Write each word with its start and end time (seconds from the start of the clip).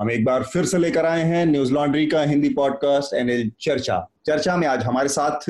हम 0.00 0.10
एक 0.10 0.24
बार 0.24 0.42
फिर 0.42 0.64
से 0.64 0.78
लेकर 0.78 1.06
आए 1.06 1.22
हैं 1.22 1.44
न्यूज़ 1.46 1.72
लॉन्ड्री 1.72 2.06
का 2.06 2.22
हिंदी 2.22 2.48
पॉडकास्ट 2.48 3.14
एनएल 3.14 3.50
चर्चा। 3.60 3.96
चर्चा 4.26 4.56
में 4.56 4.66
आज 4.68 4.82
हमारे 4.82 5.08
साथ 5.08 5.48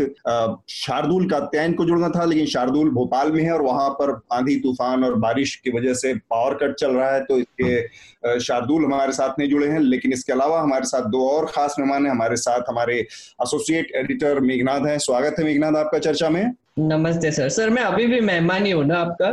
शार्दुल 0.68 1.28
का 1.30 1.38
तैन 1.52 1.72
को 1.72 1.84
जुड़ना 1.84 2.08
था 2.08 2.24
लेकिन 2.24 2.46
शार्दुल 2.46 2.90
भोपाल 2.90 3.32
में 3.32 3.42
है 3.42 3.52
और 3.52 3.62
वहाँ 3.62 3.88
पर 3.90 4.12
आंधी 4.32 4.56
तूफ़ान 4.56 5.04
और 5.04 5.14
बारिश 5.14 5.54
की 5.54 5.70
वजह 5.70 5.94
से 5.94 6.14
पावर 6.14 6.54
कट 6.54 6.74
चल 6.74 6.90
रहा 6.90 7.10
है 7.10 7.24
तो 7.24 7.38
इसके 7.38 8.40
शार्दुल 8.40 8.84
हमारे 8.84 9.12
साथ 9.12 9.38
नहीं 9.38 9.48
जुड़े 9.50 9.68
हैं 9.68 9.80
लेकिन 9.80 10.12
इसके 10.12 10.32
अलावा 10.32 10.60
हमारे 10.60 10.84
साथ 10.84 11.08
दो 11.10 11.28
और 11.28 11.46
खास 11.46 11.76
मेहमान 11.78 12.04
हैं। 12.04 12.10
हमारे 12.10 12.36
साथ 12.36 12.60
हमारे 12.68 12.98
एसोसिएट 12.98 13.92
एडिटर 13.96 14.40
मेघनाथ 14.40 14.86
हैं। 14.86 14.98
स्वागत 14.98 15.38
है 15.38 15.44
मेघनाथ 15.44 15.72
आपका 15.72 15.98
चर्चा 15.98 16.28
में। 16.28 16.44
नमस्ते 16.78 17.30
सर। 17.32 17.48
सर 17.48 17.70
मैं 17.70 17.82
अभी 17.82 18.06
भी 18.06 18.20
मेहमान 18.20 18.66
ही 18.66 18.72
हूँ 18.72 18.84
ना 18.84 18.98
आपका? 18.98 19.30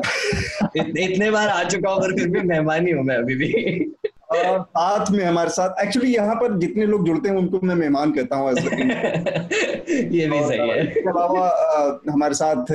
इत, 0.76 0.98
इतने 0.98 1.32
बार 1.32 1.48
आ 1.48 1.64
चुका 1.64 1.92
हूँ 1.92 2.02
फिर 2.02 2.28
भी 2.28 2.42
मेहमान 2.42 2.88
ही 2.88 2.94
हूँ 2.94 3.04
मैं 3.04 3.18
अभी 3.18 3.36
भी। 3.36 3.92
और 4.34 4.62
साथ 4.62 5.12
में 5.12 5.24
हमारे 5.26 5.50
साथ 5.50 5.84
एक्चुअली 5.86 6.14
यहाँ 6.16 6.36
पर 6.36 6.58
जितने 6.60 6.86
लोग 6.86 7.06
जुड़ते 7.06 7.30
हैं 7.30 7.36
उनको 7.36 7.60
मैं 7.64 7.76
मेहमान 7.76 8.12
कहता 8.12 8.36
हूँ 8.36 8.52
ये 8.54 10.28
भी 10.30 10.40
सही 10.40 10.70
है। 10.70 10.88
इसके 10.88 11.00
अलावा 11.00 11.48
हमारे 12.12 12.34
साथ 12.34 12.66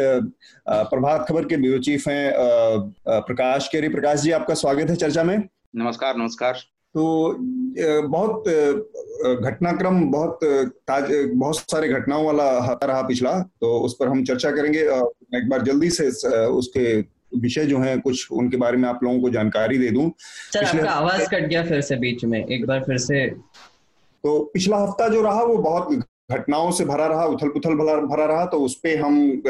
प्रभात 0.68 1.26
खबर 1.28 1.44
के 1.44 1.56
ब्यूरो 1.56 1.78
चीफ 1.78 2.08
हैं 2.08 2.32
प्रकाश 3.08 3.68
केरी। 3.68 3.88
प्रकाश 3.88 4.20
जी 4.20 4.30
आपका 4.30 4.54
स्वागत 4.54 4.90
है 4.90 4.96
चर्चा 4.96 5.22
में। 5.22 5.38
नमस्कार 5.76 6.16
नमस्कार। 6.16 6.52
तो 6.94 7.36
बहुत 8.08 8.48
घटनाक्रम 9.44 10.00
बहुत 10.10 10.38
ताज 10.88 11.10
बहुत 11.34 11.56
सारे 11.56 11.88
घटनाओं 11.88 12.24
वाला 12.26 12.78
रहा 12.84 13.02
पिछला 13.02 13.38
तो 13.60 13.78
उस 13.80 13.96
पर 14.00 14.08
हम 14.08 14.24
चर्चा 14.24 14.50
करेंगे 14.50 14.80
एक 15.38 15.48
बार 15.48 15.62
जल्दी 15.62 15.90
से 15.90 16.08
उसके 16.46 17.02
विषय 17.36 17.64
जो 17.64 17.78
है 17.78 17.98
कुछ 17.98 18.32
उनके 18.32 18.56
बारे 18.56 18.76
में 18.76 18.88
आप 18.88 19.00
लोगों 19.04 19.20
को 19.20 19.30
जानकारी 19.30 19.78
दे 19.78 19.90
दूँ। 19.90 20.10
सर 20.52 20.64
आपका 20.64 20.90
आवाज़ 20.90 21.22
कट 21.22 21.46
गया 21.46 21.64
फिर 21.64 21.80
से 21.80 21.96
बीच 21.96 22.24
में 22.24 22.46
एक 22.46 22.66
बार 22.66 22.80
फिर 22.80 22.98
से। 22.98 23.30
तो 24.24 24.50
पिछला 24.54 24.76
हफ़्ता 24.76 25.08
जो 25.08 25.22
रहा 25.22 25.42
वो 25.42 25.58
बहुत 25.58 26.04
घटनाओं 26.32 26.70
से 26.70 26.84
भरा 26.84 27.06
रहा 27.06 27.24
उथल 27.24 27.48
पुथल 27.48 27.74
भरा 28.06 28.24
रहा 28.24 28.46
तो 28.46 28.58
उसपे 28.58 28.96
पर 28.96 29.02
हम 29.02 29.42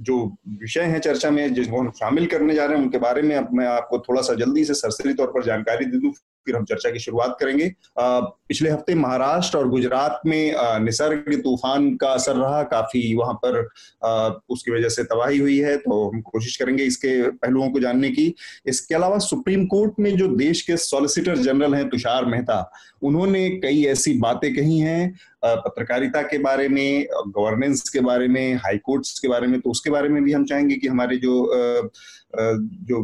जो 0.00 0.36
विषय 0.48 0.80
है 0.80 0.98
चर्चा 1.00 1.30
में 1.30 1.54
जिसको 1.54 1.78
हम 1.78 1.90
शामिल 1.90 2.26
करने 2.26 2.54
जा 2.54 2.64
रहे 2.64 2.76
हैं 2.76 2.84
उनके 2.84 2.98
बारे 2.98 3.22
में 3.22 3.46
मैं 3.52 3.66
आपको 3.66 3.98
थोड़ा 3.98 4.22
सा 4.22 4.34
जल्दी 4.34 4.64
से 4.64 4.74
सरसरी 4.74 5.14
तौर 5.14 5.26
पर 5.26 5.44
जानकारी 5.44 5.84
दे 5.84 5.98
दूँ। 5.98 6.12
फिर 6.46 6.56
हम 6.56 6.64
चर्चा 6.64 6.90
की 6.90 6.98
शुरुआत 6.98 7.36
करेंगे। 7.40 7.70
पिछले 7.98 8.70
हफ़्ते 8.70 8.94
महाराष्ट्र 8.94 9.58
और 9.58 9.68
गुजरात 9.68 10.20
में 10.26 10.54
निसर्ग 10.84 11.34
तूफ़ान 11.42 11.94
का 11.96 12.08
असर 12.10 12.36
रहा। 12.36 12.62
काफ़ी 12.64 13.14
वहाँ 13.14 13.34
पर 13.44 13.60
उसकी 14.50 14.72
वजह 14.72 14.88
से 14.88 15.04
तबाही 15.04 15.38
हुई 15.38 15.58
है 15.58 15.76
तो 15.78 16.08
हम 16.10 16.20
कोशिश 16.22 16.56
करेंगे 16.56 16.84
इसके 16.84 17.10
पहलुओं 17.30 17.70
को 17.70 17.80
जानने 17.80 18.10
की। 18.10 18.34
इसके 18.66 18.94
अलावा 18.94 19.18
सुप्रीम 19.20 19.66
कोर्ट 19.66 20.00
में 20.00 20.16
जो 20.16 20.28
देश 20.36 20.62
के 20.62 20.76
सॉलिसिटर 20.78 21.36
जनरल 21.38 21.74
हैं 21.74 21.88
तुषार 21.90 22.24
मेहता, 22.26 22.70
उन्होंने 23.02 23.48
कई 23.58 23.84
ऐसी 23.86 24.18
बातें 24.20 24.54
कही 24.54 24.78
हैं 24.78 25.12
पत्रकारिता 25.44 26.22
के 26.22 26.38
बारे 26.38 26.68
में, 26.68 27.06
गवर्नेंस 27.28 27.88
के 27.88 28.00
बारे 28.00 28.26
में, 28.28 28.54
हाई 28.54 28.78
कोर्ट्स 28.78 29.18
के 29.18 29.28
बारे 29.28 29.46
में 29.46 29.60
तो 29.60 29.70
उसके 29.70 29.90
बारे 29.90 30.08
में 30.08 30.22
भी 30.24 30.32
हम 30.32 30.44
चाहेंगे 30.44 30.76
कि 30.76 30.88
हमारे 30.88 31.16
जो 31.18 31.90
जो 32.32 32.98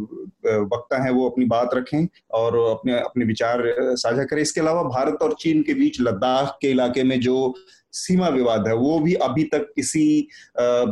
वक्ता 0.67 1.03
हैं 1.05 1.11
वो 1.12 1.29
अपनी 1.29 1.45
बात 1.47 1.70
रखें 1.75 2.07
और 2.34 2.57
अपने 2.70 2.92
अपने 2.95 3.25
विचार 3.27 3.62
साझा 3.78 4.24
करें। 4.24 4.42
इसके 4.42 4.60
अलावा 4.60 4.82
भारत 4.84 5.22
और 5.22 5.34
चीन 5.41 5.62
के 5.62 5.74
बीच 5.74 6.00
लद्दाख 6.00 6.56
के 6.60 6.70
इलाके 6.70 7.02
में 7.02 7.19
जो 7.20 7.55
सीमा 7.92 8.28
विवाद 8.28 8.66
है 8.68 8.74
वो 8.74 8.98
भी 9.00 9.12
अभी 9.24 9.42
तक 9.44 9.66
किसी 9.77 10.28
आ, 10.60 10.84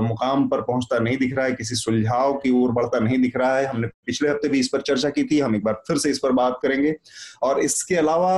मुकाम 0.00 0.48
पर 0.48 0.60
पहुँचता 0.60 0.98
नहीं 0.98 1.16
दिख 1.16 1.34
रहा 1.36 1.44
है 1.46 1.52
किसी 1.52 1.74
सुलझाव 1.74 2.32
की 2.38 2.50
ओर 2.62 2.72
बढ़ता 2.72 2.98
नहीं 3.00 3.18
दिख 3.18 3.36
रहा 3.36 3.56
है। 3.58 3.66
हमने 3.66 3.88
पिछले 4.06 4.28
हफ़्ते 4.28 4.48
भी 4.48 4.60
इस 4.60 4.68
पर 4.68 4.80
चर्चा 4.80 5.10
की 5.10 5.24
थी 5.24 5.38
हम 5.40 5.56
एक 5.56 5.64
बार 5.64 5.82
फिर 5.86 5.98
से 5.98 6.10
इस 6.10 6.18
पर 6.18 6.32
बात 6.32 6.58
करेंगे। 6.62 6.94
और 7.42 7.60
इसके 7.60 7.94
अलावा 7.96 8.34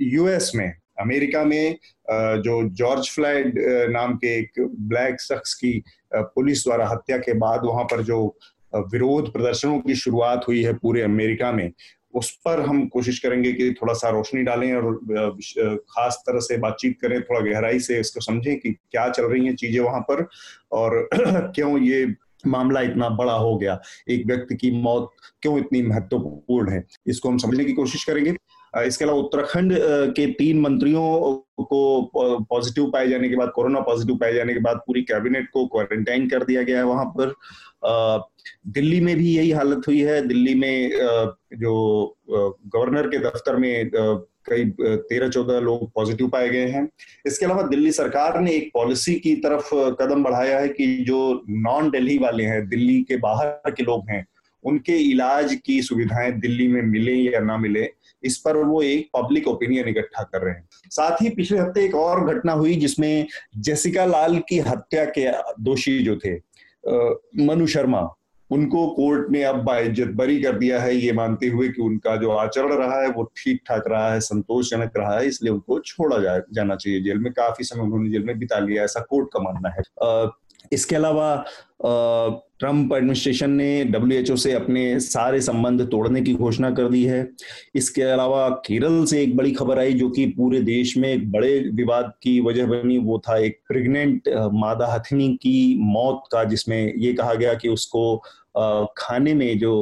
यूएस 0.00 0.52
में 0.54 0.68
अमेरिका 1.00 1.44
में 1.44 1.76
जो 2.42 2.62
जॉर्ज 2.74 3.08
फ्लैड 3.10 3.54
नाम 3.90 4.14
के 4.16 4.38
एक 4.38 4.60
ब्लैक 4.60 5.20
शख्स 5.20 5.54
की 5.54 5.82
पुलिस 6.14 6.64
द्वारा 6.64 6.88
हत्या 6.88 7.16
के 7.18 7.32
बाद 7.38 7.64
वहाँ 7.64 7.84
पर 7.84 8.02
जो 8.02 8.20
विरोध 8.92 9.32
प्रदर्शनों 9.32 9.78
की 9.80 9.94
शुरुआत 9.94 10.44
हुई 10.48 10.62
है 10.62 10.72
पूरे 10.74 11.02
अमेरिका 11.02 11.52
में 11.52 11.70
उस 12.16 12.30
पर 12.44 12.60
हम 12.60 12.86
कोशिश 12.86 13.18
करेंगे 13.18 13.52
कि 13.52 13.72
थोड़ा 13.82 13.94
सा 13.94 14.08
रोशनी 14.08 14.42
डालें 14.42 14.72
और 14.74 14.94
खास 15.90 16.22
तरह 16.26 16.40
से 16.40 16.56
बातचीत 16.58 16.98
करें, 17.02 17.20
थोड़ा 17.22 17.40
गहराई 17.40 17.80
से 17.80 18.00
इसको 18.00 18.20
समझें 18.20 18.56
कि 18.60 18.72
क्या 18.72 19.08
चल 19.08 19.24
रही 19.24 19.46
हैं 19.46 19.56
चीज़ें 19.56 19.80
वहाँ 19.80 20.00
पर 20.00 20.26
और 20.72 21.08
क्यों 21.54 21.78
ये 21.80 22.06
मामला 22.46 22.80
इतना 22.80 23.08
बड़ा 23.08 23.32
हो 23.32 23.56
गया? 23.58 23.80
एक 24.10 24.26
व्यक्ति 24.26 24.54
की 24.56 24.70
मौत 24.82 25.10
क्यों 25.42 25.58
इतनी 25.58 25.82
महत्वपूर्ण 25.82 26.70
है? 26.70 26.84
इसको 27.06 27.28
हम 27.28 27.38
समझने 27.38 27.64
की 27.64 27.72
कोशिश 27.72 28.04
करेंगे। 28.04 28.34
इसके 28.76 29.04
अलावा 29.04 29.18
उत्तराखंड 29.18 29.72
के 30.16 30.26
तीन 30.32 30.60
मंत्रियों 30.60 31.34
को 31.64 32.10
पॉजिटिव 32.50 32.90
पाए 32.92 33.08
जाने 33.08 33.28
के 33.28 33.36
बाद, 33.36 33.50
कोरोना 33.54 33.80
पॉजिटिव 33.80 34.16
पाए 34.16 34.32
जाने 34.34 34.54
के 34.54 34.60
बाद 34.60 34.76
पूरी 34.86 35.02
कैबिनेट 35.02 35.48
को 35.52 35.66
क्वारंटाइन 35.66 36.28
कर 36.28 36.44
दिया 36.44 36.62
गया 36.62 36.78
है 36.78 36.84
वहाँ 36.84 37.04
पर। 37.18 37.34
दिल्ली 38.72 39.00
में 39.00 39.16
भी 39.16 39.34
यही 39.36 39.50
हालत 39.50 39.82
हुई 39.88 40.00
है। 40.00 40.20
दिल्ली 40.28 40.54
में 40.54 40.90
जो 41.54 42.16
गवर्नर 42.30 43.06
के 43.06 43.18
दफ्तर 43.18 43.56
में 43.56 43.90
कई 43.94 44.64
तेरह 44.80 45.28
चौदह 45.28 45.60
लोग 45.60 45.90
पॉजिटिव 45.94 46.28
पाए 46.28 46.48
गए 46.48 46.66
हैं। 46.66 46.88
इसके 47.26 47.44
अलावा 47.46 47.62
दिल्ली 47.62 47.92
सरकार 47.92 48.40
ने 48.40 48.52
एक 48.52 48.70
पॉलिसी 48.74 49.14
की 49.14 49.34
तरफ़ 49.36 49.74
कदम 50.00 50.22
बढ़ाया 50.24 50.58
है 50.58 50.68
कि 50.68 50.86
जो 51.06 51.42
नॉन 51.48 51.90
दिल्ली 51.90 52.18
वाले 52.18 52.44
हैं, 52.44 52.68
दिल्ली 52.68 53.02
के 53.02 53.16
बाहर 53.16 53.70
के 53.70 53.82
लोग 53.82 54.10
हैं, 54.10 54.26
उनके 54.64 54.96
इलाज 55.02 55.54
की 55.66 55.80
सुविधाएँ 55.82 56.32
दिल्ली 56.32 56.68
में 56.68 56.82
मिले 56.82 57.14
या 57.14 57.40
ना 57.40 57.56
मिले। 57.56 57.90
इस 58.26 58.36
पर 58.38 58.56
वो 58.58 58.82
एक 58.82 59.08
पब्लिक 59.16 59.48
ओपिनियन 59.48 59.88
इकट्ठा 59.88 60.22
कर 60.22 60.42
रहे 60.42 60.54
हैं। 60.54 60.68
साथ 60.90 61.22
ही 61.22 61.30
पिछले 61.30 61.58
हफ़्ते 61.58 61.84
एक 61.84 61.94
और 61.94 62.24
घटना 62.26 62.52
हुई 62.54 62.74
जिसमें 62.76 63.26
जेसिका 63.60 64.04
लाल 64.06 64.38
की 64.48 64.58
हत्या 64.68 65.04
के 65.18 65.30
दोषी 65.62 65.98
जो 66.04 66.16
थे 66.16 66.34
मनु 67.46 67.66
शर्मा 67.66 68.08
उनको 68.50 68.86
कोर्ट 68.88 69.30
ने 69.30 69.42
अब 69.42 69.56
बाइज्जत 69.64 70.08
बरी 70.16 70.40
कर 70.42 70.58
दिया 70.58 70.80
है। 70.80 70.94
ये 70.96 71.12
मानते 71.12 71.46
हुए 71.48 71.68
कि 71.68 71.82
उनका 71.82 72.14
जो 72.16 72.30
आचरण 72.32 72.72
रहा 72.74 73.00
है 73.02 73.08
वो 73.10 73.22
ठीक 73.36 73.60
ठाक 73.68 73.84
रहा 73.88 74.12
है 74.12 74.20
संतोषजनक 74.20 74.96
रहा 74.96 75.18
है 75.18 75.26
इसलिए 75.26 75.52
उनको 75.52 75.78
छोड़ा 75.80 76.18
जा, 76.18 76.38
जाना 76.52 76.76
चाहिए 76.76 77.00
जेल 77.02 77.18
में। 77.18 77.32
काफ़ी 77.32 77.64
समय 77.64 77.82
उन्होंने 77.82 78.10
जेल 78.10 78.24
में 78.24 78.38
बिता 78.38 78.58
लिया 78.58 78.84
ऐसा 78.84 79.00
कोर्ट 79.10 79.28
का 79.32 79.40
मानना 79.42 79.68
है। 79.68 79.82
इसके 80.72 80.96
अलावा 80.96 81.34
ट्रंप 82.58 82.92
एडमिनिस्ट्रेशन 82.92 83.50
ने 83.50 83.84
डब्ल्यूएचओ 83.84 84.36
से 84.36 84.52
अपने 84.52 84.98
सारे 85.00 85.40
संबंध 85.40 85.82
तोड़ने 85.90 86.20
की 86.20 86.34
घोषणा 86.34 86.70
कर 86.70 86.88
दी 86.88 87.02
है। 87.04 87.28
इसके 87.74 88.02
अलावा, 88.02 88.48
केरल 88.66 89.04
से 89.04 89.22
एक 89.22 89.36
बड़ी 89.36 89.52
खबर 89.52 89.78
आई 89.78 89.92
जो 89.92 90.08
कि 90.10 90.26
पूरे 90.26 90.60
देश 90.60 90.96
में 90.96 91.08
एक 91.08 91.30
बड़े 91.32 91.58
विवाद 91.72 92.12
की 92.22 92.40
वजह 92.40 92.66
बनी, 92.66 92.98
वो 92.98 93.18
था 93.18 93.38
एक 93.38 93.60
प्रेग्नेंट 93.68 94.28
मादा 94.54 94.86
हथिनी 94.86 95.28
की 95.34 95.76
मौत 95.80 96.22
का, 96.32 96.44
जिसमें 96.44 96.92
ये 96.96 97.12
कहा 97.12 97.34
गया 97.34 97.54
कि 97.54 97.68
उसको 97.68 98.22
खाने 98.98 99.34
में 99.34 99.58
जो 99.58 99.72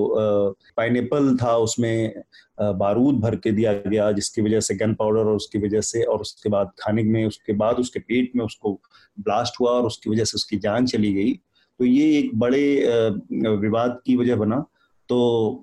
पाइनएप्पल 0.77 1.37
था 1.43 1.57
उसमें 1.57 2.23
बारूद 2.61 3.21
भर 3.21 3.37
के 3.37 3.51
दिया 3.53 3.73
गया, 3.73 4.11
जिसकी 4.13 4.43
वजह 4.43 4.61
से 4.61 4.75
गन 4.75 4.95
पाउडर 4.95 5.21
और 5.21 5.37
उसकी 5.37 5.59
वजह 5.59 5.81
से, 5.81 6.03
और 6.03 6.21
उसके 6.21 6.51
बाद 6.51 6.71
खाने 6.79 7.03
में, 7.03 7.25
उसके 7.27 7.53
बाद 7.53 7.77
उसके 7.77 8.01
पेट 8.01 8.33
में 8.37 8.45
उसको 8.45 8.73
ब्लास्ट 9.19 9.61
हुआ 9.61 9.71
और 9.71 9.87
उसकी 9.87 10.11
वजह 10.11 10.25
से 10.25 10.37
उसकी 10.37 10.57
जान 10.59 10.87
चली 10.87 11.13
गई। 11.15 11.33
तो 11.81 11.85
ये 11.85 12.19
एक 12.19 12.31
बड़े 12.39 12.63
विवाद 13.33 14.01
की 14.07 14.17
वजह 14.17 14.37
बना। 14.37 14.65
तो 15.09 15.63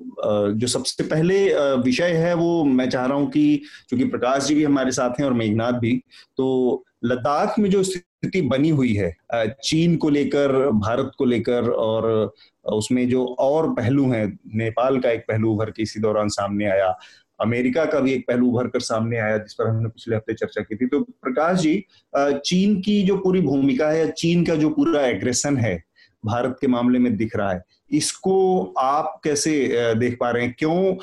जो 0.56 0.68
सबसे 0.68 1.04
पहले 1.04 1.38
विषय 1.84 2.12
है 2.14 2.34
वो 2.34 2.64
मैं 2.64 2.90
चाह 2.90 3.06
रहा 3.06 3.18
हूँ 3.18 3.30
कि, 3.30 3.62
चूँकि 3.90 4.06
प्रकाश 4.06 4.44
जी 4.44 4.56
भी 4.56 4.64
हमारे 4.64 4.92
साथ 4.92 5.20
हैं 5.20 5.26
और 5.26 5.34
मेघनाथ 5.34 5.80
भी 5.80 5.96
तो 6.38 6.86
लद्दाख 7.06 7.60
में 7.60 7.70
जो 7.70 7.84
स्थिति 8.22 8.42
बनी 8.42 8.70
हुई 8.70 8.94
है। 8.94 9.16
चीन 9.64 9.96
को 9.98 10.10
लेकर, 10.10 10.52
भारत 10.70 11.12
को 11.18 11.26
लेकर 11.26 11.70
और 11.70 12.34
उसमें 12.66 13.08
जो 13.10 13.26
और 13.40 13.70
पहलू 13.74 14.10
हैं, 14.12 14.28
नेपाल 14.56 15.00
का 15.00 15.10
एक 15.12 15.22
पहलू 15.28 15.52
उभर 15.52 15.72
के 15.72 15.84
इसी 15.84 16.00
दौरान 16.00 16.30
सामने 16.30 16.66
आया। 16.66 16.96
अमेरिका 17.40 17.86
का 17.86 18.00
भी 18.00 18.14
एक 18.14 18.26
पहलू 18.28 18.48
उभर 18.48 18.68
कर 18.68 18.80
सामने 18.82 19.18
आया, 19.18 19.38
जिस 19.38 19.54
पर 19.54 19.68
हमने 19.68 19.90
पिछले 19.90 20.16
हफ़्ते 20.16 20.34
चर्चा 20.34 20.62
की 20.62 20.76
थी। 20.76 20.88
तो 20.88 21.00
प्रकाश 21.02 21.60
जी 21.60 21.84
चीन 22.16 22.80
की 22.82 23.02
जो 23.04 23.18
पूरी 23.18 23.42
भूमिका 23.42 23.90
है 23.90 24.10
चीन 24.12 24.46
का 24.46 24.56
जो 24.56 24.70
पूरा 24.70 25.06
एग्रेशन 25.08 25.58
है, 25.58 25.76
भारत 26.24 26.58
के 26.62 26.68
मामले 26.68 27.00
में 27.00 27.16
दिख 27.18 27.36
रहा 27.36 27.52
है। 27.52 27.64
इसको 27.92 28.74
आप 28.80 29.20
कैसे 29.24 29.94
देख 29.96 30.18
पा 30.20 30.30
रहे 30.32 30.44
हैं? 30.44 30.56
क्यों 30.60 30.96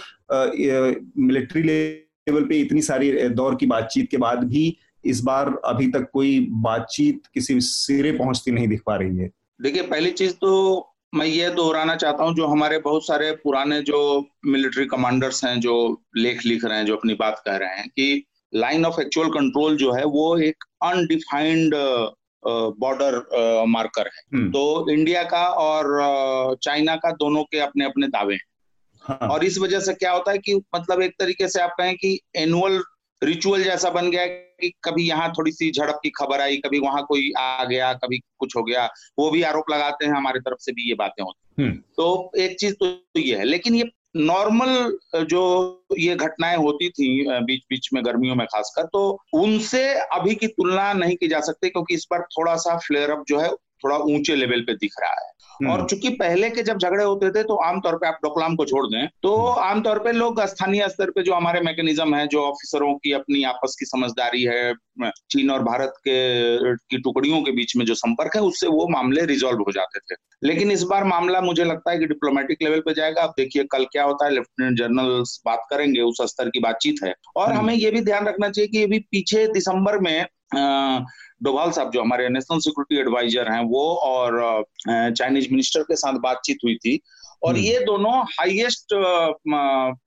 मिलिट्री 1.18 1.62
लेवल 1.62 2.44
पे 2.44 2.58
इतनी 2.58 2.82
सारी 2.82 3.12
दौर 3.30 3.54
की 3.54 3.66
बातचीत 3.66 4.10
के 4.10 4.16
बाद 4.16 4.44
भी 4.44 4.76
इस 5.04 5.20
बार 5.20 5.54
अभी 5.64 5.86
तक 5.86 6.08
कोई 6.12 6.38
बातचीत 6.62 7.22
किसी 7.34 7.60
सिरे 7.60 8.12
पहुँचती 8.12 8.50
नहीं 8.50 8.68
दिख 8.68 8.82
पा 8.86 8.96
रही 8.96 9.16
है। 9.16 9.30
देखिए 9.62 9.82
पहली 9.82 10.10
चीज़ 10.10 10.32
तो 10.32 10.94
मैं 11.14 11.26
ये 11.26 11.50
दोहराना 11.50 11.94
चाहता 11.96 12.24
हूँ 12.24 12.34
जो 12.34 12.46
हमारे 12.46 12.78
बहुत 12.78 13.06
सारे 13.06 13.30
पुराने 13.34 13.80
जो 13.82 13.98
मिलिट्री 14.46 14.84
कमांडर्स 14.86 15.44
हैं 15.44 15.58
जो 15.60 15.74
लेख 16.16 16.44
लिख 16.46 16.64
रहे 16.64 16.78
हैं 16.78 16.86
जो 16.86 16.96
अपनी 16.96 17.14
बात 17.14 17.42
कह 17.46 17.56
रहे 17.56 17.76
हैं 17.76 17.88
कि 17.88 18.24
लाइन 18.52 18.84
ऑफ़ 18.86 19.00
एक्चुअल 19.00 19.28
कंट्रोल 19.28 19.76
जो 19.76 19.92
है 19.92 20.04
वो 20.06 20.36
एक 20.38 20.64
अनडिफाइंड 20.84 21.74
बॉर्डर 22.44 23.64
मार्कर 23.68 24.06
है। 24.06 24.22
हम्म। 24.34 24.50
तो 24.50 24.90
इंडिया 24.90 25.22
का 25.22 25.44
और 25.46 26.56
चाइना 26.62 26.96
का 26.96 27.10
दोनों 27.14 27.42
के 27.44 27.58
अपने 27.58 27.84
अपने 27.84 28.08
दावे 28.08 28.34
हैं। 28.34 28.46
हाँ, 29.04 29.28
और 29.28 29.44
इस 29.44 29.58
वजह 29.58 29.80
से 29.80 29.94
क्या 29.94 30.12
होता 30.12 30.32
है 30.32 30.38
कि 30.38 30.54
मतलब 30.74 31.02
एक 31.02 31.14
तरीके 31.20 31.48
से 31.48 31.60
आप 31.60 31.74
कहें 31.78 31.94
कि 31.96 32.18
एनुअल 32.36 32.82
रिचुअल 33.22 33.62
जैसा 33.64 33.90
बन 33.90 34.10
गया 34.10 34.26
कि 34.26 34.72
कभी 34.84 35.08
यहाँ 35.08 35.28
थोड़ी 35.28 35.52
सी 35.52 35.70
झड़प 35.70 36.00
की 36.02 36.10
खबर 36.10 36.40
आई 36.40 36.56
कभी 36.56 36.78
वहाँ 36.78 37.04
कोई 37.06 37.30
आ 37.38 37.64
गया 37.64 37.92
कभी 37.94 38.18
कुछ 38.38 38.56
हो 38.56 38.62
गया 38.62 38.86
वो 39.18 39.30
भी 39.30 39.42
आरोप 39.42 39.70
लगाते 39.70 40.06
हैं 40.06 40.12
हमारी 40.12 40.40
तरफ़ 40.40 40.58
से 40.60 40.72
भी 40.72 40.88
ये 40.88 40.94
बातें 40.94 41.22
होती 41.24 41.62
हैं 41.62 41.68
हम्म। 41.68 41.78
तो 41.96 42.30
एक 42.38 42.58
चीज़ 42.60 42.74
तो 42.74 43.20
ये 43.20 43.36
है 43.36 43.44
लेकिन 43.44 43.74
ये 43.74 43.90
नॉर्मल 44.16 45.24
जो 45.24 45.42
ये 45.98 46.14
घटनाएँ 46.16 46.56
होती 46.56 46.88
थी 46.88 47.08
बीच 47.40 47.62
बीच 47.70 47.88
में 47.92 48.04
गर्मियों 48.04 48.34
में 48.34 48.46
खासकर 48.46 48.84
तो 48.84 49.00
उनसे 49.34 49.82
अभी 49.94 50.34
की 50.34 50.46
तुलना 50.46 50.92
नहीं 50.92 51.16
की 51.16 51.28
जा 51.28 51.40
सकती 51.40 51.68
क्योंकि 51.68 51.94
इस 51.94 52.06
बार 52.10 52.22
थोड़ा 52.38 52.56
सा 52.56 52.76
फ्लेयर 52.78 53.10
अप 53.10 53.24
जो 53.28 53.38
है 53.38 53.50
थोड़ा 53.84 53.96
ऊँचे 53.96 54.36
लेवल 54.36 54.60
पे 54.60 54.74
दिख 54.74 54.94
रहा 55.02 55.10
है। 55.10 55.32
हम्म। 55.52 55.70
और 55.70 55.86
चूँकि 55.88 56.08
पहले 56.08 56.50
के 56.50 56.62
जब 56.62 56.78
झगड़े 56.78 57.04
होते 57.04 57.30
थे 57.30 57.42
तो 57.42 57.54
आमतौर 57.54 57.96
पे 57.96 58.06
आप 58.08 58.18
डोकलाम 58.24 58.56
को 58.56 58.64
छोड़ 58.64 58.86
दें 58.86 59.06
तो 59.22 59.34
आमतौर 59.46 59.98
पे 59.98 60.12
लोग 60.12 60.40
स्थानीय 60.40 60.88
स्तर 60.88 61.10
पे 61.10 61.22
जो 61.22 61.34
हमारे 61.34 61.60
मैकेनिज्म 61.60 62.14
है 62.14 62.26
जो 62.26 62.42
ऑफिसरों 62.42 62.94
की 62.94 63.12
अपनी 63.12 63.42
आपस 63.42 63.76
की 63.80 63.86
समझदारी 63.86 64.42
है 64.42 64.74
चीन 65.30 65.50
और 65.50 65.62
भारत 65.62 65.94
के 65.98 66.18
की 66.74 66.98
टुकड़ियों 66.98 67.42
के 67.42 67.52
बीच 67.52 67.76
में 67.76 67.84
जो 67.86 67.94
संपर्क 67.94 68.36
है 68.36 68.42
उससे 68.42 68.66
वो 68.66 68.86
मामले 68.88 69.24
रिजॉल्व 69.24 69.58
हो 69.58 69.72
जाते 69.72 69.98
थे। 69.98 70.16
लेकिन 70.44 70.70
इस 70.70 70.82
बार 70.82 71.04
मामला 71.04 71.40
मुझे 71.40 71.64
लगता 71.64 71.90
है 71.90 71.98
कि 71.98 72.06
डिप्लोमेटिक 72.06 72.58
लेवल 72.62 72.80
पे 72.80 72.94
जाएगा। 72.94 73.22
आप 73.22 73.34
देखिए 73.36 73.64
कल 73.64 73.84
क्या 73.84 74.04
होता 74.04 74.24
है 74.24 74.30
लेफ्टिनेंट 74.34 74.78
जनरल 74.78 75.22
बात 75.46 75.66
करेंगे 75.70 76.00
उस 76.00 76.22
स्तर 76.22 76.48
की 76.48 76.60
बातचीत 76.60 76.96
है। 77.04 77.14
और 77.36 77.48
हम्म। 77.48 77.58
हमें 77.58 77.74
ये 77.74 77.90
भी 77.90 78.00
ध्यान 78.00 78.26
रखना 78.26 78.48
चाहिए 78.48 78.68
कि 78.68 78.82
अभी 78.84 78.98
पीछे 78.98 79.46
दिसंबर 79.46 79.98
में 79.98 80.26
डोभाल 81.40 81.70
साहब 81.70 81.90
जो 81.90 82.00
हमारे 82.00 82.28
नेशनल 82.28 82.58
सिक्योरिटी 82.60 83.00
एडवाइजर 83.00 83.50
हैं 83.52 83.64
वो 83.66 83.84
और 84.04 84.40
चाइनीज़ 84.88 85.48
मिनिस्टर 85.50 85.82
के 85.82 85.96
साथ 85.96 86.18
बातचीत 86.20 86.58
हुई 86.64 86.74
थी 86.76 87.00
और 87.42 87.54
हम्म। 87.54 87.64
ये 87.64 87.78
दोनों 87.84 88.12
हाईएस्ट 88.30 88.94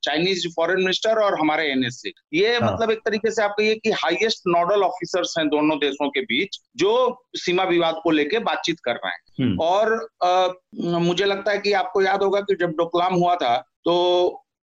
चाइनीज़ 0.05 0.47
फॉरेन 0.55 0.79
मिनिस्टर 0.79 1.19
और 1.19 1.39
हमारे 1.39 1.67
एनएससी 1.71 2.13
ये 2.33 2.57
हाँ। 2.57 2.71
मतलब 2.71 2.91
एक 2.91 2.99
तरीके 3.05 3.31
से 3.31 3.43
आप 3.43 3.55
कहिए 3.57 3.75
कि 3.75 3.91
हाईएस्ट 3.95 4.43
नोडल 4.47 4.83
ऑफिसर्स 4.83 5.35
हैं 5.37 5.47
दोनों 5.49 5.77
देशों 5.79 6.09
के 6.09 6.21
बीच 6.25 6.59
जो 6.77 6.91
सीमा 7.37 7.63
विवाद 7.63 8.01
को 8.03 8.11
लेके 8.11 8.39
बातचीत 8.41 8.79
कर 8.79 8.95
रहे 8.95 9.11
हैं 9.11 9.45
हम्म। 9.45 9.59
और 9.61 9.93
अ, 10.23 10.99
मुझे 10.99 11.25
लगता 11.25 11.51
है 11.51 11.57
कि 11.57 11.73
आपको 11.75 12.01
याद 12.01 12.23
होगा 12.23 12.41
कि 12.41 12.55
जब 12.55 12.75
डोकलाम 12.77 13.13
हुआ 13.13 13.35
था 13.35 13.55
तो 13.85 13.95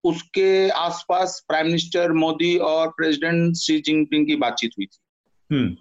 उसके 0.04 0.68
आसपास 0.70 1.42
प्राइम 1.48 1.66
मिनिस्टर 1.66 2.12
मोदी 2.14 2.56
और 2.66 2.88
प्रेसिडेंट 2.88 3.56
शी 3.56 3.78
जिनपिंग 3.80 4.26
की 4.26 4.36
बातचीत 4.36 4.70
हुई 4.78 4.86
थी 4.86 4.98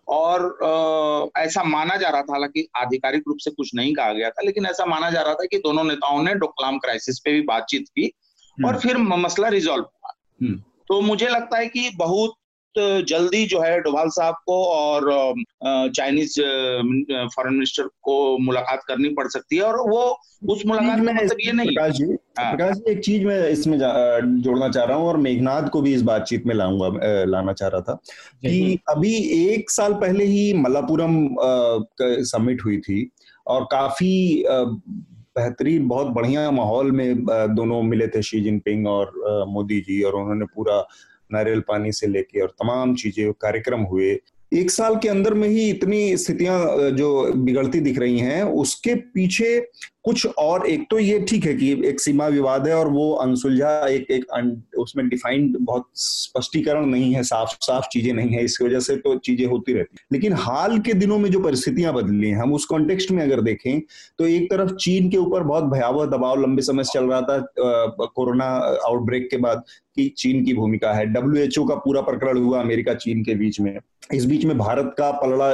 और 0.08 0.44
आ, 0.64 1.42
ऐसा 1.42 1.64
माना 1.64 1.96
जा 1.96 2.10
रहा 2.10 2.22
था 2.22 2.34
हालाँकि 2.34 2.68
आधिकारिक 2.76 3.24
रूप 3.28 3.38
से 3.40 3.52
कुछ 3.52 3.72
नहीं 3.76 3.94
कहा 3.94 4.14
गया 4.14 4.30
था 4.30 4.44
लेकिन 4.46 4.66
ऐसा 4.66 4.86
माना 4.86 5.10
जा 5.10 5.22
रहा 5.22 5.34
था 5.34 5.46
कि 5.46 5.58
दोनों 5.58 5.84
नेताओं 5.84 6.24
ने 6.24 6.34
डोकलाम 6.36 6.78
क्राइसिस 6.78 7.20
पे 7.20 7.34
भी 7.34 7.42
बातचीत 7.42 7.88
की 7.90 8.12
और 8.58 8.70
हम्म। 8.70 8.80
फिर 8.80 8.98
मसला 8.98 9.48
रिजोल्व 9.48 9.84
हुआ 9.84 10.14
हम्म। 10.42 10.62
तो 10.88 11.02
मुझे 11.02 11.28
लगता 11.28 11.58
है 11.58 11.68
कि 11.68 11.90
बहुत 11.96 12.36
जल्दी 12.76 13.46
जो 13.46 13.60
है 13.62 13.80
डोभाल 13.82 14.10
साहब 14.10 14.36
को 14.46 14.64
और 14.66 15.06
चाइनीज़ 15.92 16.40
फॉरेन 17.36 17.54
मिनिस्टर 17.54 17.88
को 18.04 18.38
मुलाकात 18.38 18.82
करनी 18.88 19.10
पड़ 19.10 19.28
सकती 19.28 19.56
है। 19.56 19.62
और 19.62 19.80
वो 19.90 20.04
उस 20.54 20.64
मुलाकात 20.66 21.00
मैं 21.00 21.14
मतलब 21.14 21.38
ये 21.42 21.52
नहीं 21.52 21.68
प्रकाश 21.68 21.96
जी 21.96 22.06
हाँ। 22.40 22.52
प्रकाश 22.52 22.76
जी 22.78 22.92
एक 22.92 23.04
चीज़ 23.04 23.26
मैं 23.26 23.50
इसमें 23.50 23.78
जोड़ना 23.78 24.70
चाह 24.70 24.84
रहा 24.84 24.98
हूँ 24.98 25.08
और 25.08 25.18
मेघनाथ 25.18 25.70
को 25.70 25.82
भी 25.82 25.94
इस 25.94 26.02
बातचीत 26.02 26.46
में 26.48 26.56
लाऊँगा 26.56 27.24
लाना 27.26 27.54
चाह 27.54 27.70
रहा 27.70 27.82
था 27.82 27.94
कि 28.42 28.80
अभी 28.90 29.16
एक 29.44 29.72
साल 29.72 29.94
पहले 29.94 30.26
ही 30.26 30.52
मल्लापुरम 30.54 31.18
समिट 32.02 32.66
हुई 32.66 32.78
थी 32.80 33.10
और 33.48 33.68
काफ़ी 33.72 34.44
बेहतरीन 34.48 35.88
बहुत 35.88 36.08
बढ़िया 36.08 36.50
माहौल 36.52 36.92
में 36.92 37.26
दोनों 37.56 37.82
मिले 37.84 38.08
थे 38.08 38.22
शी 38.22 38.40
जिनपिंग 38.42 38.88
और 38.88 39.12
मोदी 39.50 39.80
जी 39.82 40.02
और 40.04 40.16
उन्होंने 40.16 40.46
पूरा 40.56 40.80
नारियल 41.34 41.60
पानी 41.60 41.92
से 41.92 42.08
लेके 42.08 42.40
और 42.40 42.48
तमाम 42.48 42.96
चीज़ें, 42.96 43.34
कार्यक्रम 43.34 43.82
हुए। 43.82 44.20
एक 44.54 44.72
साल 44.72 44.96
के 44.96 45.10
अंदर 45.10 45.34
में 45.34 45.48
ही 45.48 45.70
इतनी 45.70 46.18
स्थितियाँ, 46.18 46.90
जो 46.92 47.34
बिगड़ती 47.34 47.80
दिख 47.80 48.00
रही 48.00 48.20
हैं, 48.20 48.44
उसके 48.44 48.96
पीछे 48.96 49.70
कुछ 50.08 50.26
और, 50.28 50.66
एक 50.68 50.86
तो 50.92 51.00
ये 51.00 51.20
ठीक 51.30 51.46
है 51.46 51.54
कि 51.56 51.72
एक 51.86 52.00
सीमा 52.00 52.28
विवाद 52.30 52.68
है 52.68 52.74
और 52.74 52.88
वो 52.90 53.12
अनसुलझा 53.14 53.70
एक 53.88 54.12
एक 54.12 54.78
उसमें 54.80 55.08
डिफाइंड 55.10 55.58
बहुत 55.62 55.86
स्पष्टीकरण 55.96 56.86
नहीं 56.86 57.14
है 57.14 57.24
साफ़ 57.24 57.56
साफ़ 57.62 57.86
चीज़ें 57.92 58.14
नहीं 58.14 58.30
है, 58.30 58.44
इसकी 58.44 58.66
वजह 58.66 58.80
से 58.80 58.96
तो 58.98 59.16
चीज़ें 59.20 59.46
होती 59.46 59.74
रहती 59.74 59.98
लेकिन 60.12 60.34
हाल 60.36 60.78
के 60.80 60.94
दिनों 60.96 61.18
में 61.20 61.30
जो 61.32 61.40
परिस्थितियाँ 61.40 61.94
बदली 61.94 62.28
हैं, 62.28 62.38
हम 62.38 62.54
उस 62.54 62.66
कॉन्टेक्स्ट 62.66 63.12
में 63.12 63.24
अगर 63.24 63.42
देखें 63.42 63.80
तो 64.20 64.28
एक 64.28 64.50
तरफ़ 64.52 64.72
चीन 64.76 65.10
के 65.10 65.18
ऊपर 65.18 65.44
बहुत 65.44 65.64
भयावह 65.66 66.06
दबाव, 66.08 66.42
लंबे 66.42 66.62
समय 66.62 66.84
से 66.84 66.92
चल 66.94 67.06
रहा 67.06 67.22
था 67.22 68.06
कोरोना 68.08 68.46
आउटब्रेक 68.86 69.28
के 69.32 69.38
बाद 69.40 69.64
कि 69.96 70.08
चीन 70.18 70.44
की 70.46 70.54
भूमिका 70.54 70.94
है। 70.94 71.06
डब्ल्यूएचओ 71.08 71.66
का 71.66 71.76
पूरा 71.78 72.02
प्रकरण 72.02 72.38
हुआ 72.38 72.60
अमेरिका 72.62 72.94
चीन 72.96 73.24
के 73.24 73.36
बीच 73.36 73.60
में। 73.60 73.78
इस 74.14 74.26
बीच 74.26 74.46
में 74.46 74.58
भारत 74.58 74.94
का 74.98 75.12
पलड़ा 75.14 75.50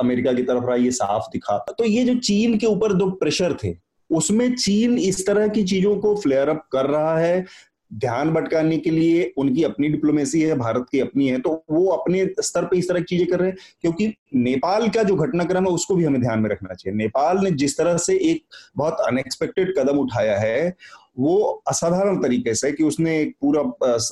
अमेरिका 0.00 0.32
की 0.32 0.42
तरफ़ 0.42 0.64
रहा, 0.64 0.76
ये 0.76 0.90
साफ़ 0.92 1.30
दिखा। 1.32 1.58
तो 1.68 1.84
ये 1.84 2.04
जो 2.04 2.14
चीन 2.20 2.58
के 2.58 2.66
ऊपर 2.66 2.92
जो 2.94 3.10
प्रेशर 3.16 3.56
थे 3.64 3.74
उसमें 4.12 4.54
चीन 4.56 4.98
इस 4.98 5.26
तरह 5.26 5.48
की 5.48 5.64
चीज़ों 5.64 5.96
को 5.96 6.14
फ्लेयर 6.16 6.48
अप 6.48 6.66
कर 6.72 6.86
रहा 6.86 7.18
है। 7.18 7.44
ध्यान 7.90 8.30
भटकाने 8.30 8.76
के 8.78 8.90
लिए 8.90 9.32
उनकी 9.38 9.62
अपनी 9.62 9.88
डिप्लोमेसी 9.88 10.40
है, 10.42 10.54
भारत 10.58 10.86
की 10.92 11.00
अपनी 11.00 11.28
है 11.28 11.40
तो 11.40 11.50
वो 11.70 11.86
अपने 11.88 12.24
स्तर 12.40 12.64
पे 12.64 12.78
इस 12.78 12.88
तरह 12.88 13.00
की 13.00 13.04
चीज़ें 13.06 13.26
कर 13.28 13.40
रहे 13.40 13.48
हैं। 13.48 13.56
क्योंकि 13.80 14.06
नेपाल 14.34 14.88
का 14.88 15.02
जो 15.02 15.16
घटनाक्रम 15.16 15.66
है, 15.66 15.70
उसको 15.70 15.94
भी 15.94 16.04
हमें 16.04 16.20
ध्यान 16.20 16.40
में 16.40 16.48
रखना 16.50 16.74
चाहिए। 16.74 16.96
नेपाल 16.98 17.38
ने 17.44 17.50
जिस 17.50 17.76
तरह 17.78 17.96
से 17.96 18.16
एक 18.30 18.42
बहुत 18.76 19.00
अनएक्सपेक्टेड 19.00 19.74
कदम 19.78 19.98
उठाया 19.98 20.38
है 20.38 20.74
वो 21.16 21.62
असाधारण 21.68 22.20
तरीके 22.22 22.54
से 22.54 22.70
कि 22.72 22.84
उसने 22.84 23.18
एक 23.20 23.34
पूरा 23.40 23.60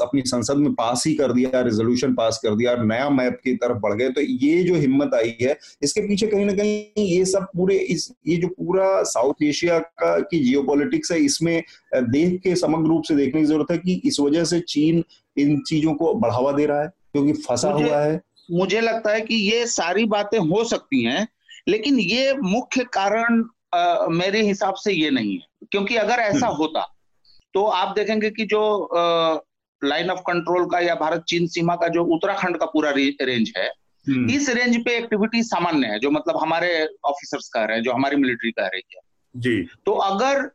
अपनी 0.04 0.22
संसद 0.26 0.56
में 0.56 0.72
पास 0.74 1.04
ही 1.06 1.14
कर 1.14 1.32
दिया 1.32 1.60
रेजोल्यूशन 1.60 2.14
पास 2.14 2.40
कर 2.42 2.54
दिया 2.56 2.70
और 2.70 2.84
नया 2.84 3.08
मैप 3.10 3.38
की 3.44 3.54
तरफ़ 3.54 3.78
बढ़ 3.78 3.94
गए। 3.94 4.08
तो 4.08 4.20
ये 4.20 4.62
जो 4.64 4.74
हिम्मत 4.74 5.14
आई 5.14 5.36
है 5.40 5.56
इसके 5.82 6.00
पीछे 6.00 6.26
कहीं 6.26 6.44
ना 6.46 6.52
कहीं 6.52 7.04
ये 7.06 7.24
सब 7.24 7.46
पूरे 7.56 7.76
इस 7.76 8.10
ये 8.28 8.36
जो 8.36 8.48
पूरा 8.48 9.02
साउथ 9.04 9.42
एशिया 9.42 9.78
का 9.78 10.18
की 10.20 10.38
जियोपॉलिटिक्स 10.38 11.12
है 11.12 11.18
इसमें 11.20 11.62
देख 11.94 12.40
के 12.40 12.54
समग्र 12.56 12.88
रूप 12.88 13.02
से 13.02 13.16
देखने 13.16 13.40
की 13.40 13.46
ज़रूरत 13.46 13.70
है 13.70 13.78
कि 13.78 14.00
इस 14.04 14.20
वजह 14.20 14.44
से 14.44 14.60
चीन 14.68 15.02
इन 15.36 15.60
चीज़ों 15.60 15.94
को 15.94 16.14
बढ़ावा 16.16 16.52
दे 16.52 16.66
रहा 16.66 16.82
है 16.82 16.88
क्योंकि 17.12 17.32
फंसा 17.42 17.70
हुआ 17.70 18.00
है। 18.00 18.20
मुझे 18.50 18.80
लगता 18.80 19.12
है 19.12 19.20
कि 19.20 19.34
ये 19.34 19.66
सारी 19.68 20.04
बातें 20.06 20.38
हो 20.40 20.64
सकती 20.64 21.02
हैं 21.04 21.26
लेकिन 21.68 21.98
ये 22.00 22.34
मुख्य 22.34 22.84
कारण 22.92 23.42
अ, 23.72 24.06
मेरे 24.10 24.42
हिसाब 24.42 24.74
से 24.74 24.92
ये 24.92 25.10
नहीं 25.10 25.34
है। 25.34 25.66
क्योंकि 25.70 25.96
अगर 25.96 26.18
ऐसा 26.20 26.46
होता 26.46 26.86
तो 27.54 27.64
आप 27.64 27.94
देखेंगे 27.96 28.30
कि 28.30 28.44
जो 28.44 28.60
लाइन 29.82 30.10
ऑफ़ 30.10 30.20
कंट्रोल 30.20 30.64
का 30.66 30.78
या 30.78 30.94
भारत 30.94 31.24
चीन 31.28 31.46
सीमा 31.46 31.74
का 31.76 31.88
जो 31.88 32.04
उत्तराखंड 32.04 32.56
का 32.56 32.66
पूरा 32.66 32.90
रे, 32.90 33.16
रेंज 33.22 33.52
है 33.56 33.66
हम्म, 34.06 34.30
इस 34.30 34.48
रेंज 34.50 34.84
पे 34.84 34.96
एक्टिविटी 34.96 35.42
सामान्य 35.42 35.86
है 35.86 35.98
जो 35.98 36.10
मतलब 36.10 36.36
हमारे 36.36 36.88
ऑफिसर्स 37.04 37.48
कह 37.48 37.64
रहे 37.64 37.76
हैं 37.76 37.84
जो 37.84 37.92
हमारी 37.92 38.16
मिलिट्री 38.16 38.50
कह 38.50 38.66
रही 38.66 38.82
है। 38.94 39.00
जी। 39.36 39.68
तो 39.86 39.92
अगर 39.92 40.50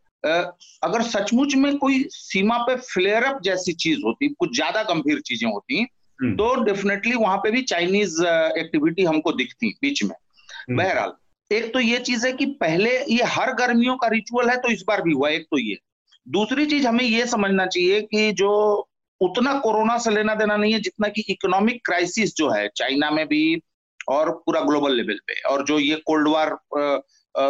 अगर 0.84 1.02
सचमुच 1.02 1.56
में 1.56 1.78
कोई 1.78 2.04
सीमा 2.10 2.58
पे 2.58 2.76
फ्लेयर 2.76 3.24
अप 3.24 3.42
जैसी 3.44 3.74
चीज़ 3.74 4.00
होती 4.06 4.28
कुछ 4.30 4.56
ज़्यादा 4.56 4.84
गंभीर 4.84 5.20
चीज़ें 5.20 5.52
होती 5.52 5.82
हम्म, 5.82 6.36
तो 6.36 6.64
डेफिनेटली 6.64 7.16
वहाँ 7.16 7.38
पे 7.38 7.52
भी 7.52 7.62
चाइनीज़ 7.62 8.22
एक्टिविटी 8.58 9.04
हमको 9.04 9.32
दिखती 9.32 9.70
बीच 9.82 10.04
में। 10.04 10.16
हम्म। 10.70 10.78
बहरहाल 10.78 11.14
एक 11.52 11.74
तो 11.74 11.80
ये 11.80 11.98
चीज़ 12.00 12.26
है 12.28 12.32
कि 12.34 12.46
पहले 12.46 12.92
ये 13.06 13.24
हर 13.24 13.54
गर्मियों 13.54 13.96
का 13.98 14.08
रिचुअल 14.08 14.50
है 14.50 14.58
तो 14.58 14.70
इस 14.70 14.84
बार 14.88 15.02
भी 15.02 15.14
हुआ 15.14 15.30
एक 15.30 15.44
तो 15.44 15.58
ये। 15.60 15.78
दूसरी 16.28 16.66
चीज़ 16.66 16.88
हमें 16.88 17.04
ये 17.04 17.26
समझना 17.26 17.66
चाहिए 17.66 18.02
कि 18.02 18.32
जो 18.32 18.52
उतना 19.22 19.54
कोरोना 19.60 19.98
से 19.98 20.12
लेना 20.12 20.36
देना 20.36 20.58
नहीं 20.58 20.74
है 20.74 20.80
जितना 20.80 21.08
कि 21.08 21.22
इकोनॉमिक 21.30 21.86
क्राइसिस 21.86 22.36
जो 22.36 22.50
है 22.50 22.68
चाइना 22.68 23.12
में 23.12 23.26
भी 23.28 23.62
और 24.08 24.32
पूरा 24.46 24.62
ग्लोबल 24.62 24.94
लेवल 24.94 25.20
पे 25.28 25.40
और 25.50 25.66
जो 25.66 25.80
ये 25.80 25.96
कोल्ड 25.96 26.28
वार 26.28 26.50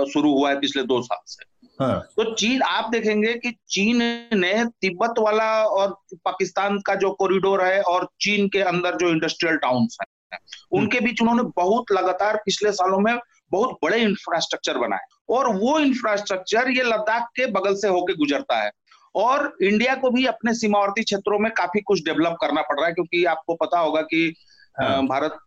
शुरू 0.05 0.31
हुआ 0.31 0.49
है 0.49 0.59
पिछले 0.59 0.83
दो 0.83 1.01
साल 1.01 1.19
से। 1.25 1.45
हाँ। 1.83 1.99
तो 2.17 2.33
चीन 2.33 2.61
आप 2.61 2.89
देखेंगे 2.91 3.33
कि 3.33 3.51
चीन 3.69 4.03
ने 4.33 4.65
तिब्बत 4.81 5.19
वाला 5.19 5.47
और 5.63 5.95
पाकिस्तान 6.25 6.79
का 6.79 6.95
जो 6.95 7.11
कॉरिडोर 7.11 7.63
है 7.63 7.81
और 7.81 8.07
चीन 8.21 8.47
के 8.47 8.61
अंदर 8.61 8.95
जो 8.95 9.09
इंडस्ट्रियल 9.09 9.57
टाउन्स 9.57 9.97
हैं 10.01 10.39
उनके 10.71 10.99
बीच 10.99 11.21
उन्होंने 11.21 11.43
बहुत 11.55 11.91
लगातार 11.91 12.37
पिछले 12.45 12.71
सालों 12.71 12.99
में 12.99 13.13
बहुत 13.51 13.77
बड़े 13.83 13.97
इंफ्रास्ट्रक्चर 13.97 14.77
बनाए 14.77 14.99
और 15.29 15.55
वो 15.55 15.79
इंफ्रास्ट्रक्चर 15.79 16.69
ये 16.69 16.83
लद्दाख 16.83 17.23
के 17.23 17.45
बगल 17.45 17.75
से 17.75 17.87
होके 17.87 18.13
गुजरता 18.13 18.63
है 18.63 18.71
और 19.15 19.57
इंडिया 19.61 19.95
को 19.95 20.09
भी 20.09 20.25
अपने 20.25 20.53
सीमावर्ती 20.53 21.03
क्षेत्रों 21.03 21.39
में 21.39 21.51
काफ़ी 21.51 21.81
कुछ 21.81 22.03
डेवलप 22.03 22.37
करना 22.41 22.61
पड़ 22.61 22.77
रहा 22.79 22.87
है 22.87 22.93
क्योंकि 22.93 23.25
आपको 23.25 23.55
पता 23.55 23.79
होगा 23.79 24.01
कि 24.01 24.33
हाँ। 24.81 25.05
भारत 25.07 25.37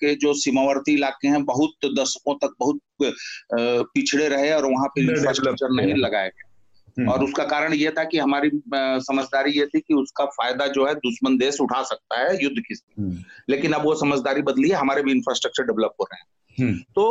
के 0.00 0.14
जो 0.14 0.34
सीमावर्ती 0.34 0.92
इलाके 0.92 1.28
हैं 1.28 1.44
बहुत 1.44 1.86
दशकों 1.98 2.34
तक 2.34 2.54
बहुत 2.60 2.78
पिछड़े 3.94 4.28
रहे 4.28 4.52
और 4.52 4.64
वहाँ 4.64 4.86
पे 4.86 5.00
Underdeveloped 5.00 5.18
इंफ्रास्ट्रक्चर 5.18 5.68
नहीं 5.70 5.94
लगाए 5.94 6.28
गए 6.28 6.52
हम्म। 6.98 7.08
और 7.08 7.24
उसका 7.24 7.44
कारण 7.44 7.74
यह 7.74 7.92
था 7.98 8.04
कि 8.04 8.18
हमारी 8.18 8.50
समझदारी 8.74 9.52
ये 9.52 9.66
थी 9.66 9.80
कि 9.80 9.94
उसका 9.94 10.24
फ़ायदा 10.24 10.66
जो 10.66 10.86
है 10.86 10.94
दुश्मन 10.94 11.38
देश 11.38 11.60
उठा 11.60 11.82
सकता 11.82 12.18
है 12.20 12.44
युद्ध 12.44 12.56
की 12.58 12.74
हम्म। 12.98 13.18
लेकिन 13.48 13.72
अब 13.72 13.82
वो 13.82 13.94
समझदारी 13.94 14.42
बदली 14.42 14.68
है 14.68 14.76
हमारे 14.76 15.02
भी 15.02 15.12
इंफ्रास्ट्रक्चर 15.12 15.62
डेवलप 15.62 15.94
हो 16.00 16.04
रहे 16.04 16.20
हैं। 16.20 16.43
तो 16.94 17.06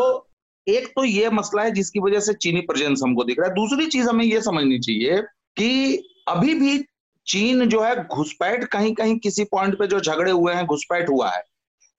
एक 0.67 0.88
तो 0.88 1.03
ये 1.03 1.29
मसला 1.29 1.63
है 1.63 1.71
जिसकी 1.71 2.00
वजह 2.00 2.19
से 2.19 2.33
चीनी 2.33 2.62
प्रेजेंस 2.62 3.01
हमको 3.03 3.23
दिख 3.23 3.39
रहा 3.39 3.47
है 3.47 3.53
दूसरी 3.55 3.85
चीज़ 3.88 4.09
हमें 4.09 4.25
ये 4.25 4.41
समझनी 4.41 4.79
चाहिए 4.79 5.21
कि 5.57 5.69
अभी 6.27 6.53
भी 6.53 6.77
चीन 7.27 7.65
जो 7.69 7.81
है 7.81 7.95
घुसपैठ 8.05 8.63
कहीं 8.65 8.93
कहीं 8.93 9.17
किसी 9.19 9.43
पॉइंट 9.43 9.77
पे 9.79 9.88
जो 9.88 10.00
झगड़े 10.00 10.31
हुए 10.31 10.53
हैं 10.53 10.65
घुसपैठ 10.65 11.09
हुआ 11.09 11.29
है 11.29 11.43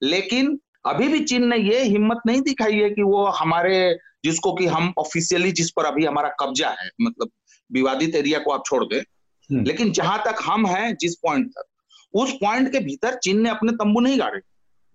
लेकिन 0.01 0.57
अभी 0.85 1.07
भी 1.07 1.19
चीन 1.23 1.47
ने 1.47 1.57
ये 1.57 1.83
हिम्मत 1.83 2.21
नहीं 2.27 2.41
दिखाई 2.41 2.75
है 2.75 2.89
कि 2.89 3.03
वो 3.03 3.25
हमारे 3.35 3.77
जिसको 4.25 4.53
कि 4.53 4.65
हम 4.65 4.93
ऑफिशियली 4.97 5.51
जिस 5.51 5.69
पर 5.71 5.85
अभी 5.85 6.05
हमारा 6.05 6.29
कब्जा 6.39 6.69
है 6.81 6.89
मतलब 7.01 7.29
विवादित 7.69 8.15
एरिया 8.15 8.39
को 8.39 8.51
आप 8.51 8.63
छोड़ 8.65 8.83
दें 8.85 8.99
हम्म। 8.99 9.63
लेकिन 9.63 9.91
जहाँ 9.91 10.17
तक 10.25 10.41
हम 10.41 10.65
हैं 10.67 10.95
जिस 10.95 11.15
पॉइंट 11.15 11.49
तक 11.49 11.65
उस 12.13 12.31
पॉइंट 12.33 12.71
के 12.71 12.79
भीतर 12.79 13.15
चीन 13.15 13.41
ने 13.41 13.49
अपने 13.49 13.71
तंबू 13.73 13.99
नहीं 13.99 14.19
गाड़े 14.19 14.39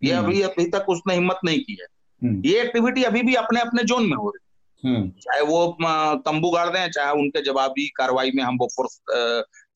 ये 0.03 0.13
हम्म। 0.13 0.27
अभी 0.27 0.43
अभी 0.43 0.65
तक 0.71 0.89
उसने 0.89 1.15
हिम्मत 1.15 1.41
नहीं 1.45 1.61
की 1.61 1.77
है 1.81 1.87
हम्म। 1.87 2.00
ये 2.23 2.61
एक्टिविटी 2.63 3.03
अभी 3.03 3.23
भी 3.23 3.35
अपने 3.35 3.61
अपने 3.61 3.83
जोन 3.85 4.07
में 4.07 4.17
हो 4.17 4.31
रही 4.31 4.95
है। 4.95 5.09
चाहे 5.21 5.41
वो 5.43 5.77
तंबू 6.19 6.51
गाड़ 6.51 6.69
दें 6.69 6.91
चाहे 6.91 7.13
उनके 7.13 7.43
जवाबी 7.43 7.87
कार्रवाई 7.97 8.31
में 8.35 8.43
हम 8.43 8.57
वो 8.57 8.69
फोर्स 8.77 9.01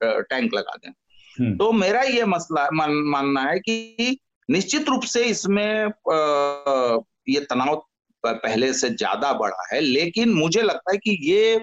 टैंक 0.02 0.54
लगा 0.54 0.76
दें। 0.76 1.56
तो 1.56 1.70
मेरा 1.72 2.02
ये 2.02 2.24
मसला 2.24 2.68
मान, 2.72 2.92
मानना 2.92 3.42
है 3.42 3.58
कि 3.58 4.18
निश्चित 4.48 4.88
रूप 4.88 5.02
से 5.04 5.24
इसमें 5.24 5.84
ये 7.28 7.40
तनाव 7.40 7.84
पहले 8.24 8.72
से 8.72 8.90
ज़्यादा 8.90 9.32
बढ़ा 9.32 9.66
है 9.72 9.80
लेकिन 9.80 10.32
मुझे 10.34 10.62
लगता 10.62 10.92
है 10.92 10.98
कि 10.98 11.16
ये 11.22 11.56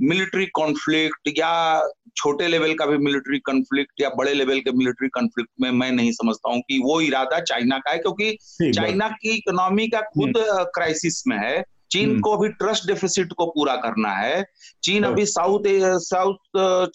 मिलिट्री 0.00 0.46
कॉन्फ्लिक्ट 0.46 1.28
या 1.38 1.88
छोटे 2.16 2.46
लेवल 2.46 2.74
का 2.74 2.86
भी 2.86 2.96
मिलिट्री 2.96 3.38
कॉन्फ्लिक्ट 3.38 4.00
या 4.00 4.08
बड़े 4.08 4.34
लेवल 4.34 4.60
के 4.60 4.72
मिलिट्री 4.72 5.08
कॉन्फ्लिक्ट 5.08 5.50
में 5.60 5.70
मैं 5.70 5.92
नहीं 5.92 6.12
समझता 6.12 6.50
हूँ 6.50 6.60
कि 6.60 6.78
वो 6.84 7.00
इरादा 7.00 7.40
चाइना 7.40 7.78
का 7.78 7.90
है 7.90 7.98
क्योंकि 7.98 8.38
चाइना 8.62 9.08
की 9.08 9.30
इकोनॉमी 9.30 9.88
का 9.88 10.00
खुद 10.00 10.32
क्राइसिस 10.46 11.26
में 11.26 11.38
है। 11.38 11.64
चीन 11.90 12.10
हम्म। 12.10 12.20
को 12.20 12.36
अभी 12.36 12.48
ट्रस्ट 12.48 12.86
डेफिसिट 12.86 13.32
को 13.32 13.46
पूरा 13.46 13.76
करना 13.76 14.08
है। 14.08 14.46
चीन 14.82 15.02
अभी 15.02 15.26
साउथ 15.26 15.62
साउथ 15.98 16.36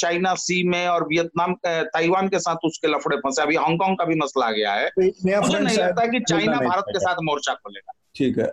चाइना 0.02 0.34
सी 0.34 0.64
में 0.64 0.88
और 0.88 1.04
वियतनाम 1.04 1.56
ताइवान 1.68 2.28
के 2.28 2.40
साथ 2.40 2.56
उसके 2.66 2.88
लफड़े 2.88 3.18
फंसे। 3.18 3.42
अभी 3.42 3.56
हांगकांग 3.56 3.98
का 3.98 4.06
भी 4.06 4.16
मसला 4.16 4.46
आ 4.46 4.52
गया 4.52 4.74
है। 4.74 4.90
मुझे 5.42 5.60
नहीं 5.60 5.78
लगता 5.78 6.06
कि 6.06 6.20
चाइना 6.20 6.58
भारत 6.58 6.84
के 6.88 7.00
साथ 7.00 7.16
मोर्चा 7.24 7.54
खोलेगा। 7.54 7.94
ठीक 8.18 8.38
है। 8.40 8.46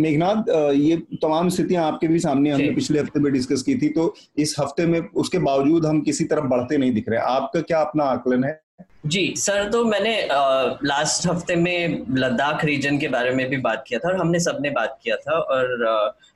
मेघनाथ 0.00 0.48
ये 0.76 0.96
तमाम 1.22 1.48
स्थितियाँ 1.48 1.86
आपके 1.86 2.08
भी 2.08 2.18
सामने 2.20 2.50
हमने 2.50 2.70
पिछले 2.72 3.00
हफ़्ते 3.00 3.20
में 3.20 3.32
डिस्कस 3.32 3.62
की 3.62 3.74
थी 3.74 3.88
तो 3.90 4.14
इस 4.38 4.54
हफ़्ते 4.60 4.86
में 4.86 5.00
उसके 5.00 5.38
बावजूद 5.40 5.86
हम 5.86 6.00
किसी 6.02 6.24
तरफ़ 6.24 6.44
बढ़ते 6.46 6.78
नहीं 6.78 6.92
दिख 6.94 7.08
रहे। 7.08 7.20
आपका 7.20 7.60
क्या 7.60 7.80
अपना 7.80 8.04
आकलन 8.06 8.44
है? 8.44 8.60
जी 9.06 9.22
सर 9.38 9.68
तो 9.70 9.84
मैंने 9.84 10.12
आ, 10.22 10.64
लास्ट 10.84 11.26
हफ़्ते 11.26 11.54
में 11.56 12.04
लद्दाख 12.16 12.64
रीजन 12.64 12.98
के 12.98 13.08
बारे 13.08 13.30
में 13.34 13.48
भी 13.50 13.56
बात 13.58 13.84
किया 13.86 13.98
था 13.98 14.08
और 14.08 14.16
हमने 14.16 14.40
सबने 14.40 14.70
बात 14.70 14.98
किया 15.04 15.16
था 15.16 15.38
और 15.38 15.76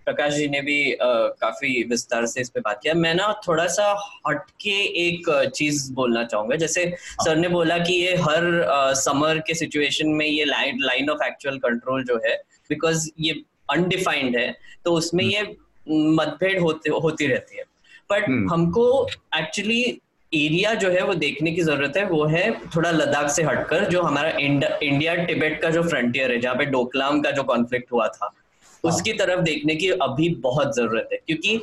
प्रकाश 0.06 0.33
जी 0.35 0.49
ने 0.49 0.61
भी 0.61 0.92
आ, 0.92 1.06
काफ़ी 1.40 1.83
विस्तार 1.90 2.26
से 2.26 2.40
इस 2.40 2.50
पे 2.50 2.61
बात 2.61 2.80
किया। 2.83 2.94
मैं 2.94 3.14
ना 3.14 3.33
थोड़ा 3.49 3.66
सा 3.66 3.90
हटके 4.28 4.78
एक 5.06 5.30
चीज़ 5.56 5.92
बोलना 5.92 6.25
चाहूँगा। 6.25 6.56
जैसे 6.56 6.87
सर 6.97 7.37
ने 7.37 7.49
बोला 7.49 7.78
कि 7.78 7.92
ये 7.94 8.14
हर 8.23 8.94
समर 8.97 9.38
के 9.47 9.54
सिचुएशन 9.54 10.09
में 10.11 10.26
ये 10.26 10.44
line 10.44 10.78
line 10.83 11.11
of 11.11 11.26
actual 11.26 11.59
control 11.59 12.04
जो 12.04 12.21
है 12.26 12.37
बिकॉज़ 12.71 13.09
ये 13.21 13.42
अनडिफाइंड 13.71 14.37
है 14.37 14.50
तो 14.85 14.92
उसमें। 14.92 15.25
ये 15.25 15.42
मतभेद 15.88 16.59
होते 16.59 16.90
होती 16.92 17.26
रहती 17.26 17.56
है 17.56 17.64
बट 18.11 18.28
हम्म। 18.28 18.52
हमको 18.52 18.87
एक्चुअली 19.38 19.83
एरिया 20.33 20.73
जो 20.75 20.90
है 20.90 21.02
वो 21.04 21.14
देखने 21.14 21.52
की 21.52 21.62
ज़रूरत 21.62 21.97
है 21.97 22.04
वो 22.06 22.25
है 22.26 22.50
थोड़ा 22.76 22.90
लद्दाख 22.90 23.30
से 23.30 23.42
हटकर 23.42 23.85
जो 23.90 24.02
हमारा 24.02 24.30
इंडिया 24.38 25.14
टिबेट 25.25 25.61
का 25.62 25.71
जो 25.71 25.83
फ्रंटियर 25.83 26.33
है 26.33 26.38
जहाँ 26.40 26.54
पे 26.54 26.64
डोकलाम 26.66 27.21
का 27.21 27.30
जो 27.30 27.42
कॉन्फ्लिक्ट 27.42 27.92
हुआ 27.92 28.06
था 28.09 28.25
हाँ। 28.25 28.33
उसकी 28.85 29.12
तरफ़ 29.12 29.40
देखने 29.40 29.75
की 29.75 29.88
अभी 30.02 30.28
बहुत 30.40 30.75
ज़रूरत 30.76 31.09
है 31.12 31.18
क्योंकि 31.26 31.61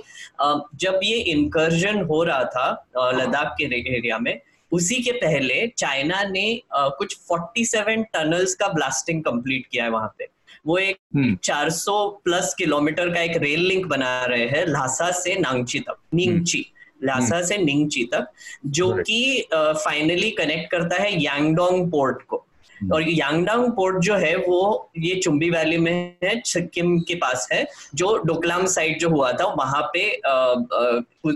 जब 0.75 0.99
ये 1.03 1.17
इंकर्जन 1.31 2.01
हो 2.01 2.23
रहा 2.23 2.43
था 2.45 3.11
लद्दाख 3.13 3.55
के 3.57 3.65
एरिया 3.97 4.19
में 4.19 4.39
उसी 4.71 4.95
के 5.03 5.11
पहले 5.11 5.65
चाइना 5.67 6.23
ने 6.23 6.61
कुछ 6.73 7.17
47 7.31 8.03
टनल्स 8.13 8.53
का 8.55 8.67
ब्लास्टिंग 8.67 9.23
कंप्लीट 9.23 9.65
किया 9.71 9.83
है 9.83 9.89
वहाँ 9.89 10.13
पे 10.17 10.27
वो 10.65 10.77
एक 10.77 10.97
400 11.43 11.91
हम्म। 11.91 12.09
प्लस 12.25 12.53
किलोमीटर 12.57 13.09
का 13.13 13.21
एक 13.21 13.37
रेल 13.37 13.65
लिंक 13.67 13.85
बना 13.85 14.13
रहे 14.25 14.45
हैं 14.47 14.65
लासा 14.67 15.11
से 15.13 15.35
नांगची 15.39 15.79
तक 15.79 15.97
निंगची 16.13 16.65
लासा 17.03 17.35
हम्म। 17.35 17.45
से 17.45 17.57
निंगची 17.57 18.03
तक 18.13 18.27
जो 18.67 18.93
कि 18.99 19.47
फाइनली 19.53 20.29
कनेक्ट 20.31 20.71
करता 20.71 21.01
है 21.01 21.11
यांगडोंग 21.21 21.89
पोर्ट 21.91 22.21
को 22.23 22.45
हम्म। 22.77 22.93
और 22.93 23.09
यांगडोंग 23.09 23.71
पोर्ट 23.71 23.97
जो 24.03 24.15
है 24.15 24.35
वो 24.37 24.91
ये 24.97 25.15
चुंबी 25.15 25.49
वैली 25.49 25.77
में 25.77 26.15
है 26.23 26.39
सिक्किम 26.45 26.99
के 26.99 27.15
पास 27.15 27.47
है 27.51 27.65
जो 27.95 28.15
डोकलाम 28.25 28.65
साइड 28.67 28.99
जो 28.99 29.09
हुआ 29.09 29.31
था 29.31 29.53
वहाँ 29.55 29.81
पे 29.93 30.07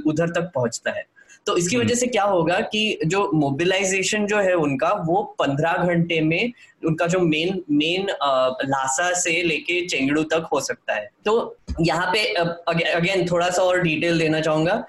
उधर 0.04 0.30
तक 0.30 0.52
पहुँचता 0.56 0.92
है 0.92 1.06
तो 1.48 1.58
इसकी 1.58 1.78
वजह। 1.78 1.96
से 1.96 2.08
क्या 2.08 2.24
होगा 2.24 2.60
कि 2.72 3.00
जो 3.06 3.30
मोबिलाइजेशन 3.34 4.26
जो 4.26 4.38
है 4.38 4.54
उनका 4.58 4.92
वो 5.08 5.22
पंद्रह 5.40 5.86
घंटे 5.86 6.20
में 6.22 6.52
उनका 6.86 7.08
जो 7.08 7.20
मेन 7.20 7.62
मेन 7.72 8.08
लासा 8.66 9.12
से 9.14 9.42
लेके 9.44 9.86
चेंगड़ू 9.88 10.24
तक 10.24 10.48
हो 10.54 10.60
सकता 10.62 10.94
है 10.94 11.10
तो 11.26 11.36
यहाँ 11.82 12.12
पे 12.14 12.24
अगेन 12.94 13.28
थोड़ा 13.32 13.50
सा 13.50 13.62
और 13.62 13.82
डिटेल 13.82 14.20
देना 14.20 14.42
चाहूँगा 14.42 14.84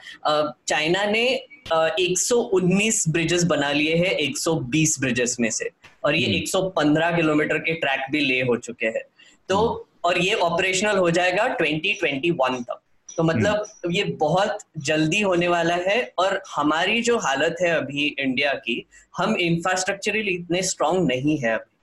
चाइना 0.69 1.05
ने 1.05 1.26
119 1.73 3.03
ब्रिजेस 3.09 3.45
बना 3.45 3.71
लिए 3.73 3.95
हैं 3.97 4.17
120 4.19 4.99
ब्रिजेस 5.00 5.37
में 5.41 5.50
से 5.50 5.71
और 6.05 6.15
ये 6.15 6.26
115 6.41 6.79
हम्म। 6.79 7.17
किलोमीटर 7.17 7.59
के 7.59 7.75
ट्रैक 7.75 8.11
भी 8.11 8.21
ले 8.21 8.41
हो 8.41 8.57
चुके 8.57 8.87
हैं 8.87 9.03
तो 9.49 9.59
हम्म। 9.59 9.85
और 10.05 10.19
ये 10.19 10.35
ऑपरेशनल 10.43 10.97
हो 10.97 11.11
जाएगा 11.11 11.45
2021 11.57 12.62
तक 12.62 12.81
तो 13.16 13.23
मतलब 13.23 13.54
हम्म। 13.54 13.92
ये 13.92 14.04
बहुत 14.20 14.58
जल्दी 14.87 15.20
होने 15.20 15.49
वाला 15.49 15.75
है 15.82 16.00
और 16.18 16.40
हमारी 16.49 17.02
जो 17.02 17.16
हालत 17.18 17.56
है 17.61 17.70
अभी 17.70 18.06
इंडिया 18.18 18.52
की 18.58 18.85
हम 19.18 19.37
इंफ्रास्ट्रक्चरली 19.38 20.35
इतने 20.35 20.62
स्ट्रांग 20.62 21.06
नहीं 21.06 21.38
है 21.38 21.52
अभी 21.52 21.75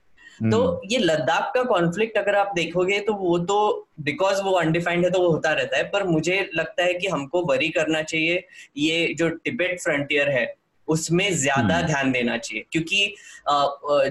तो 0.41 0.61
हम्म। 0.61 0.89
ये 0.91 0.97
लद्दाख 0.97 1.51
का 1.55 1.63
कॉन्फ्लिक्ट 1.63 2.17
अगर 2.17 2.35
आप 2.35 2.51
देखोगे 2.55 2.99
तो 2.99 3.13
वो 3.13 3.37
तो 3.45 3.57
बिकॉज़ 4.01 4.41
वो 4.41 4.51
अनडिफाइंड 4.51 5.03
है 5.05 5.11
तो 5.11 5.19
वो 5.19 5.29
होता 5.29 5.51
रहता 5.53 5.77
है 5.77 5.83
पर 5.89 6.03
मुझे 6.03 6.39
लगता 6.55 6.83
है 6.83 6.93
कि 6.93 7.07
हमको 7.07 7.41
वरी 7.45 7.69
करना 7.69 8.01
चाहिए 8.03 8.43
ये 8.77 9.13
जो 9.17 9.29
टिबेट 9.29 9.79
फ्रंटियर 9.81 10.29
है 10.29 10.45
उसमें 10.87 11.31
ज़्यादा 11.33 11.75
हम्म। 11.75 11.87
ध्यान 11.87 12.11
देना 12.11 12.37
चाहिए। 12.37 12.65
क्योंकि 12.71 13.13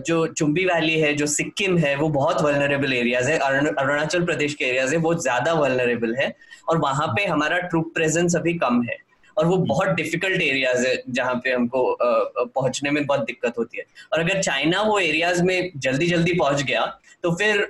जो 0.07 0.27
चुंबी 0.29 0.65
वैली 0.65 0.99
है 1.01 1.13
जो 1.15 1.27
सिक्किम 1.29 1.79
है 1.79 1.95
वो 1.97 2.09
बहुत 2.11 2.43
वलनरेबल 2.43 2.93
एरियाज़ 2.93 3.31
है। 3.31 3.39
अरुणाचल 3.39 4.25
प्रदेश 4.25 4.55
के 4.55 4.65
एरियाज़ 4.65 4.95
है 4.95 4.99
वो 5.01 5.15
ज़्यादा 5.17 5.53
वलनरेबल 5.55 6.15
है 6.17 6.35
और 6.69 6.79
वहाँ 6.79 7.07
पे 7.09 7.25
हमारा 7.27 7.59
ट्रूप 7.61 7.93
प्रेजेंस 7.95 8.37
अभी 8.37 8.55
कम 8.59 8.83
है। 8.83 8.97
और 9.37 9.47
वो 9.47 9.57
बहुत 9.59 9.89
डिफ़िकल्ट 9.91 10.43
एरियाज़ 10.43 10.87
है 10.87 10.97
जहाँ 11.11 11.35
पे 11.35 11.53
हमको 11.53 11.97
पहुँचने 12.01 12.91
में 12.91 13.05
बहुत 13.07 13.21
दिक्कत 13.27 13.59
होती 13.59 13.79
है। 13.79 13.85
और 14.13 14.21
अगर 14.21 14.43
चाइना 14.43 14.83
वो 14.83 14.99
एरियाज़ 15.01 15.43
में 15.43 15.71
जल्दी 15.79 16.07
जल्दी 16.07 16.33
पहुँच 16.35 16.63
गया 16.63 16.85
तो 17.25 17.31
फिर 17.37 17.61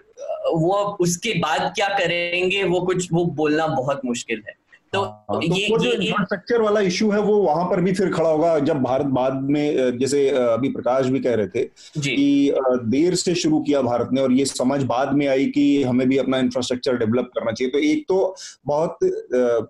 वो 0.54 0.76
उसके 1.00 1.32
बाद 1.38 1.72
क्या 1.74 1.88
करेंगे 1.88 2.62
वो 2.64 2.80
कुछ 2.82 3.08
वो 3.12 3.24
बोलना 3.36 3.66
बहुत 3.68 4.00
मुश्किल 4.04 4.42
है। 4.48 4.54
तो, 4.92 5.00
हाँ, 5.00 5.40
तो 5.40 5.54
ये 5.54 5.68
वो 5.70 5.78
जो 5.78 5.90
इंफ्रास्ट्रक्चर 5.92 6.60
वाला 6.60 6.80
इशू 6.80 7.10
है 7.10 7.20
वो 7.20 7.36
वहाँ 7.36 7.64
पर 7.64 7.80
भी 7.80 7.92
फिर 7.92 8.10
खड़ा 8.12 8.28
होगा 8.28 8.58
जब 8.58 8.82
भारत 8.82 9.06
बाद 9.06 9.40
में 9.50 9.98
जैसे 9.98 10.28
अभी 10.30 10.68
प्रकाश 10.68 11.06
भी 11.06 11.20
कह 11.20 11.34
रहे 11.34 11.46
थे 11.46 11.62
कि 11.98 12.54
देर 12.86 13.14
से 13.14 13.34
शुरू 13.34 13.60
किया 13.60 13.82
भारत 13.82 14.08
ने 14.12 14.20
और 14.20 14.32
ये 14.32 14.44
समझ 14.44 14.82
बाद 14.82 15.12
में 15.14 15.26
आई 15.26 15.46
कि 15.46 15.82
हमें 15.82 16.06
भी 16.08 16.16
अपना 16.16 16.38
इंफ्रास्ट्रक्चर 16.38 16.98
डेवलप 16.98 17.30
करना 17.34 17.52
चाहिए। 17.52 17.70
तो 17.72 17.78
एक 17.78 18.04
तो 18.08 18.36
बहुत 18.66 18.98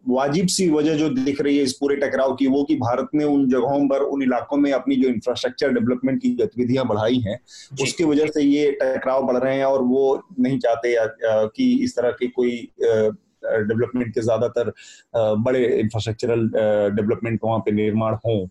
वाजिब 0.09 0.47
सी 0.47 0.69
वजह 0.71 0.95
जो 0.95 1.09
दिख 1.11 1.41
रही 1.41 1.57
है 1.59 1.65
इस 1.65 1.73
पूरे 1.73 1.97
टकराव 1.97 2.35
की 2.35 2.47
वो 2.47 2.65
कि 2.65 2.77
भारत 2.77 3.09
ने 3.15 3.25
उन 3.25 3.49
जगहों 3.49 3.89
पर 3.89 4.03
उन 4.03 4.23
इलाकों 4.23 4.57
में 4.57 4.73
अपनी 4.73 4.97
जो 4.97 5.09
इंफ्रास्ट्रक्चर 5.09 5.73
डेवलपमेंट 5.73 6.23
की 6.23 6.31
गतिविधियाँ 6.35 6.87
बढ़ाई 6.87 7.19
हैं 7.19 7.39
उसकी 7.83 8.05
वजह 8.05 8.27
से 8.27 8.43
ये 8.43 8.71
टकराव 8.83 9.27
बढ़ 9.27 9.37
रहे 9.37 9.57
हैं 9.57 9.65
और 9.65 9.83
वो 9.83 10.23
नहीं 10.41 10.59
चाहते 10.59 10.97
कि 11.57 11.73
इस 11.85 11.97
तरह 11.97 12.11
की 12.11 12.27
कोई 12.29 12.69
डेवलपमेंट 13.45 14.15
के 14.15 14.21
ज़्यादातर 14.21 14.73
बड़े 15.17 15.65
इंफ्रास्ट्रक्चरल 15.81 16.49
डेवलपमेंट 16.97 17.41
वहाँ 17.45 17.59
पे 17.59 17.73
निर्माण 17.73 18.15
हो। 18.27 18.49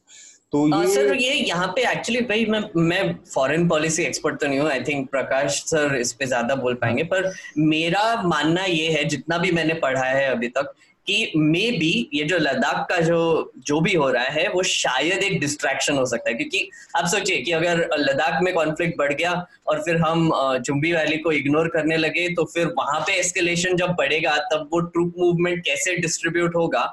तो 0.53 0.67
ये 0.69 0.87
सर 0.93 1.13
ये 1.15 1.33
यहाँ 1.33 1.67
पे 1.75 1.81
एक्चुअली 1.91 2.21
भाई 2.27 2.45
मैं 2.45 2.61
मैं 2.77 3.13
फॉरेन 3.33 3.67
पॉलिसी 3.67 4.03
एक्सपर्ट 4.03 4.39
तो 4.39 4.47
नहीं 4.47 4.59
हूँ। 4.59 4.69
आई 4.69 4.81
थिंक 4.83 5.09
प्रकाश 5.11 5.61
सर 5.65 5.95
इस 5.95 6.11
पे 6.13 6.25
ज़्यादा 6.25 6.55
बोल 6.55 6.73
पाएँगे। 6.81 7.03
पर 7.13 7.31
मेरा 7.57 8.21
मानना 8.23 8.63
ये 8.65 8.89
है 8.91 9.03
जितना 9.05 9.37
भी 9.37 9.51
मैंने 9.51 9.73
पढ़ा 9.83 10.03
है 10.03 10.25
अभी 10.31 10.47
तक 10.57 10.73
कि 11.07 11.31
मे 11.35 11.59
बी 11.71 12.09
ये 12.13 12.23
जो 12.23 12.37
लद्दाख 12.37 12.85
का 12.89 12.99
जो 13.01 13.19
जो 13.57 13.79
भी 13.81 13.93
हो 13.93 14.09
रहा 14.09 14.23
है 14.23 14.47
वो 14.49 14.63
शायद 14.63 15.23
एक 15.23 15.39
डिस्ट्रैक्शन 15.39 15.97
हो 15.97 16.05
सकता 16.05 16.29
है। 16.29 16.35
क्योंकि 16.35 16.69
आप 16.95 17.05
सोचिए 17.05 17.41
कि 17.41 17.51
अगर 17.51 17.87
लद्दाख 17.99 18.41
में 18.43 18.53
कॉन्फ्लिक्ट 18.53 18.97
बढ़ 18.97 19.13
गया 19.13 19.31
और 19.67 19.81
फिर 19.81 19.97
हम 19.97 20.29
चुंबी 20.65 20.93
वैली 20.93 21.17
को 21.17 21.31
इग्नोर 21.31 21.67
करने 21.67 21.97
लगे 21.97 22.27
तो 22.35 22.45
फिर 22.45 22.67
वहाँ 22.77 22.99
पे 22.99 23.13
एस्केलेशन 23.19 23.75
जब 23.75 23.95
बढ़ेगा 23.97 24.37
तब 24.53 24.69
वो 24.73 24.79
ट्रूप 24.79 25.13
मूवमेंट 25.19 25.63
कैसे 25.65 25.95
डिस्ट्रीब्यूट 25.97 26.55
होगा 26.55 26.83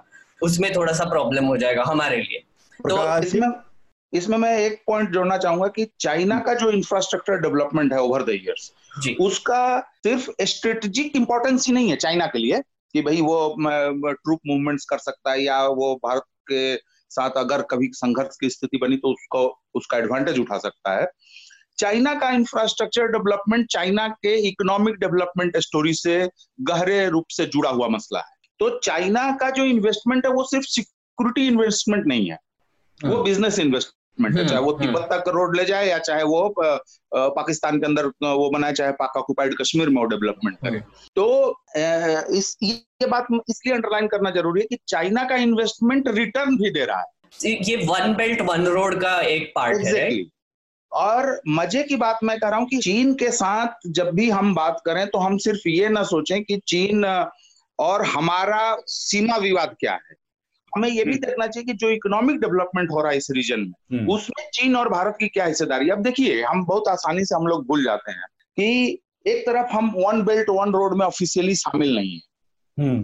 उसमें 0.42 0.72
थोड़ा 0.76 0.92
सा 0.92 1.04
प्रॉब्लम 1.04 1.44
हो 1.44 1.56
जाएगा 1.56 1.84
हमारे 1.86 2.16
लिए। 2.16 2.38
तो 2.80 3.18
इसमें 3.18 3.48
इसमें 4.12 4.36
मैं 4.38 4.56
एक 4.58 4.82
पॉइंट 4.86 5.10
जोड़ना 5.10 5.36
चाहूँगा 5.36 5.66
कि 5.68 5.86
चाइना 6.00 6.38
का 6.38 6.54
जो 6.54 6.70
इंफ्रास्ट्रक्चर 6.70 7.40
डेवलपमेंट 7.40 7.92
है 7.92 8.00
ओवर 8.00 8.22
द 8.22 8.28
इयर्स 8.30 8.72
उसका 9.20 9.80
सिर्फ़ 10.04 10.30
स्ट्रेटेजिक 10.44 11.16
इंपॉर्टेंस 11.16 11.66
ही 11.66 11.72
नहीं 11.72 11.90
है 11.90 11.96
चाइना 11.96 12.26
के 12.26 12.38
लिए 12.38 12.60
कि 12.92 13.02
भाई 13.02 13.20
वो 13.20 13.56
ट्रूप 14.12 14.40
मूवमेंट्स 14.46 14.84
कर 14.84 14.98
सकता 14.98 15.32
है 15.32 15.42
या 15.42 15.62
वो 15.62 15.94
भारत 15.96 16.22
के 16.52 16.76
साथ 17.10 17.30
अगर 17.30 17.62
कभी 17.62 17.90
संघर्ष 17.92 18.36
की 18.40 18.50
स्थिति 18.50 18.78
बनी 18.78 18.96
तो 18.96 19.08
उसको 19.08 19.60
उसका 19.74 19.98
एडवांटेज 19.98 20.38
उठा 20.38 20.58
सकता 20.58 21.00
है। 21.00 21.06
चाइना 21.78 22.14
का 22.14 22.30
इंफ्रास्ट्रक्चर 22.30 23.06
डेवलपमेंट 23.06 23.66
चाइना 23.70 24.08
के 24.08 24.34
इकोनॉमिक 24.48 24.94
डेवलपमेंट 24.94 25.56
स्टोरी 25.56 25.94
से 25.94 26.28
गहरे 26.60 27.08
रूप 27.08 27.24
से 27.30 27.46
जुड़ा 27.46 27.70
हुआ 27.70 27.88
मसला 27.88 28.18
है। 28.18 28.36
तो 28.58 28.78
चाइना 28.78 29.30
का 29.32 29.50
जो 29.50 29.64
इन्वेस्टमेंट 29.64 30.26
है 30.26 30.32
वो 30.32 30.44
सिर्फ़ 30.44 30.66
सिक्योरिटी 30.66 31.46
इन्वेस्टमेंट 31.46 32.06
नहीं 32.06 32.30
है। 32.30 32.38
वो 33.04 33.22
बिज़नेस 33.22 33.58
हाँ। 33.58 33.66
इन्वेस्टमेंट 33.66 34.07
है 34.26 34.32
हम्म, 34.32 34.46
चाहे 34.46 34.60
वो 34.60 34.70
हम्म। 34.70 34.84
तिब्बत 34.84 35.08
तक 35.12 35.28
रोड 35.28 35.56
ले 35.56 35.64
जाए 35.64 35.88
या 35.88 35.98
चाहे 36.00 36.22
वो 36.24 36.54
पाकिस्तान 37.12 37.78
के 37.78 37.86
अंदर 37.86 38.06
वो 38.22 38.48
बनाए 38.50 38.72
चाहे 38.72 38.92
पाक 38.94 39.16
ऑक्युपाइड 39.16 39.54
कश्मीर 39.60 39.88
में 39.88 40.00
वो 40.02 40.06
डेवलपमेंट 40.06 40.56
करे 40.58 40.78
हाँ। 40.78 41.10
तो 41.16 41.26
इस 42.36 42.56
ये 42.62 43.06
बात 43.08 43.26
इसलिए 43.50 43.74
अंडरलाइन 43.74 44.06
करना 44.06 44.30
ज़रूरी 44.30 44.60
है 44.60 44.66
कि 44.66 44.78
चाइना 44.88 45.24
का 45.24 45.36
इन्वेस्टमेंट 45.42 46.08
रिटर्न 46.14 46.56
भी 46.56 46.70
दे 46.70 46.84
रहा 46.84 46.98
है 46.98 47.16
ये 47.62 47.76
वन 47.86 48.14
बेल्ट 48.14 48.40
वन 48.42 48.66
रोड 48.68 49.00
का 49.00 49.20
एक 49.20 49.52
पार्ट 49.54 49.76
exactly. 49.76 50.16
है 50.16 50.38
और 50.92 51.40
मज़े 51.48 51.82
की 51.82 51.96
बात 51.96 52.18
मैं 52.24 52.38
कह 52.38 52.48
रहा 52.48 52.58
हूँ 52.58 52.66
कि 52.68 52.78
चीन 52.78 53.12
के 53.14 53.30
साथ 53.32 53.88
जब 53.88 54.10
भी 54.14 54.28
हम 54.30 54.54
बात 54.54 54.80
करें 54.86 55.06
तो 55.06 55.18
हम 55.18 55.36
सिर्फ़ 55.38 55.68
ये 55.68 55.88
ना 55.88 56.02
सोचें 56.04 56.42
कि 56.44 56.60
चीन 56.68 57.04
और 57.78 58.04
हमारा 58.06 58.76
सीमा 58.86 59.36
विवाद 59.36 59.76
क्या 59.80 59.92
है 59.92 60.16
हमें 60.72 60.88
ये 60.88 61.04
भी 61.04 61.10
हम्म। 61.10 61.20
देखना 61.20 61.46
चाहिए 61.46 61.66
कि 61.66 61.72
जो 61.74 61.90
इकोनॉमिक 61.90 62.40
डेवलपमेंट 62.40 62.90
हो 62.90 63.02
रहा 63.02 63.10
है 63.10 63.18
इस 63.18 63.30
रीजन 63.30 63.60
में 63.60 63.98
हम्म। 63.98 64.12
उसमें 64.12 64.48
चीन 64.54 64.76
और 64.76 64.88
भारत 64.88 65.16
की 65.20 65.28
क्या 65.28 65.44
हिस्सेदारी 65.44 65.88
अब 65.88 66.02
देखिए 66.02 66.42
हम 66.42 66.64
बहुत 66.64 66.88
आसानी 66.88 67.24
से 67.24 67.34
हम 67.34 67.46
लोग 67.46 67.66
भूल 67.66 67.84
जाते 67.84 68.12
हैं 68.12 68.26
कि 68.58 68.98
एक 69.26 69.46
तरफ़ 69.46 69.72
हम 69.72 69.92
वन 69.96 70.22
बेल्ट 70.22 70.50
वन 70.50 70.72
रोड 70.72 70.96
में 70.98 71.06
ऑफिशियली 71.06 71.54
शामिल 71.56 71.94
नहीं 71.96 72.14
है 72.14 72.86
हम्म। 72.86 73.02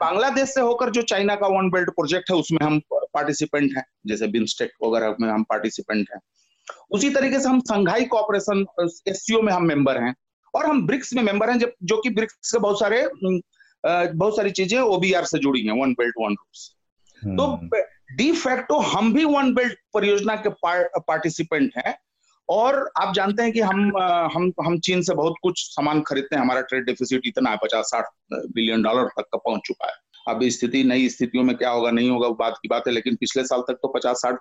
बांग्लादेश 0.00 0.48
से 0.48 0.60
होकर 0.60 0.90
जो 0.90 1.02
चाइना 1.02 1.34
का 1.34 1.46
वन 1.48 1.70
बेल्ट 1.70 1.90
प्रोजेक्ट 1.90 2.30
है 2.30 2.36
उसमें 2.36 2.66
हम 2.66 2.80
पार्टिसिपेंट 2.90 3.76
हैं 3.76 3.84
जैसे 4.06 4.26
बिम्स्टेक 4.26 4.70
वगैरह 4.84 5.16
में 5.20 5.28
हम 5.28 5.42
पार्टिसिपेंट 5.42 6.08
हैं 6.12 6.20
उसी 6.90 7.10
तरीके 7.10 7.40
से 7.40 7.48
हम 7.48 7.60
संघाई 7.60 8.04
कॉपरेशन 8.04 8.64
एस 9.08 9.26
में 9.44 9.52
हम 9.52 9.66
मेंबर 9.66 10.02
हैं 10.02 10.14
और 10.54 10.66
हम 10.66 10.86
ब्रिक्स 10.86 11.12
में 11.14 11.22
मेंबर 11.22 11.50
हैं 11.50 11.58
जब 11.58 11.72
जो 11.82 11.96
कि 11.96 12.10
ब्रिक्स 12.10 12.52
के 12.52 12.58
बहुत 12.58 12.80
सारे 12.80 13.06
बहुत 13.84 14.36
सारी 14.36 14.50
चीज़ें 14.50 14.78
ओबीआर 14.78 15.24
से 15.24 15.38
जुड़ी 15.38 15.62
हैं 15.62 15.80
वन 15.80 15.92
बेल्ट 15.92 16.14
वन 16.18 16.32
रूल्स 16.32 16.73
तो 17.26 17.46
डी 18.16 18.30
फैक्टो 18.32 18.78
हम 18.78 19.12
भी 19.14 19.24
वन 19.24 19.52
बेल्ट 19.54 19.78
परियोजना 19.94 20.34
के 20.36 20.50
पार्टिसिपेंट 20.98 21.72
हैं 21.76 21.96
और 22.48 22.90
आप 22.96 23.14
जानते 23.14 23.42
हैं 23.42 23.52
कि 23.52 23.60
हम 23.60 23.96
हम 24.34 24.52
हम 24.66 24.78
चीन 24.78 25.02
से 25.02 25.14
बहुत 25.14 25.34
कुछ 25.42 25.60
सामान 25.66 26.00
खरीदते 26.00 26.36
हैं। 26.36 26.42
हमारा 26.42 26.60
ट्रेड 26.60 26.84
डेफिसिट 26.84 27.22
इतना 27.26 27.50
है, 27.50 27.56
पचास 27.56 27.84
साठ 27.84 28.04
बिलियन 28.32 28.82
डॉलर 28.82 29.08
तक 29.18 29.28
का 29.32 29.38
पहुँच 29.38 29.60
चुका 29.66 29.86
है। 29.86 29.94
अब 30.28 30.40
स्थिति, 30.48 30.82
नई 30.84 31.08
स्थितियों 31.08 31.44
में 31.44 31.56
क्या 31.56 31.70
होगा, 31.70 31.90
नहीं 31.90 32.10
होगा, 32.10 32.28
वो 32.28 32.34
बात 32.34 32.58
की 32.62 32.68
बात 32.68 32.86
है, 32.86 32.92
लेकिन 32.92 33.16
पिछले 33.16 33.44
साल 33.44 33.60
तक 33.60 33.78
तो 33.82 33.88
पचास 33.88 34.16
साठ 34.16 34.38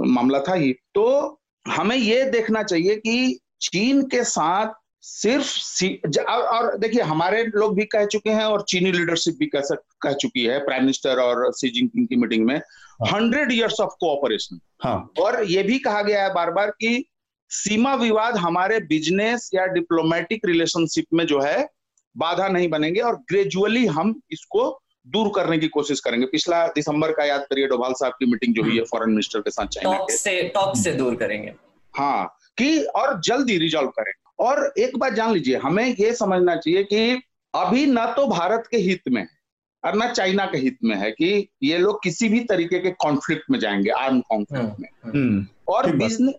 मामला 0.00 0.40
था 0.40 0.54
ही। 0.54 0.72
तो 0.94 1.40
हमें 1.68 1.96
ये 1.96 2.24
देखना 2.30 2.62
चाहिए 2.62 2.96
कि 2.96 3.38
चीन 3.60 4.02
के 4.02 4.24
साथ 4.24 4.72
सिर्फ़ 5.06 6.24
और 6.30 6.76
देखिए 6.78 7.02
हमारे 7.02 7.42
लोग 7.54 7.74
भी 7.76 7.84
कह 7.84 8.04
चुके 8.06 8.30
हैं 8.30 8.44
और 8.44 8.62
चीनी 8.68 8.92
लीडरशिप 8.92 9.34
भी 9.38 9.46
कह 9.46 9.60
कह 10.00 10.12
चुकी 10.12 10.44
है 10.44 10.58
प्राइम 10.58 10.82
मिनिस्टर 10.82 11.20
और 11.20 11.52
सी 11.52 11.70
जिनपिंग 11.70 12.06
की 12.08 12.16
मीटिंग 12.16 12.46
में 12.46 12.56
हंड्रेड 13.12 13.52
इयर्स 13.52 13.80
ऑफ़ 13.80 13.90
कोऑपरेशन 14.00 14.60
और 15.18 15.42
ये 15.44 15.62
भी 15.62 15.78
कहा 15.78 16.02
गया 16.02 16.22
है 16.22 16.32
बार 16.34 16.50
बार 16.50 16.70
कि 16.70 17.04
सीमा 17.50 17.94
विवाद 17.94 18.36
हमारे 18.36 18.80
बिज़नेस 18.80 19.50
या 19.54 19.66
डिप्लोमेटिक 19.66 20.46
रिलेशनशिप 20.46 21.06
में 21.14 21.26
जो 21.26 21.40
है 21.40 21.68
बाधा 22.16 22.48
नहीं 22.48 22.68
बनेंगे 22.70 23.00
और 23.00 23.16
ग्रेजुअली 23.28 23.86
हम 23.86 24.20
इसको 24.30 24.68
दूर 25.06 25.30
करने 25.34 25.58
की 25.58 25.68
कोशिश 25.68 26.00
करेंगे। 26.00 26.26
पिछला 26.26 26.66
दिसंबर 26.66 27.12
का 27.12 27.24
याद 27.24 27.46
करिए 27.50 27.66
डोभाल 27.66 27.92
साहब 27.92 28.12
की 28.12 28.26
मीटिंग 28.26 28.54
जो 28.54 28.62
हुई 28.62 28.76
है 28.78 28.84
फॉरेन 28.84 29.10
मिनिस्टर 29.10 29.40
के 29.40 29.50
साथ 29.50 29.66
चाइना 29.66 29.96
के। 29.98 30.16
से 30.16 30.42
टॉक 30.54 30.76
से 30.76 30.92
दूर 30.92 31.16
करेंगे। 31.16 31.54
हाँ 31.94 32.36
कि 32.58 32.84
और 32.96 33.20
जल्दी 33.20 33.58
रिजॉल्व 33.58 33.88
करेंगे 33.88 34.23
और 34.38 34.74
एक 34.78 34.98
बात 34.98 35.12
जान 35.12 35.32
लीजिए 35.32 35.56
हमें 35.56 35.96
ये 36.00 36.14
समझना 36.14 36.56
चाहिए 36.56 36.84
कि 36.84 37.22
अभी 37.54 37.86
ना 37.86 38.06
तो 38.06 38.26
भारत 38.26 38.64
के 38.70 38.76
हित 38.76 39.02
में 39.10 39.22
है 39.22 39.28
और 39.84 39.96
न 39.96 40.12
चाइना 40.12 40.46
के 40.46 40.58
हित 40.58 40.78
में 40.84 40.96
है 40.96 41.10
कि 41.10 41.48
ये 41.62 41.78
लोग 41.78 42.02
किसी 42.02 42.28
भी 42.28 42.40
तरीके 42.40 42.78
के 42.78 42.90
कॉन्फ्लिक्ट 42.90 43.44
में 43.50 43.58
जाएँगे 43.58 43.90
आर्म 43.90 44.20
कॉन्फ्लिक्ट 44.20 44.64
हम्म, 44.64 44.76
में। 44.80 44.88
हम्म। 45.04 45.18
हम्म। 45.18 45.46
और 45.68 45.96
बिज़नेस 45.96 46.34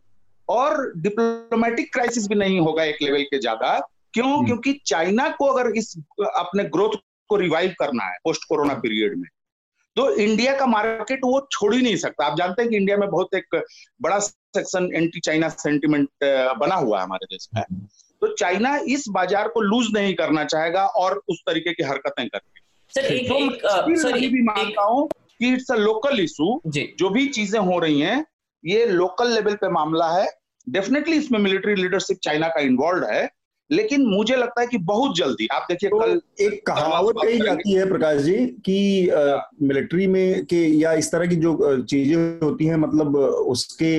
और 0.49 0.93
डिप्लोमेटिक 0.97 1.93
क्राइसिस 1.93 2.27
भी 2.27 2.35
नहीं 2.35 2.59
होगा 2.59 2.83
एक 2.83 2.97
लेवल 3.01 3.21
के 3.21 3.39
ज़्यादा। 3.39 3.89
क्यों? 4.13 4.45
क्योंकि 4.45 4.81
चाइना 4.85 5.29
को 5.29 5.45
अगर 5.45 5.71
इस 5.77 5.97
अपने 6.21 6.63
ग्रोथ 6.63 6.97
को 7.29 7.35
रिवाइव 7.35 7.73
करना 7.79 8.03
है 8.03 8.17
पोस्ट 8.23 8.41
कोरोना 8.49 8.73
पीरियड 8.73 9.17
में 9.17 9.29
तो 9.95 10.15
इंडिया 10.15 10.55
का 10.55 10.65
मार्केट 10.65 11.19
वो 11.23 11.47
छोड़ 11.51 11.75
ही 11.75 11.81
नहीं 11.81 11.95
सकता। 11.95 12.25
आप 12.25 12.37
जानते 12.37 12.61
हैं 12.61 12.71
कि 12.71 12.77
इंडिया 12.77 12.97
में 12.97 13.09
बहुत 13.09 13.33
एक 13.33 13.63
बड़ा 14.01 14.19
सेक्शन 14.55 14.89
एंटी 14.95 15.19
चाइना 15.19 15.49
सेंटिमेंट 15.49 16.09
बना 16.59 16.75
हुआ 16.75 16.97
है 16.97 17.03
हमारे 17.03 17.25
देश 17.27 17.47
में। 17.55 17.63
तो 18.21 18.33
चाइना 18.35 18.75
इस 18.89 19.05
बाज़ार 19.11 19.47
को 19.47 19.61
लूज 19.61 19.87
नहीं 19.93 20.13
करना 20.15 20.43
चाहेगा 20.45 20.85
और 20.97 21.21
उस 21.29 21.41
तरीके 21.47 21.73
की 21.73 21.83
हरकतें 21.83 22.27
करके 22.27 22.63
तो 23.23 23.39
मैं 23.39 24.29
भी 24.31 24.41
मानता 24.43 24.83
हूँ 24.83 25.07
कि 25.39 25.53
इट्स 25.53 25.71
अ 25.71 25.75
लोकल 25.77 26.19
इशू 26.19 26.61
जो। 26.67 27.09
भी 27.09 27.27
चीज़ें 27.29 27.59
हो 27.61 27.79
रही 27.79 27.99
हैं 28.01 28.25
ये 28.63 28.85
लोकल 28.87 29.33
लेवल 29.33 29.55
पे 29.55 29.69
मामला 29.69 30.11
है। 30.11 30.27
डेफिनेटली 30.67 31.17
इसमें 31.17 31.39
मिलिट्री 31.39 31.75
लीडरशिप 31.75 32.17
चाइना 32.23 32.47
का 32.47 32.61
इन्वॉल्व 32.61 33.05
है। 33.05 33.29
लेकिन 33.69 34.05
मुझे 34.07 34.35
लगता 34.35 34.61
है 34.61 34.67
कि 34.67 34.77
बहुत 34.87 35.15
जल्दी 35.17 35.47
आप 35.51 35.65
देखिए 35.69 35.89
तो 35.89 35.99
कल 35.99 36.19
एक 36.41 36.65
कहावत 36.67 37.15
कही 37.17 37.39
जाती 37.39 37.73
है 37.73 37.87
प्रकाश 37.89 38.21
जी 38.21 38.35
कि 38.65 38.77
मिलिट्री 39.61 40.07
में 40.07 40.45
के 40.45 40.61
या 40.73 40.93
इस 40.93 41.11
तरह 41.11 41.27
की 41.27 41.35
जो 41.35 41.81
चीज़ें 41.83 42.39
होती 42.43 42.65
हैं 42.65 42.75
मतलब 42.77 43.15
उसके 43.55 43.91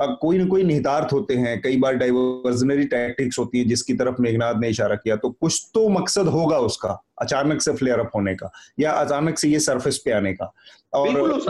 कोई 0.00 0.38
ना 0.38 0.44
कोई 0.46 0.64
निहितार्थ 0.64 1.12
होते 1.12 1.34
हैं। 1.34 1.60
कई 1.60 1.76
बार 1.76 1.94
डाइवर्जनरी 1.94 2.84
टैक्टिक्स 2.86 3.38
होती 3.38 3.58
है 3.58 3.64
जिसकी 3.64 3.94
तरफ़ 3.94 4.20
मेघनाथ 4.20 4.60
ने 4.60 4.68
इशारा 4.68 4.94
किया। 4.94 5.16
तो 5.16 5.30
कुछ 5.30 5.70
तो 5.74 5.88
मकसद 5.88 6.28
होगा 6.28 6.58
उसका 6.58 6.88
अचानक 7.22 7.62
से 7.62 7.72
फ्लेयर 7.72 7.98
अप 7.98 8.10
होने 8.14 8.34
का 8.34 8.50
या 8.80 8.92
अचानक 8.92 9.38
से 9.38 9.48
ये 9.48 9.60
सरफेस 9.60 9.98
पे 10.04 10.10
आने 10.10 10.32
का। 10.32 10.52
और 10.94 11.40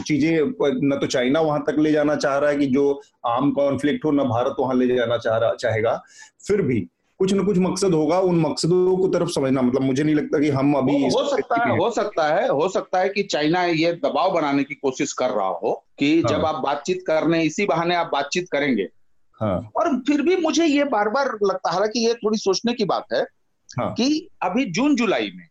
चीज़ें 0.00 0.40
न 0.84 0.98
तो 1.00 1.06
चाइना 1.06 1.40
वहाँ 1.40 1.64
तक 1.66 1.78
ले 1.78 1.92
जाना 1.92 2.16
चाह 2.16 2.38
रहा 2.38 2.50
है 2.50 2.56
कि 2.56 2.66
जो 2.66 3.00
आम 3.26 3.50
कॉन्फ्लिक्ट 3.50 4.04
हो 4.04 4.10
न 4.10 4.28
भारत 4.28 4.56
वहाँ 4.60 4.74
ले 4.74 4.86
जाना 4.96 5.16
चाह 5.16 5.36
रहा 5.36 5.54
चाहेगा। 5.54 6.02
फिर 6.46 6.62
भी 6.62 6.86
कुछ 7.20 7.32
न 7.34 7.44
कुछ 7.44 7.58
मकसद 7.58 7.94
होगा 7.94 8.18
उन 8.20 8.40
मकसदों 8.40 8.96
को 8.96 9.08
तरफ़ 9.08 9.28
समझना 9.28 9.62
मतलब 9.62 9.82
मुझे 9.82 10.02
नहीं 10.02 10.14
लगता 10.14 10.38
कि 10.38 10.48
हम 10.48 10.74
अभी 10.74 10.92
हो, 11.02 11.08
हो 11.08 11.24
सकता 11.28 11.62
है 11.62 11.78
हो 11.78 11.90
सकता 11.90 12.26
है 12.34 12.48
हो 12.48 12.68
सकता 12.68 12.98
है 12.98 13.08
कि 13.08 13.22
चाइना 13.22 13.64
ये 13.64 13.92
दबाव 13.92 14.30
बनाने 14.30 14.64
की 14.64 14.74
कोशिश 14.74 15.12
कर 15.12 15.30
रहा 15.30 15.46
हो 15.46 15.72
कि 15.98 16.20
हाँ। 16.20 16.30
जब 16.30 16.44
आप 16.44 16.62
बातचीत 16.64 17.02
करने 17.06 17.42
इसी 17.42 17.66
बहाने 17.66 17.94
आप 17.94 18.10
बातचीत 18.12 18.48
करेंगे 18.52 18.88
हाँ। 19.40 19.58
और 19.76 19.96
फिर 20.08 20.22
भी 20.22 20.36
मुझे 20.36 20.64
ये 20.64 20.84
बार 20.84 21.08
बार 21.08 21.38
लगता 21.42 21.70
है 21.72 21.88
कि 21.88 22.06
ये 22.06 22.14
थोड़ी 22.14 22.38
सोचने 22.38 22.72
की 22.72 22.84
बात 22.84 23.12
है 23.12 23.22
हाँ। 23.70 23.92
कि 23.94 24.28
अभी 24.42 24.64
जून 24.70 24.96
जुलाई 24.96 25.30
में 25.36 25.46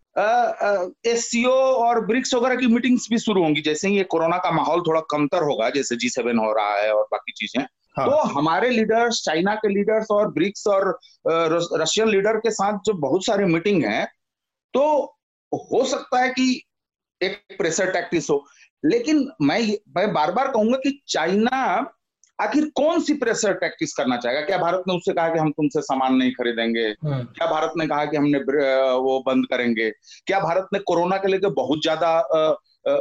एस 1.05 1.31
और 1.47 2.05
ब्रिक्स 2.05 2.33
वगैरह 2.33 2.55
की 2.55 2.67
मीटिंग्स 2.67 3.07
भी 3.09 3.17
शुरू 3.17 3.43
होंगी 3.43 3.61
जैसे 3.61 3.87
ही 3.87 3.97
ये 3.97 4.03
कोरोना 4.03 4.37
का 4.37 4.51
माहौल 4.51 4.81
थोड़ा 4.81 5.01
कमतर 5.01 5.43
होगा 5.43 5.69
जैसे 5.69 5.95
जी 5.95 6.09
सेवन 6.09 6.37
हो 6.37 6.51
रहा 6.53 6.75
है 6.75 6.93
और 6.93 7.03
बाकी 7.11 7.31
चीज़ें 7.31 7.65
हाँ. 7.97 8.07
तो 8.07 8.17
हमारे 8.29 8.69
लीडर्स 8.69 9.21
चाइना 9.25 9.55
के 9.55 9.69
लीडर्स 9.69 10.07
और 10.11 10.31
ब्रिक्स 10.33 10.67
और 10.67 10.97
रशियन 11.81 12.09
लीडर 12.09 12.37
के 12.37 12.51
साथ 12.51 12.79
जो 12.85 12.93
बहुत 12.99 13.25
सारे 13.25 13.45
मीटिंग 13.45 13.83
है 13.85 14.05
तो 14.73 14.83
हो 15.51 15.83
सकता 15.85 16.21
है 16.21 16.29
कि 16.29 16.61
एक 17.21 17.37
प्रेशर 17.57 17.91
टैक्टिस 17.91 18.29
हो। 18.29 18.43
लेकिन 18.83 19.29
मैं 19.41 19.59
मैं 19.95 20.11
बार 20.13 20.31
बार 20.31 20.51
कहूँगा 20.51 20.77
कि 20.77 20.99
चाइना 21.07 21.59
आखिर 22.39 22.65
कौन 22.75 23.01
सी 23.01 23.13
प्रेशर 23.13 23.53
टैक्टिस 23.53 23.93
करना 23.93 24.17
चाहेगा? 24.17 24.41
क्या 24.41 24.57
भारत 24.57 24.83
ने 24.87 24.95
उससे 24.95 25.13
कहा 25.13 25.29
कि 25.29 25.39
हम 25.39 25.51
तुमसे 25.51 25.81
सामान 25.81 26.15
नहीं 26.15 26.31
खरीदेंगे? 26.31 26.85
हाँ। 27.03 27.23
क्या 27.27 27.47
भारत 27.51 27.73
ने 27.77 27.87
कहा 27.87 28.05
कि 28.05 28.17
हमने 28.17 28.39
वो 28.99 29.19
बंद 29.27 29.47
करेंगे? 29.49 29.89
क्या 30.27 30.39
भारत 30.39 30.67
ने 30.73 30.79
कोरोना 30.79 31.17
के 31.17 31.27
लेकर 31.27 31.49
बहुत 31.53 31.81
ज़्यादा 31.81 32.17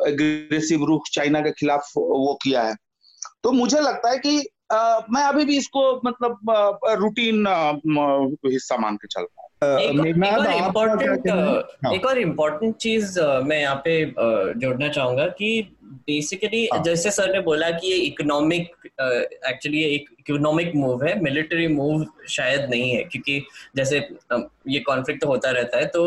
एग्रेसिव 0.09 0.85
रुख 0.85 1.09
चाइना 1.13 1.41
के 1.41 1.51
खिलाफ 1.53 1.91
वो 1.97 2.39
किया 2.43 2.63
है? 2.63 2.75
तो 3.43 3.53
मुझे 3.53 3.81
लगता 3.81 4.11
है 4.11 4.19
कि 4.19 4.39
मैं 4.73 5.23
अभी 5.23 5.45
भी 5.45 5.57
इसको 5.57 6.01
मतलब 6.05 6.39
रूटीन 7.01 7.47
हिस्सा 8.47 8.77
मान 8.77 8.97
के 8.97 9.09
चल 9.09 9.23
रहा 9.23 9.43
हूँ? 9.43 9.47
एक 11.95 12.07
और 12.07 12.19
इम्पोर्टेंट 12.19 12.77
चीज़ 12.77 13.21
मैं 13.21 13.61
यहाँ 13.61 13.77
पे 13.85 14.05
जोड़ना 14.61 14.89
चाहूँगा 14.89 15.27
कि 15.27 15.69
बेसिकली 15.83 16.69
हाँ। 16.73 16.83
जैसे 16.83 17.11
सर 17.11 17.33
ने 17.33 17.41
बोला 17.41 17.71
कि 17.71 17.87
ये 17.87 17.97
इकोनॉमिक 17.97 18.71
एक्चुअली 19.01 19.83
एक 19.85 20.09
इकोनॉमिक 20.21 20.75
मूव 20.75 21.05
है 21.05 21.19
मिलिट्री 21.23 21.69
मूव 21.69 22.07
शायद 22.29 22.69
नहीं 22.71 22.91
है 22.91 23.03
क्योंकि 23.05 23.41
जैसे 23.77 23.99
ये 24.69 24.81
कॉन्फ्लिक्ट 24.81 25.23
तो 25.23 25.29
होता 25.29 25.51
रहता 25.51 25.79
है 25.79 25.87
तो 25.87 26.03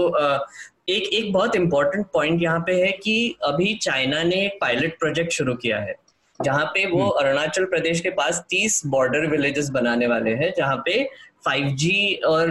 एक 0.89 1.03
एक 1.13 1.31
बहुत 1.33 1.55
इम्पोर्टेंट 1.55 2.05
पॉइंट 2.13 2.41
यहाँ 2.43 2.59
पे 2.59 2.73
है 2.83 2.91
कि 2.91 3.35
अभी 3.43 3.73
चाइना 3.81 4.23
ने 4.23 4.45
एक 4.45 4.57
पायलट 4.61 4.99
प्रोजेक्ट 4.99 5.31
शुरू 5.31 5.53
किया 5.55 5.79
है। 5.79 5.95
जहाँ 6.39 6.65
पे 6.65 6.85
वो 6.85 6.99
हम्म। 6.99 7.19
अरुणाचल 7.19 7.65
प्रदेश 7.65 8.01
के 8.01 8.09
पास 8.11 8.43
तीस 8.49 8.81
बॉर्डर 8.87 9.25
विलेजेस 9.27 9.69
बनाने 9.69 10.07
वाले 10.07 10.31
हैं 10.33 10.53
जहाँ 10.57 10.75
पे 10.85 11.07
5G 11.47 11.89
और 12.25 12.49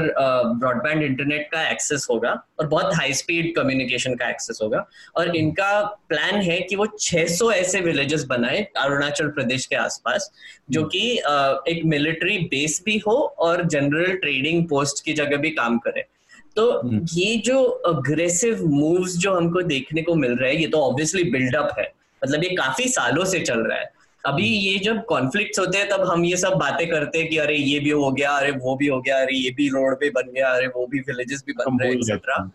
ब्रॉडबैंड 0.59 1.03
इंटरनेट 1.03 1.49
का 1.53 1.63
एक्सेस 1.71 2.07
होगा 2.11 2.31
और 2.61 2.67
बहुत 2.67 2.95
हाई 2.95 3.13
स्पीड 3.13 3.55
कम्युनिकेशन 3.57 4.15
का 4.15 4.29
एक्सेस 4.29 4.59
होगा 4.63 4.85
और 5.17 5.37
इनका 5.37 5.83
प्लान 6.09 6.41
है 6.43 6.59
कि 6.61 6.77
वो 6.77 6.87
600 6.99 7.51
ऐसे 7.53 7.81
विलेजेस 7.81 8.25
बनाए 8.25 8.63
अरुणाचल 8.77 9.29
प्रदेश 9.31 9.67
के 9.67 9.77
आसपास 9.77 10.31
जो 10.71 10.85
कि 10.87 11.03
एक 11.69 11.83
मिलिट्री 11.87 12.39
बेस 12.47 12.83
भी 12.87 12.99
हो 12.99 13.17
और 13.39 13.67
जनरल 13.67 14.15
ट्रेडिंग 14.17 14.67
पोस्ट 14.69 15.05
की 15.05 15.13
जगह 15.15 15.37
भी 15.37 15.51
काम 15.53 15.79
करे 15.79 16.05
तो 16.57 16.71
हम्म। 16.79 17.05
ये 17.13 17.37
जो 17.45 17.63
अग्रेसिव 17.87 18.65
मूव्स 18.67 19.17
जो 19.17 19.35
हमको 19.35 19.63
देखने 19.65 20.03
को 20.03 20.15
मिल 20.15 20.33
रहा 20.33 20.49
है 20.49 20.57
ये 20.57 20.67
तो 20.67 20.81
ऑब्वियसली 20.83 21.31
बिल्डअप 21.31 21.75
है 21.79 21.93
मतलब 22.25 22.45
ये 22.45 22.51
काफ़ी 22.51 22.89
सालों 22.89 23.25
से 23.25 23.41
चल 23.41 23.59
रहा 23.59 23.79
है। 23.79 23.91
अभी 24.27 24.43
हम्म। 24.43 24.73
ये 24.73 24.79
जब 24.79 25.05
कॉन्फ्लिक्ट 25.05 25.59
होते 25.59 25.79
हैं 25.79 25.89
तब 25.89 26.01
हम 26.07 26.25
ये 26.25 26.37
सब 26.37 26.53
बातें 26.53 26.89
करते 26.91 27.19
हैं 27.19 27.29
कि 27.29 27.37
अरे 27.39 27.57
ये 27.57 27.79
भी 27.81 27.91
हो 27.91 28.11
गया 28.13 28.31
अरे 28.31 28.51
वो 28.51 28.77
भी 28.77 28.87
हो 28.87 29.01
गया 29.01 29.21
अरे 29.21 29.37
ये 29.37 29.51
भी 29.51 29.69
रोड 29.69 30.01
पे 30.01 30.11
बन 30.11 30.33
गया 30.33 30.49
अरे 30.49 30.67
वो 30.67 30.87
भी 30.87 31.01
विलेजेस 31.01 31.45
भी 31.47 31.53
बन 31.53 31.79
रहे 31.79 31.93
एक्सेट्रा 31.93 32.51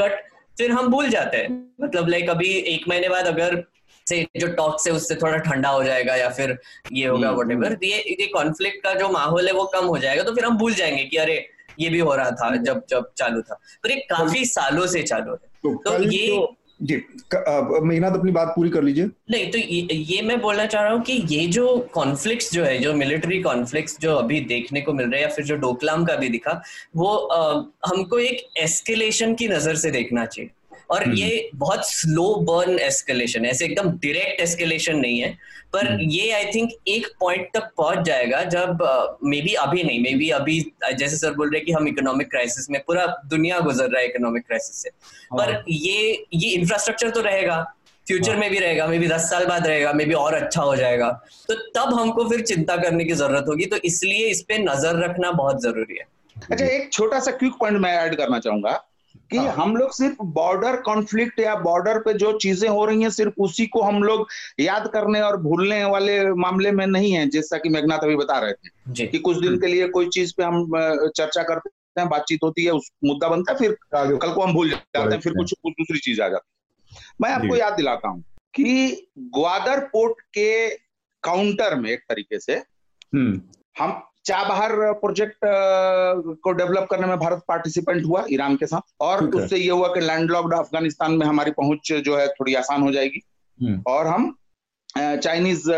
बट 0.00 0.24
फिर 0.58 0.70
हम 0.70 0.88
भूल 0.88 1.08
जाते 1.08 1.36
हैं। 1.36 1.74
मतलब 1.80 2.08
लाइक 2.08 2.30
अभी 2.30 2.48
एक 2.48 2.88
महीने 2.88 3.08
बाद 3.08 3.26
अगर 3.26 3.64
से 4.08 4.26
जो 4.36 4.46
टॉक 4.46 4.80
से 4.80 4.90
उससे 4.90 5.14
थोड़ा 5.14 5.36
ठंडा 5.36 5.68
हो 5.68 5.84
जाएगा 5.84 6.16
या 6.16 6.28
फिर 6.28 6.58
ये 6.92 7.06
होगा 7.06 7.30
वट 7.30 7.38
हम्म, 7.38 7.52
एवर 7.52 7.66
हम्म। 7.66 7.84
ये 7.84 7.98
ये 8.20 8.26
कॉन्फ्लिक्ट 8.26 8.82
का 8.84 8.94
जो 8.94 9.08
माहौल 9.08 9.46
है 9.46 9.52
वो 9.52 9.64
कम 9.64 9.84
हो 9.84 9.98
जाएगा 9.98 10.22
तो 10.22 10.34
फिर 10.34 10.44
हम 10.44 10.58
भूल 10.58 10.74
जाएँगे 10.74 11.04
कि 11.04 11.16
अरे 11.16 11.48
ये 11.80 11.88
भी 11.88 11.98
हो 11.98 12.14
रहा 12.14 12.30
था 12.30 12.56
जब 12.56 12.82
जब 12.90 13.10
चालू 13.16 13.42
था। 13.42 13.54
पर 13.82 13.90
ये 13.90 13.96
काफ़ी 13.96 14.44
सालों 14.44 14.86
से 14.86 15.02
चालू 15.02 15.30
है। 15.30 15.36
तो, 15.36 15.74
तो 15.74 16.02
ये 16.02 16.28
तो 16.28 16.56
जी 16.82 16.94
मेहनत 16.94 18.16
अपनी 18.18 18.32
बात 18.32 18.52
पूरी 18.56 18.70
कर 18.70 18.82
लीजिए। 18.82 19.04
नहीं 19.30 19.50
तो 19.50 19.58
ये, 19.58 19.88
ये 19.92 20.22
मैं 20.22 20.40
बोलना 20.40 20.64
चाह 20.66 20.82
रहा 20.82 20.92
हूँ 20.92 21.02
कि 21.02 21.12
ये 21.30 21.46
जो 21.48 21.76
कॉन्फ्लिक्ट्स 21.94 22.52
जो 22.52 22.64
है 22.64 22.78
जो 22.78 22.94
मिलिट्री 22.94 23.40
कॉन्फ्लिक्ट्स 23.42 23.98
जो 24.00 24.14
अभी 24.14 24.40
देखने 24.46 24.80
को 24.80 24.92
मिल 24.92 25.06
रहे 25.06 25.20
हैं 25.20 25.28
या 25.28 25.34
फिर 25.34 25.44
जो 25.44 25.56
डोकलाम 25.58 26.04
का 26.04 26.16
भी 26.16 26.28
दिखा 26.28 26.60
वो 26.96 27.14
आ, 27.14 27.52
हमको 27.86 28.18
एक 28.18 28.44
एस्केलेशन 28.62 29.34
की 29.34 29.48
नज़र 29.48 29.76
से 29.76 29.90
देखना 29.90 30.26
चाहिए। 30.26 30.50
और 30.90 31.02
हम्म। 31.02 31.16
ये 31.16 31.50
बहुत 31.54 31.88
स्लो 31.88 32.34
बर्न 32.46 32.78
एस्केलेशन 32.80 33.44
है 33.44 33.50
ऐसे 33.50 33.64
एकदम 33.64 33.90
डायरेक्ट 33.90 34.40
एस्केलेशन 34.40 34.96
नहीं 34.96 35.20
है। 35.20 35.36
पर 35.72 35.86
हम्म। 35.86 36.08
ये 36.10 36.30
आई 36.30 36.44
थिंक 36.54 36.70
एक 36.88 37.06
पॉइंट 37.20 37.48
तक 37.54 37.68
पहुँच 37.76 37.98
जाएगा 37.98 38.42
जब 38.46 38.82
मे 39.24 39.36
uh, 39.36 39.44
बी 39.44 39.54
अभी 39.56 39.82
नहीं 39.82 40.02
मे 40.02 40.14
बी 40.14 40.28
अभी 40.30 40.60
जैसे 40.92 41.16
सर 41.16 41.34
बोल 41.34 41.50
रहे 41.50 41.58
हैं 41.58 41.66
कि 41.66 41.72
हम 41.72 41.88
इकोनॉमिक 41.88 42.30
क्राइसिस 42.30 42.70
में 42.70 42.80
पूरा 42.86 43.06
दुनिया 43.26 43.60
गुजर 43.60 43.88
रहा 43.88 44.00
है 44.00 44.08
इकोनॉमिक 44.08 44.46
क्राइसिस 44.46 44.82
से 44.82 44.88
हाँ। 44.88 45.38
पर 45.38 45.64
ये 45.68 46.24
ये 46.34 46.50
इंफ्रास्ट्रक्चर 46.50 47.10
तो 47.10 47.20
रहेगा 47.20 47.62
फ्यूचर 48.06 48.30
हाँ। 48.30 48.40
में 48.40 48.50
भी 48.50 48.58
रहेगा 48.58 48.86
मे 48.86 48.98
बी 48.98 49.08
दस 49.08 49.28
साल 49.30 49.46
बाद 49.46 49.66
रहेगा 49.66 49.92
मे 49.92 50.04
बी 50.04 50.14
और 50.16 50.34
अच्छा 50.34 50.62
हो 50.62 50.76
जाएगा 50.76 51.10
तो 51.48 51.54
तब 51.74 51.94
हमको 51.94 52.28
फिर 52.28 52.40
चिंता 52.44 52.76
करने 52.76 53.04
की 53.04 53.12
ज़रूरत 53.14 53.44
होगी 53.48 53.66
तो 53.66 53.76
इसलिए 53.84 54.26
इस 54.28 54.42
पे 54.48 54.58
नज़र 54.60 55.04
रखना 55.04 55.30
बहुत 55.34 55.62
ज़रूरी 55.62 55.98
है 55.98 56.06
अच्छा 56.36 56.64
एक 56.66 56.92
छोटा 56.92 57.18
सा 57.20 57.30
क्विक 57.32 57.52
पॉइंट 57.58 57.78
मैं 57.78 57.96
ऐड 57.96 58.16
करना 58.16 58.38
चाहूँगा 58.38 58.80
कि 59.32 59.38
हाँ। 59.38 59.52
हम 59.54 59.76
लोग 59.76 59.92
सिर्फ़ 59.92 60.22
बॉर्डर 60.22 60.76
कॉन्फ्लिक्ट 60.76 61.40
या 61.40 61.54
बॉर्डर 61.54 61.98
पे 61.98 62.12
जो 62.14 62.32
चीज़ें 62.38 62.68
हो 62.68 62.84
रही 62.84 63.02
हैं 63.02 63.10
सिर्फ़ 63.10 63.34
उसी 63.38 63.66
को 63.66 63.82
हम 63.82 64.02
लोग 64.02 64.28
याद 64.60 64.90
करने 64.94 65.20
और 65.20 65.36
भूलने 65.36 65.84
वाले 65.84 66.30
मामले 66.30 66.72
में 66.72 66.86
नहीं 66.86 67.12
है 67.12 67.28
जैसा 67.28 67.58
कि 67.58 67.68
मेघनाथ 67.68 67.98
अभी 67.98 68.16
बता 68.16 68.38
रहे 68.38 68.52
थे। 68.52 68.68
कि 69.06 69.18
कुछ 69.18 69.36
दिन 69.36 69.58
के 69.60 69.66
लिए 69.66 69.88
कोई 69.88 70.08
चीज़ 70.08 70.34
पे 70.36 70.42
हम 70.42 70.70
चर्चा 71.16 71.42
करते 71.42 72.00
हैं 72.00 72.08
बातचीत 72.08 72.40
होती 72.44 72.64
है 72.64 72.70
उस 72.70 72.90
मुद्दा 73.04 73.28
बनता 73.28 73.52
है 73.52 73.58
फिर 73.58 73.76
कल 73.94 74.32
को 74.32 74.42
हम 74.42 74.52
भूल 74.52 74.70
जाते 74.70 75.14
हैं 75.14 75.20
फिर 75.20 75.32
कुछ 75.32 75.52
कुछ 75.52 75.72
दूसरी 75.72 75.98
चीज़ 75.98 76.22
आ 76.22 76.28
जाती 76.28 76.50
है। 76.50 77.00
मैं 77.20 77.30
आपको 77.30 77.56
याद 77.56 77.72
दिलाता 77.72 78.08
हूँ 78.08 78.24
कि 78.54 79.06
ग्वादर 79.18 79.80
पोर्ट 79.80 80.20
के 80.20 80.70
काउंटर 81.22 81.74
में 81.74 81.90
एक 81.90 82.00
तरीके 82.00 82.38
से 82.38 82.52
हम्म। 83.14 83.40
हम 83.78 84.02
चाबहार 84.24 84.72
प्रोजेक्ट 84.92 85.38
को 86.42 86.52
डेवलप 86.52 86.86
करने 86.90 87.06
में 87.06 87.18
भारत 87.18 87.42
पार्टिसिपेंट 87.48 88.04
हुआ 88.04 88.24
ईरान 88.30 88.56
के 88.56 88.66
साथ 88.66 88.80
और 89.00 89.24
उससे 89.30 89.56
ये 89.56 89.70
हुआ 89.70 89.88
कि 89.88 90.00
लैंडलॉक्ड 90.00 90.54
अफ़गानिस्तान 90.54 91.12
में 91.12 91.26
हमारी 91.26 91.50
पहुँच 91.50 91.92
जो 91.92 92.16
है 92.16 92.28
थोड़ी 92.28 92.54
आसान 92.54 92.82
हो 92.82 92.92
जाएगी। 92.92 93.22
हम्म। 93.62 93.82
और 93.86 94.06
हम 94.06 94.36
चाइनीज़ 94.98 95.70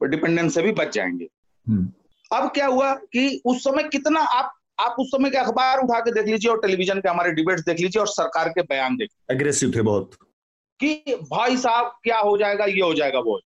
डिपेंडेंस 0.00 0.54
से 0.54 0.62
भी 0.62 0.72
बच 0.72 0.94
जाएँगे। 0.94 1.28
हम्म। 1.68 1.92
अब 2.36 2.50
क्या 2.50 2.66
हुआ 2.66 2.94
कि 2.94 3.42
उस 3.44 3.64
समय 3.64 3.82
कितना 3.82 4.20
आप 4.20 4.52
आप 4.80 4.96
उस 4.98 5.08
समय 5.08 5.30
के 5.30 5.38
अखबार 5.38 5.78
उठा 5.78 6.00
के 6.00 6.10
देख 6.10 6.26
लीजिए 6.26 6.50
और 6.50 6.60
टेलीविज़न 6.60 7.00
के 7.00 7.08
हमारे 7.08 7.32
डिबेट्स 7.32 7.62
देख 7.62 7.80
लीजिए 7.80 8.00
और 8.00 8.08
सरकार 8.08 8.48
के 8.48 8.62
बयान 8.62 8.96
देख 8.96 9.10
एग्रेसिव 9.30 9.72
थे 9.76 9.82
बहुत। 9.82 10.10
कि 10.80 10.94
भाई 11.30 11.56
साहब 11.56 11.92
क्या 12.02 12.18
हो 12.18 12.38
जाएगा 12.38 12.64
ये 12.64 12.80
हो 12.80 12.94
जाएगा 12.94 13.18
वो 13.18 13.40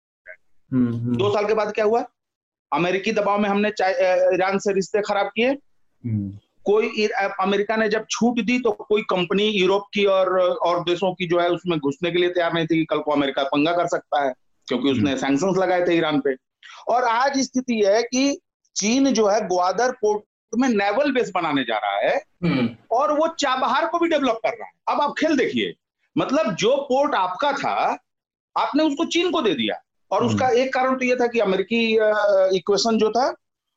हम्म, 0.74 1.16
दो 1.18 1.30
साल 1.34 1.46
के 1.46 1.54
बाद 1.54 1.72
क्या 1.72 1.86
हुआ? 1.86 2.06
अमेरिकी 2.72 3.12
दबाव 3.12 3.40
में 3.40 3.50
हमने 3.50 3.70
ईरान 4.34 4.58
से 4.60 4.74
रिश्ते 4.74 5.02
खराब 5.02 5.28
किए 5.36 5.50
हम्म। 5.50 6.38
कोई 6.66 7.08
अमेरिका 7.42 7.76
ने 7.76 7.88
जब 7.90 8.06
छूट 8.12 8.40
दी 8.42 8.58
तो 8.60 8.72
कोई 8.72 9.02
कंपनी 9.10 9.44
यूरोप 9.50 9.86
की 9.94 10.06
और 10.06 10.40
और 10.40 10.84
देशों 10.84 11.14
की 11.14 11.28
जो 11.28 11.40
है 11.40 11.50
उसमें 11.50 11.78
घुसने 11.80 12.12
के 12.12 12.20
लिए 12.20 12.30
तैयार 12.30 12.54
नहीं 12.54 12.66
थी 12.66 12.78
कि 12.78 12.86
कल 12.86 13.00
को 13.00 13.12
अमेरिका 13.12 13.44
पंगा 13.46 13.72
कर 13.72 13.88
सकता 13.88 14.24
है 14.24 14.34
क्योंकि 14.68 14.92
उसने 14.92 15.16
सैंक्शन 15.18 15.48
हम्म। 15.48 15.62
लगाए 15.62 15.86
थे 15.88 15.96
ईरान 15.98 16.20
पे 16.20 16.36
और 16.88 17.04
आज 17.04 17.40
स्थिति 17.40 17.80
है 17.86 18.02
कि 18.04 18.40
चीन 18.76 19.12
जो 19.14 19.28
है 19.28 19.40
ग्वादर 19.48 19.92
पोर्ट 20.02 20.24
में 20.54 20.68
नेवल 20.70 21.12
बेस 21.12 21.32
बनाने 21.36 21.64
जा 21.64 21.78
रहा 21.78 21.98
है 22.00 22.16
हम्म। 22.44 22.70
और 22.92 23.18
वो 23.20 23.28
चाबहार 23.40 23.88
को 23.88 24.00
भी 24.00 24.10
डेवलप 24.10 24.40
कर 24.44 24.58
रहा 24.58 24.68
है 24.68 24.74
अब 24.90 25.02
आप 25.02 25.14
खेल 25.20 25.38
देखिए 25.38 25.74
मतलब 26.16 26.54
जो 26.56 26.76
पोर्ट 26.84 27.16
आपका 27.16 27.52
था 27.54 27.76
आपने 28.56 28.84
उसको 28.84 29.06
चीन 29.08 29.32
को 29.32 29.42
दे 29.42 29.54
दिया 29.54 29.82
और 30.12 30.20
हम्म। 30.20 30.30
उसका 30.30 30.50
एक 30.56 30.74
कारण 30.74 30.96
तो 30.98 31.06
ये 31.06 31.16
था 31.16 31.28
कि 31.28 31.40
अमेरिकी 31.42 31.82
इक्वेशन 32.58 32.98
जो 32.98 33.10
था 33.12 33.34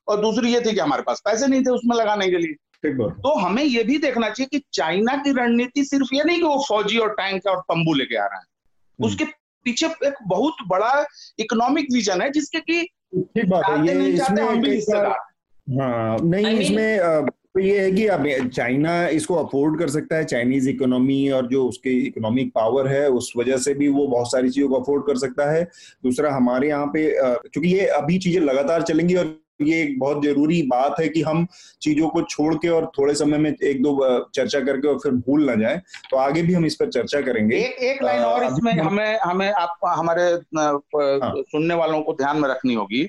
और 0.08 0.20
दूसरी 0.20 0.52
ये 0.52 0.60
थी 0.60 0.74
कि 0.74 0.80
हमारे 0.80 1.02
पास 1.02 1.22
पैसे 1.24 1.46
नहीं 1.46 1.62
थे 1.62 1.70
उसमें 1.70 1.96
लगाने 1.96 2.28
के 2.30 2.38
लिए 2.38 2.54
तो 2.84 3.34
हमें 3.38 3.62
ये 3.62 3.82
भी 3.84 3.96
देखना 3.98 4.28
चाहिए 4.28 4.48
कि 4.48 4.62
चाइना 4.74 5.16
की 5.16 5.32
रणनीति 5.32 5.84
सिर्फ़ 5.84 6.14
ये 6.14 6.22
नहीं 6.24 6.38
कि 6.38 6.44
वो 6.44 6.64
फौजी 6.68 6.98
और 6.98 7.12
टैंक 7.14 7.46
और 7.46 7.60
तंबू 7.62 7.94
लेके 7.94 8.16
आ 8.16 8.24
रहा 8.24 8.38
है 8.38 8.44
हम्म। 8.44 9.06
उसके 9.06 9.24
पीछे 9.66 9.86
एक 10.04 10.14
बहुत 10.28 10.66
बड़ा 10.68 10.92
इकोनॉमिक 11.38 11.92
विजन 11.92 12.22
है 12.22 12.30
जिसके 12.30 12.60
की 12.60 12.82
ठीक 13.14 13.48
बात 13.48 13.68
है 13.68 13.86
ये 13.86 14.08
इसमें 14.08 14.42
हम 14.42 14.60
भी 14.62 14.70
हिस्सेदार 14.70 15.18
हाँ 15.66 16.16
नहीं 16.24 16.58
इसमें 16.58 17.26
तो 17.54 17.60
ये 17.60 17.78
है 17.80 17.90
कि 17.90 18.06
अब 18.06 18.24
चाइना 18.54 18.92
इसको 19.08 19.34
अफोर्ड 19.34 19.78
कर 19.78 19.88
सकता 19.88 20.16
है 20.16 20.24
चाइनीज़ 20.24 20.68
इकोनॉमी 20.70 21.28
और 21.30 21.46
जो 21.46 21.66
उसकी 21.68 21.96
इकोनॉमिक 21.98 22.52
पावर 22.54 22.88
है 22.88 23.08
उस 23.10 23.32
वजह 23.36 23.56
से 23.56 23.74
भी 23.74 23.88
वो 23.88 24.06
बहुत 24.06 24.30
सारी 24.32 24.50
चीज़ों 24.50 24.68
को 24.68 24.74
अफोर्ड 24.74 25.06
कर 25.06 25.16
सकता 25.18 25.50
है। 25.52 25.64
दूसरा 26.04 26.32
हमारे 26.32 26.68
यहाँ 26.68 26.86
पे 26.86 27.04
क्योंकि 27.16 27.68
ये 27.68 27.86
अभी 27.88 28.18
चीज़ें 28.18 28.40
लगातार 28.42 28.82
चलेंगी 28.82 29.14
और 29.14 29.38
ये 29.62 29.82
एक 29.82 29.98
बहुत 29.98 30.22
ज़रूरी 30.24 30.62
बात 30.62 30.94
है 31.00 31.08
कि 31.08 31.22
हम 31.22 31.46
चीज़ों 31.82 32.08
को 32.08 32.22
छोड़ 32.22 32.54
के 32.54 32.68
और 32.68 32.90
थोड़े 32.98 33.14
समय 33.14 33.38
में 33.38 33.50
एक 33.50 33.82
दो 33.82 33.98
चर्चा 34.34 34.60
करके 34.60 34.88
और 34.88 34.98
फिर 34.98 35.12
भूल 35.12 35.44
ना 35.44 35.54
जाए। 35.54 35.80
तो 36.10 36.16
आगे 36.16 36.42
भी 36.42 36.52
हम 36.54 36.66
इस 36.66 36.74
पर 36.74 36.88
चर्चा 36.88 37.20
करेंगे। 37.20 37.56
एक 37.56 37.82
एक 37.84 38.02
लाइन 38.02 38.22
और 38.22 38.44
इसमें 38.44 38.72
हमें 38.72 39.18
हमें 39.18 39.50
आप 39.50 39.78
हमारे 39.86 40.22
हाँ। 40.22 41.32
सुनने 41.36 41.74
वालों 41.74 42.00
को 42.02 42.12
ध्यान 42.12 42.40
में 42.40 42.48
रखनी 42.48 42.74
होगी। 42.74 43.06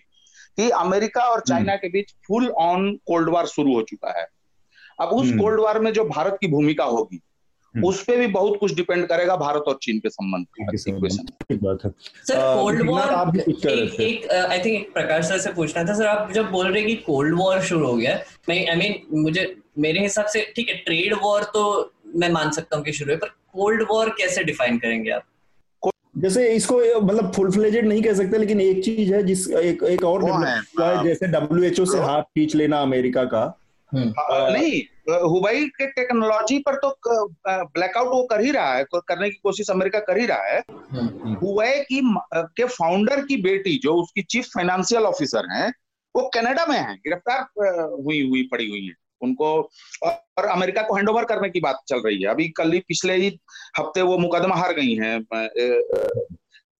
कि 0.57 0.69
अमेरिका 0.69 1.21
और 1.21 1.39
चाइना 1.39 1.71
हम्म। 1.71 1.81
के 1.81 1.89
बीच 1.89 2.13
फुल 2.27 2.47
ऑन 2.49 2.91
कोल्ड 3.05 3.29
वार 3.29 3.45
शुरू 3.47 3.73
हो 3.75 3.81
चुका 3.81 4.19
है। 4.19 4.27
अब 4.99 5.09
उस 5.09 5.29
कोल्ड 5.29 5.53
हम्म। 5.53 5.63
वार 5.63 5.79
में 5.79 5.93
जो 5.93 6.03
भारत 6.05 6.37
की 6.41 6.47
भूमिका 6.47 6.83
होगी 6.83 7.21
हम्म। 7.75 7.87
उस 7.87 8.03
पर 8.03 8.17
भी 8.17 8.27
बहुत 8.27 8.57
कुछ 8.59 8.73
डिपेंड 8.75 9.05
करेगा 9.07 9.35
भारत 9.35 9.63
और 9.67 9.77
चीन 9.83 9.99
के 9.99 10.09
संबंध 10.09 10.45
सर 12.27 12.39
कोल्ड 12.61 12.89
वॉर 12.89 13.01
एक 14.01 14.31
आई 14.31 14.59
थिंक 14.59 14.75
एक 14.75 14.93
प्रकाश 14.93 15.25
सर 15.25 15.37
से 15.37 15.53
पूछना 15.53 15.83
था। 15.83 15.93
सर 15.93 16.07
आप 16.07 16.31
जब 16.31 16.51
बोल 16.51 16.71
रहे 16.73 16.83
कि 16.83 16.95
कोल्ड 16.95 17.37
वॉर 17.39 17.61
शुरू 17.61 17.87
हो 17.87 17.95
गया 17.95 18.19
मैं 18.49 18.69
आई 18.69 18.75
मीन 18.75 19.21
मुझे 19.21 19.55
मेरे 19.79 19.99
हिसाब 19.99 20.25
से 20.25 20.53
ठीक 20.55 20.69
है 20.69 20.75
ट्रेड 20.75 21.13
वॉर 21.13 21.43
तो 21.43 21.93
मैं 22.15 22.29
मान 22.29 22.51
सकता 22.51 22.77
हूँ 22.77 22.85
कि 22.85 22.93
शुरू 22.93 23.11
है 23.11 23.17
पर 23.17 23.27
कोल्ड 23.27 23.81
वॉर 23.91 24.09
कैसे 24.09 24.43
डिफाइन 24.43 24.77
करेंगे 24.77 25.11
आप? 25.11 25.23
जैसे 26.15 26.47
इसको 26.53 26.77
मतलब 27.01 27.31
फुल 27.33 27.51
फ्लेजेड 27.51 27.87
नहीं 27.87 28.01
कह 28.03 28.13
सकते 28.13 28.37
लेकिन 28.37 28.61
एक 28.61 28.83
चीज़ 28.83 29.13
है 29.13 29.23
जिस 29.23 29.49
एक 29.49 29.83
एक 29.83 30.03
और 30.03 30.23
है 30.25 31.03
जैसे 31.03 31.27
डब्ल्यू 31.27 31.63
एच 31.63 31.79
ओ 31.79 31.85
से 31.85 31.99
हाथ 31.99 32.21
खींच 32.21 32.55
लेना 32.55 32.81
अमेरिका 32.81 33.23
का। 33.23 33.43
हम्म। 33.91 34.13
नहीं 34.53 34.81
हुबई 35.21 35.65
के 35.67 35.85
टेक्नोलॉजी 35.91 36.57
पर 36.59 36.75
तो 36.75 36.95
ब्लैकआउट 37.47 38.07
वो 38.07 38.23
कर 38.23 38.41
ही 38.41 38.51
रहा 38.51 38.73
है 38.73 38.85
करने 38.93 39.29
की 39.29 39.39
कोशिश 39.43 39.69
अमेरिका 39.69 39.99
कर 39.99 40.17
ही 40.17 40.25
रहा 40.25 40.43
है। 40.43 40.63
हम्म। 40.91 41.33
हुबई 41.33 41.79
की 41.81 42.01
के 42.35 42.65
फाउंडर 42.65 43.25
की 43.25 43.37
बेटी 43.41 43.79
जो 43.83 43.93
उसकी 43.93 44.21
चीफ 44.21 44.45
फाइनेंशियल 44.45 45.03
ऑफिसर 45.03 45.51
हैं 45.51 45.73
वो 46.15 46.29
कनाडा 46.33 46.65
में 46.65 46.77
है 46.77 46.95
गिरफ़्तार 46.97 47.41
हुई 48.05 48.21
हुई 48.29 48.47
पड़ी 48.51 48.69
हुई 48.69 48.85
है। 48.85 49.00
उनको 49.23 49.51
और 50.03 50.45
अमेरिका 50.45 50.81
को 50.81 50.95
हैंडओवर 50.95 51.25
करने 51.25 51.49
की 51.49 51.59
बात 51.59 51.81
चल 51.87 52.01
रही 52.05 52.21
है। 52.21 52.29
अभी 52.29 52.47
कल 52.49 52.71
ही 52.71 52.79
पिछले 52.79 53.15
ही 53.15 53.27
हफ़्ते 53.79 54.01
वो 54.01 54.17
मुकदमा 54.17 54.55
हार 54.55 54.73
गई 54.73 54.93
हैं 54.95 55.23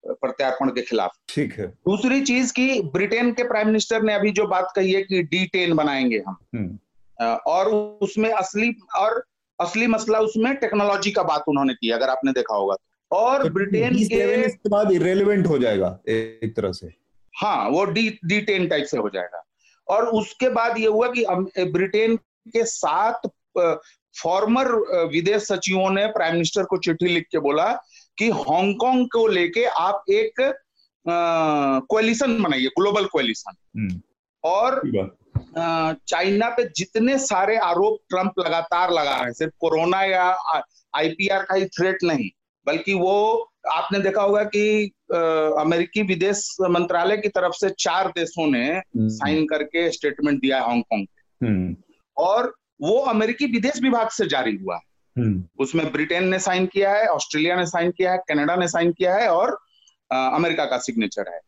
प्रत्यार्पण 0.05 0.69
के 0.69 0.81
खिलाफ। 0.81 1.11
ठीक 1.29 1.53
है। 1.53 1.65
दूसरी 1.67 2.21
चीज़ 2.21 2.53
की 2.53 2.81
ब्रिटेन 2.93 3.31
के 3.33 3.43
प्राइम 3.43 3.67
मिनिस्टर 3.67 4.01
ने 4.03 4.13
अभी 4.13 4.31
जो 4.31 4.47
बात 4.47 4.71
कही 4.75 4.91
है 4.91 5.01
कि 5.01 5.21
डी 5.23 5.45
टेन 5.45 5.75
बनाएँगे 5.75 6.23
हम। 6.27 6.37
हम्म। 6.55 7.25
और 7.47 7.67
उसमें 8.01 8.29
असली 8.29 8.73
और 8.97 9.23
असली 9.59 9.87
मसला 9.87 10.19
उसमें 10.19 10.55
टेक्नोलॉजी 10.55 11.11
का 11.11 11.23
बात 11.23 11.43
उन्होंने 11.47 11.73
की 11.73 11.89
अगर 11.91 12.09
आपने 12.09 12.31
देखा 12.31 12.55
होगा। 12.55 12.75
और 13.11 13.43
तो 13.43 13.49
ब्रिटेन 13.49 13.93
के 13.93 14.41
इसके 14.45 14.69
बाद 14.69 14.91
इरेलीवेंट 14.91 15.47
हो 15.47 15.57
जाएगा 15.57 15.99
एक 16.09 16.53
तरह 16.57 16.71
से। 16.71 16.87
हाँ 17.33 17.69
वो 17.69 17.85
डी 17.85 18.09
डी 18.25 18.41
टेन 18.41 18.67
टाइप 18.67 18.85
से 18.85 18.97
हो 18.97 19.09
जाएगा। 19.09 19.43
और 19.87 20.07
उसके 20.09 20.49
बाद 20.49 20.77
ये 20.77 20.87
हुआ 20.87 21.07
कि 21.07 21.25
ब्रिटेन 21.71 22.15
के 22.47 22.63
सात 22.65 23.27
फॉर्मर 24.15 24.71
विदेश 25.11 25.43
सचिवों 25.43 25.89
ने 25.89 26.05
प्राइम 26.07 26.33
मिनिस्टर 26.33 26.63
को 26.63 26.77
चिट्ठी 26.77 27.07
लिख 27.07 27.27
के 27.31 27.39
बोला 27.39 27.71
कि 28.17 28.29
हांगकांग 28.29 29.05
को 29.07 29.27
लेके 29.27 29.65
आप 29.65 30.03
एक 30.09 30.41
कोलिशन 31.89 32.41
बनाइए 32.43 32.67
ग्लोबल 32.79 33.05
कोलिशन 33.05 34.01
और 34.43 34.81
चाइना 35.55 36.49
पे 36.49 36.63
जितने 36.75 37.17
सारे 37.17 37.55
आरोप 37.59 37.99
ट्रंप 38.09 38.39
लगातार 38.39 38.91
लगा 38.91 39.15
रहे 39.15 39.25
हैं 39.25 39.33
सिर्फ़ 39.33 39.53
कोरोना 39.59 40.01
या 40.03 40.25
आईपीआर 40.95 41.43
का 41.43 41.55
ही 41.55 41.65
थ्रेट 41.67 42.03
नहीं 42.03 42.29
बल्कि 42.67 42.93
वो 42.93 43.13
आपने 43.71 43.99
देखा 43.99 44.21
होगा 44.21 44.43
कि 44.45 44.91
आ, 45.13 45.17
अमेरिकी 45.61 46.01
विदेश 46.03 46.45
मंत्रालय 46.69 47.17
की 47.17 47.29
तरफ़ 47.29 47.53
से 47.55 47.69
चार 47.79 48.07
देशों 48.07 48.47
ने 48.47 48.81
साइन 48.97 49.37
हम्म। 49.37 49.45
करके 49.45 49.89
स्टेटमेंट 49.91 50.41
दिया 50.41 50.57
है 50.57 50.67
हांगकांग 50.67 51.05
हम्म। 51.41 51.75
और 52.21 52.53
वो 52.81 52.97
अमेरिकी 53.07 53.45
विदेश 53.45 53.81
विभाग 53.81 54.09
से 54.09 54.27
जारी 54.27 54.55
हुआ 54.55 54.75
है। 54.75 54.81
हम्म। 55.15 55.43
उसमें 55.59 55.91
ब्रिटेन 55.91 56.27
ने 56.27 56.39
साइन 56.39 56.65
किया 56.65 56.93
है 56.93 57.07
ऑस्ट्रेलिया 57.07 57.55
ने 57.55 57.65
साइन 57.65 57.91
किया 57.91 58.11
है 58.11 58.19
कनाडा 58.29 58.55
ने 58.55 58.67
साइन 58.67 58.91
किया 58.91 59.15
है 59.15 59.27
और 59.29 59.57
आ, 60.11 60.17
अमेरिका 60.29 60.65
का 60.65 60.77
सिग्नेचर 60.77 61.29
है। 61.29 61.39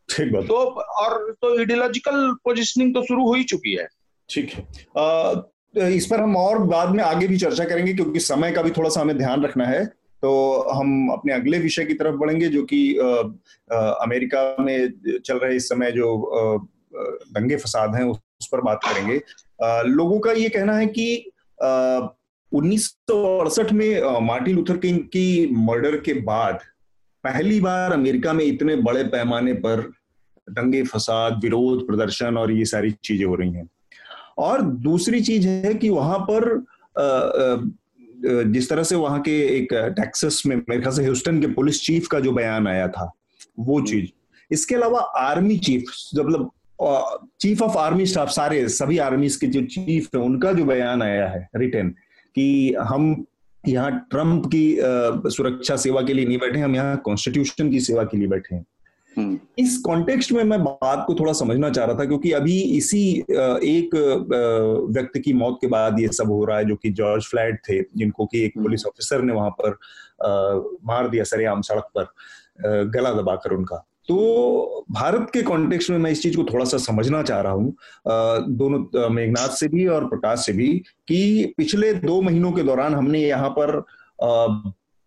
तो 0.44 0.56
और 1.00 1.32
तो 1.42 1.54
इडियोलॉजिकल 1.60 2.32
पोजिशनिंग 2.44 2.94
तो 2.96 3.02
शुरू 3.04 3.28
हो 3.28 3.34
ही 3.34 3.44
चुकी 3.44 3.74
है। 3.76 3.88
ठीक 4.30 4.54
है। 4.54 5.94
इस 5.96 6.06
पर 6.06 6.22
हम 6.22 6.36
और 6.38 6.58
बाद 6.66 6.90
में 6.90 7.04
आगे 7.04 7.28
भी 7.28 7.38
चर्चा 7.38 7.66
करेंगे 7.66 7.94
क्योंकि 7.94 8.20
समय 8.20 8.52
का 8.52 8.62
भी 8.62 8.72
थोड़ा 8.72 8.90
सा 8.90 9.02
हमें 9.02 9.18
ध्यान 9.18 9.44
रखना 9.44 9.66
है। 9.66 9.86
तो 10.24 10.32
हम 10.70 11.10
अपने 11.10 11.34
अगले 11.34 11.58
विषय 11.60 11.86
की 11.86 11.94
तरफ़ 11.94 12.16
बढ़ेंगे 12.16 12.48
जो 12.48 12.64
कि 12.64 12.94
अमेरिका 13.72 14.44
में 14.60 15.20
चल 15.26 15.38
रहे 15.38 15.56
इस 15.56 15.70
समय 15.70 15.92
जो 15.92 16.06
दंगे 17.32 17.56
फसाद 17.56 17.96
हैं 17.96 18.04
उस 18.04 18.48
पर 18.52 18.62
बात 18.62 18.80
करेंगे। 18.86 19.20
लोगों 19.88 20.20
का 20.20 20.32
ये 20.32 20.50
कहना 20.50 20.76
है 20.78 20.86
कि 20.88 21.08
उन्नीस 22.52 22.86
सौ 23.10 23.24
अड़सठ 23.38 23.72
में 23.72 24.20
मार्टिन 24.22 24.56
लूथर 24.56 24.78
किंग 24.78 25.00
की 25.08 25.48
मर्डर 25.60 25.98
के 25.98 26.14
बाद 26.22 26.60
पहली 27.24 27.60
बार 27.60 27.94
अमेरिका 27.94 28.34
में 28.34 28.44
इतने 28.46 28.76
बड़े 28.82 29.04
पैमाने 29.10 29.54
पर 29.66 29.82
दंगे 30.48 30.84
फसाद 30.84 31.40
विरोध 31.44 31.86
प्रदर्शन 31.88 32.38
और 32.38 32.52
ये 32.52 32.66
सारी 32.66 32.92
चीज़ें 33.04 33.26
हो 33.26 33.36
रही 33.36 33.54
हैं 33.54 33.70
और 34.38 34.62
दूसरी 34.84 35.22
चीज़ 35.22 35.48
है 35.48 35.74
कि 35.74 35.90
वहाँ 35.90 36.20
पर 36.30 36.50
जिस 38.52 38.70
तरह 38.70 38.84
से 38.84 38.96
वहाँ 38.96 39.22
के 39.22 39.40
एक 39.58 39.74
टेक्सस 39.98 40.42
में 40.46 40.56
मेरे 40.56 40.82
ख्याल 40.82 40.96
से 40.96 41.04
ह्यूस्टन 41.04 41.40
के 41.42 41.48
पुलिस 41.54 41.82
चीफ 41.82 42.08
का 42.08 42.20
जो 42.20 42.32
बयान 42.32 42.68
आया 42.68 42.88
था 42.88 43.12
वो 43.60 43.78
हम्म। 43.78 43.88
चीज़ 43.88 44.10
इसके 44.52 44.76
अलावा 44.76 45.00
आर्मी 45.20 45.58
चीफ 45.60 45.92
मतलब 46.16 46.52
चीफ 47.42 47.62
ऑफ़ 47.62 47.78
आर्मी 47.78 48.06
स्टाफ 48.06 48.30
सारे 48.30 48.68
सभी 48.70 48.98
आर्मी 49.00 49.30
के 49.36 49.48
जो 49.48 49.62
चीफ 49.68 50.10
है 50.16 50.22
उनका 50.22 50.52
जो 50.54 50.66
बयान 50.66 51.02
आया 51.02 51.28
है 51.28 51.48
रिटर्न 51.56 51.90
कि 52.36 52.76
हम 52.84 53.26
यहाँ 53.64 53.92
ट्रंप 54.12 54.46
की 54.46 54.66
सुरक्षा 55.30 55.76
सेवा 55.78 56.02
के 56.02 56.14
लिए 56.14 56.26
नहीं 56.26 56.38
बैठे 56.38 56.60
हम 56.60 56.76
यहाँ 56.76 56.98
कॉन्स्टिट्यूशन 56.98 57.72
की 57.72 57.80
सेवा 57.80 58.04
के 58.04 58.18
लिए 58.18 58.28
बैठे 58.28 58.56
हैं 58.56 58.66
हम्म। 59.18 59.38
इस 59.60 59.78
कॉन्टेक्स्ट 59.78 60.32
में 60.32 60.44
मैं 60.44 60.64
बात 60.64 61.04
को 61.08 61.16
थोड़ा 61.16 61.34
समझना 61.34 61.70
चाह 61.70 61.86
रहा 61.86 62.00
था 62.00 62.06
क्योंकि 62.06 62.32
अभी 62.32 62.60
इसी 62.78 63.04
एक 63.30 63.96
व्यक्ति 64.90 65.20
की 65.20 65.34
मौत 65.34 65.58
के 65.62 65.68
बाद 65.68 66.00
ये 66.00 66.08
सब 66.10 66.32
हो 66.32 66.44
रहा 66.46 66.58
है 66.58 66.66
जो 66.66 66.76
कि 66.76 66.90
जॉर्ज 66.92 67.26
फ्लैट 67.26 67.60
थे 67.70 67.82
जिनको 67.98 68.26
कि 68.26 68.44
एक 68.46 68.54
हम्म। 68.56 68.66
पुलिस 68.66 68.86
ऑफिसर 68.86 69.22
ने 69.22 69.34
वहाँ 69.34 69.50
पर 69.62 69.78
मार 70.86 71.10
दिया 71.10 71.24
सरेआम 71.24 71.62
सड़क 71.62 71.90
पर 71.98 72.86
गला 72.88 73.12
दबाकर 73.12 73.54
उनका 73.54 73.84
तो 74.10 74.86
भारत 74.92 75.30
के 75.34 75.42
कॉन्टेक्स्ट 75.42 75.90
में 75.90 75.98
मैं 75.98 76.12
इस 76.12 76.22
चीज़ 76.22 76.36
को 76.38 76.44
थोड़ा 76.44 76.66
सा 76.66 76.78
समझना 76.78 77.22
चाह 77.24 77.42
रहा 77.42 77.54
हूँ। 77.54 77.76
दोनों 78.58 79.10
मेघनाथ 79.10 79.56
से 79.58 79.68
भी 79.68 79.86
और 79.88 80.08
प्रकाश 80.08 80.46
से 80.46 80.54
भी 80.54 80.68
कि 81.08 81.54
पिछले 81.58 81.94
दो 81.96 82.22
महीनों 82.22 82.52
के 82.52 82.64
दौरान 82.64 82.96
हमने 82.96 83.20
यहाँ 83.20 83.50
पर 83.50 83.82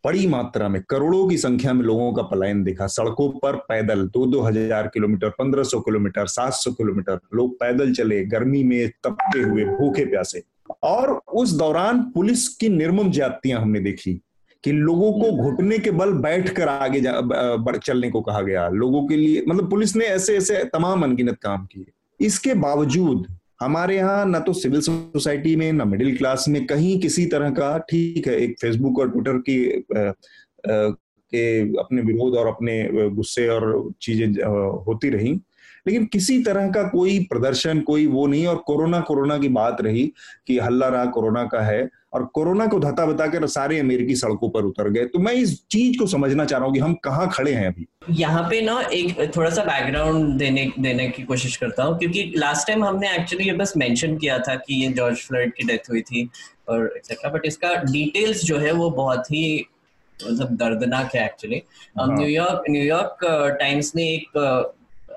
बड़ी 0.05 0.27
मात्रा 0.27 0.69
में, 0.69 0.83
करोड़ों 0.83 1.27
की 1.29 1.37
संख्या 1.39 1.73
में 1.73 1.83
लोगों 1.85 2.13
का 2.13 2.23
पलायन 2.23 2.63
देखा। 2.65 2.87
सड़कों 2.87 3.29
पर 3.39 3.57
पैदल 3.69 4.07
दो 4.07 4.27
दो 4.27 4.41
हज़ार 4.43 4.87
किलोमीटर, 4.87 5.29
पंद्रह 5.31 5.63
सौ 5.63 5.81
किलोमीटर, 5.81 6.27
सात 6.27 6.53
सौ 6.53 6.73
किलोमीटर 6.73 7.19
लोग 7.35 7.55
पैदल 7.61 7.93
चले, 7.95 8.25
गर्मी 8.25 8.63
में 8.65 8.89
तपते 9.05 9.41
हुए, 9.41 9.65
भूखे 9.65 10.05
प्यासे। 10.05 10.43
और 10.83 11.11
उस 11.35 11.53
दौरान 11.53 12.03
पुलिस 12.15 12.47
की 12.49 12.69
निर्मम 12.69 13.11
ज्यादतियाँ 13.11 13.61
हमने 13.61 13.81
देखी। 13.81 14.21
कि 14.65 14.73
लोगों 14.73 15.13
को 15.13 15.31
घुटने 15.43 15.79
के 15.79 15.91
बल 15.91 16.13
बैठकर 16.13 16.69
आगे 16.69 17.01
बढ़ 17.05 17.77
चलने 17.77 18.11
को 18.11 18.21
कहा 18.21 18.41
गया। 18.41 18.69
लोगों 18.69 19.07
के 19.07 19.17
लिए 19.17 19.45
मतलब 19.49 19.71
पुलिस 19.71 19.97
ने 19.97 20.05
ऐसे 20.05 20.37
ऐसे 20.37 20.63
तमाम 20.65 21.03
अनगिनत 21.03 21.39
काम 21.43 21.67
किए। 21.73 21.87
इसके 22.21 22.55
बावजूद 22.55 23.27
हमारे 23.61 23.97
यहाँ 23.97 24.25
ना 24.27 24.39
तो 24.39 24.53
सिविल 24.53 24.81
सोसाइटी 24.81 25.55
में 25.57 25.73
ना 25.73 25.85
मिडिल 25.85 26.17
क्लास 26.17 26.45
में 26.49 26.65
कहीं 26.67 26.99
किसी 27.01 27.27
तरह 27.27 27.51
का 27.51 27.77
ठीक 27.91 28.27
है 28.29 28.35
एक 28.35 28.57
फेसबुक 28.61 28.99
और 28.99 29.11
ट्विटर 29.11 29.39
की 29.49 29.85
आ, 29.97 30.01
आ, 30.01 30.91
के 31.33 31.61
अपने 31.79 32.03
विरोध 32.03 32.35
और 32.35 32.47
अपने 32.47 33.09
गुस्से 33.11 33.49
और 33.49 33.93
चीज़ें 34.03 34.27
होती 34.87 35.09
रही 35.11 35.33
लेकिन 35.87 36.05
किसी 36.05 36.39
तरह 36.43 36.69
का 36.71 36.83
कोई 36.83 37.19
प्रदर्शन 37.25 37.81
कोई 37.81 38.07
वो 38.07 38.27
नहीं 38.27 38.47
और 38.47 38.57
कोरोना 38.57 39.01
कोरोना 39.01 39.39
की 39.39 39.49
बात 39.49 39.81
रही 39.81 40.13
कि 40.47 40.59
हल्ला 40.59 40.89
रहा 40.89 41.05
कोरोना 41.07 41.45
का 41.45 41.61
है 41.61 41.89
और 42.17 42.25
कोरोना 42.35 42.67
को 42.67 42.79
धता 42.81 43.05
बताकर 43.07 43.47
सारे 43.47 43.79
अमेरिकी 43.79 44.15
सड़कों 44.17 44.49
पर 44.51 44.65
उतर 44.65 44.89
गए। 44.91 45.05
तो 45.07 45.19
मैं 45.19 45.33
इस 45.35 45.55
चीज़ 45.71 45.99
को 45.99 46.07
समझना 46.07 46.45
चाह 46.45 46.59
रहा 46.59 46.67
हूँ 46.67 46.75
कि 46.75 46.81
हम 46.81 46.95
कहाँ 47.05 47.29
खड़े 47.33 47.53
हैं 47.53 47.67
अभी? 47.67 47.87
यहाँ 48.11 48.43
पे 48.51 48.61
ना 48.63 48.81
एक 48.93 49.37
थोड़ा 49.37 49.51
सा 49.51 49.65
बैकग्राउंड 49.65 50.39
देने 50.39 50.71
देने 50.81 51.09
की 51.09 51.23
कोशिश 51.23 51.57
करता 51.57 51.85
हूँ 51.85 51.99
क्योंकि 51.99 52.33
लास्ट 52.37 52.67
टाइम 52.67 52.85
हमने 52.85 53.15
एक्चुअली 53.15 53.47
ये 53.47 53.53
बस 53.53 53.73
मेंशन 53.77 54.17
किया 54.17 54.39
था 54.39 54.55
कि 54.57 54.83
ये 54.83 54.89
जॉर्ज 54.93 55.19
फ्लॉयड 55.19 55.53
की 55.55 55.67
डेथ 55.67 55.91
हुई 55.91 56.03
थी 56.03 56.29
और 56.69 56.93
एक्सेट्रा 56.97 57.31
बट 57.31 57.47
इसका 57.47 57.75
डिटेल्स 57.83 58.45
जो 58.45 58.59
है 58.59 58.73
वो 58.73 58.91
बहुत 59.03 59.31
ही 59.33 59.45
मतलब 60.21 60.57
दर्दनाक 60.57 61.15
है 61.15 61.25
एक्चुअली 61.25 61.63
न्यूयॉर्क 62.01 62.71
न्यूयॉर्क 62.71 63.25
टाइम्स 63.61 63.93
ने 63.97 64.09
एक 64.09 64.39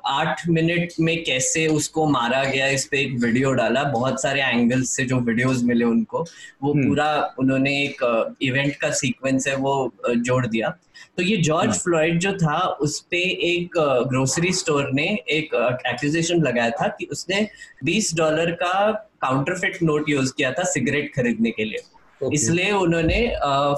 आठ 0.07 0.41
मिनट 0.49 0.93
में 0.99 1.23
कैसे 1.23 1.65
उसको 1.69 2.05
मारा 2.07 2.43
गया 2.45 2.67
इस 2.69 2.85
पे 2.85 2.99
एक 2.99 3.13
वीडियो 3.19 3.51
डाला 3.53 3.83
बहुत 3.91 4.21
सारे 4.21 4.41
एंगल्स 4.43 4.89
से 4.89 5.05
जो 5.05 5.19
वीडियोस 5.21 5.63
मिले 5.63 5.85
उनको 5.85 6.25
वो 6.63 6.73
हम्म। 6.73 6.87
पूरा 6.87 7.09
उन्होंने 7.39 7.75
एक 7.77 8.03
इवेंट 8.41 8.75
का 8.75 8.91
सीक्वेंस 8.93 9.47
है 9.47 9.55
वो 9.57 9.73
जोड़ 10.07 10.45
दिया 10.47 10.69
तो 11.17 11.23
ये 11.23 11.37
जॉर्ज 11.41 11.77
फ्लॉइड 11.77 12.09
हम्म। 12.09 12.19
जो 12.19 12.33
था 12.37 12.57
उस 12.81 12.99
पे 13.11 13.21
एक 13.47 13.77
ग्रोसरी 14.09 14.51
स्टोर 14.53 14.89
ने 14.93 15.07
एक 15.31 15.55
एक्यूजेशन 15.87 16.41
लगाया 16.41 16.69
था 16.71 16.87
कि 16.89 17.05
उसने 17.11 17.47
20 17.85 18.15
डॉलर 18.15 18.51
का 18.55 18.91
काउंटरफिट 19.21 19.81
नोट 19.83 20.09
यूज़ 20.09 20.33
किया 20.33 20.51
था 20.51 20.63
सिगरेट 20.69 21.13
खरीदने 21.15 21.51
के 21.51 21.65
लिए 21.65 22.29
इसलिए 22.33 22.71
उन्होंने 22.73 23.27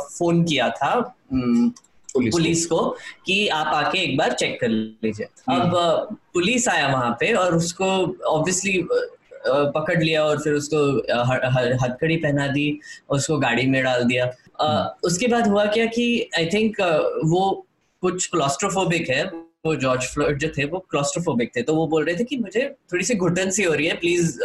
फ़ोन 0.10 0.44
किया 0.44 0.70
था 0.72 0.94
पुलिस, 2.14 2.34
पुलिस 2.34 2.66
को 2.66 2.80
कि 3.26 3.48
आप 3.50 3.68
आके 3.68 4.00
एक 4.00 4.18
बार 4.18 4.34
चेक 4.34 4.60
कर 4.62 4.70
लीजिए 4.70 5.28
हम्म। 5.50 5.62
अब 5.62 6.18
पुलिस 6.34 6.68
आया 6.68 6.88
वहाँ 6.88 7.12
पे 7.20 7.34
और 7.34 7.56
उसको 7.56 7.86
ऑब्वियसली 8.28 8.88
पकड़ 9.48 10.02
लिया 10.04 10.24
और 10.24 10.40
फिर 10.40 10.54
उसको 10.54 10.82
हथकड़ी 11.78 12.18
पहना 12.18 12.48
दी 12.48 12.70
और 13.10 13.18
उसको 13.18 13.38
गाड़ी 13.38 13.66
में 13.66 13.84
डाल 13.84 14.04
दिया 14.04 14.26
हम्म। 14.62 15.08
उसके 15.08 15.28
बाद 15.28 15.48
हुआ 15.48 15.66
क्या 15.68 15.86
कि 15.88 16.06
आई 16.38 16.46
थिंक 16.46 16.82
वो 17.26 17.50
कुछ 18.04 18.28
क्लॉस्ट्रोफोबिक 18.28 19.10
है 19.10 19.24
वो 19.66 19.76
जॉर्ज 19.76 20.06
फ्लोइड 20.08 20.38
जो 20.40 20.48
थे 20.58 20.66
वो 20.66 20.80
क्लॉस्ट्रोफोबिक 20.92 21.52
थे 21.56 21.62
तो 21.62 21.74
वो 21.76 21.86
बोल 21.88 22.06
रहे 22.06 22.16
थे 22.16 22.24
कि 22.24 22.38
मुझे 22.38 22.68
थोड़ी 22.94 23.04
सी 23.06 23.16
घुटन 23.16 23.50
सी 23.50 23.64
हो 23.64 23.74
रही 23.74 23.88
है 23.88 23.96
प्लीज़ 23.96 24.40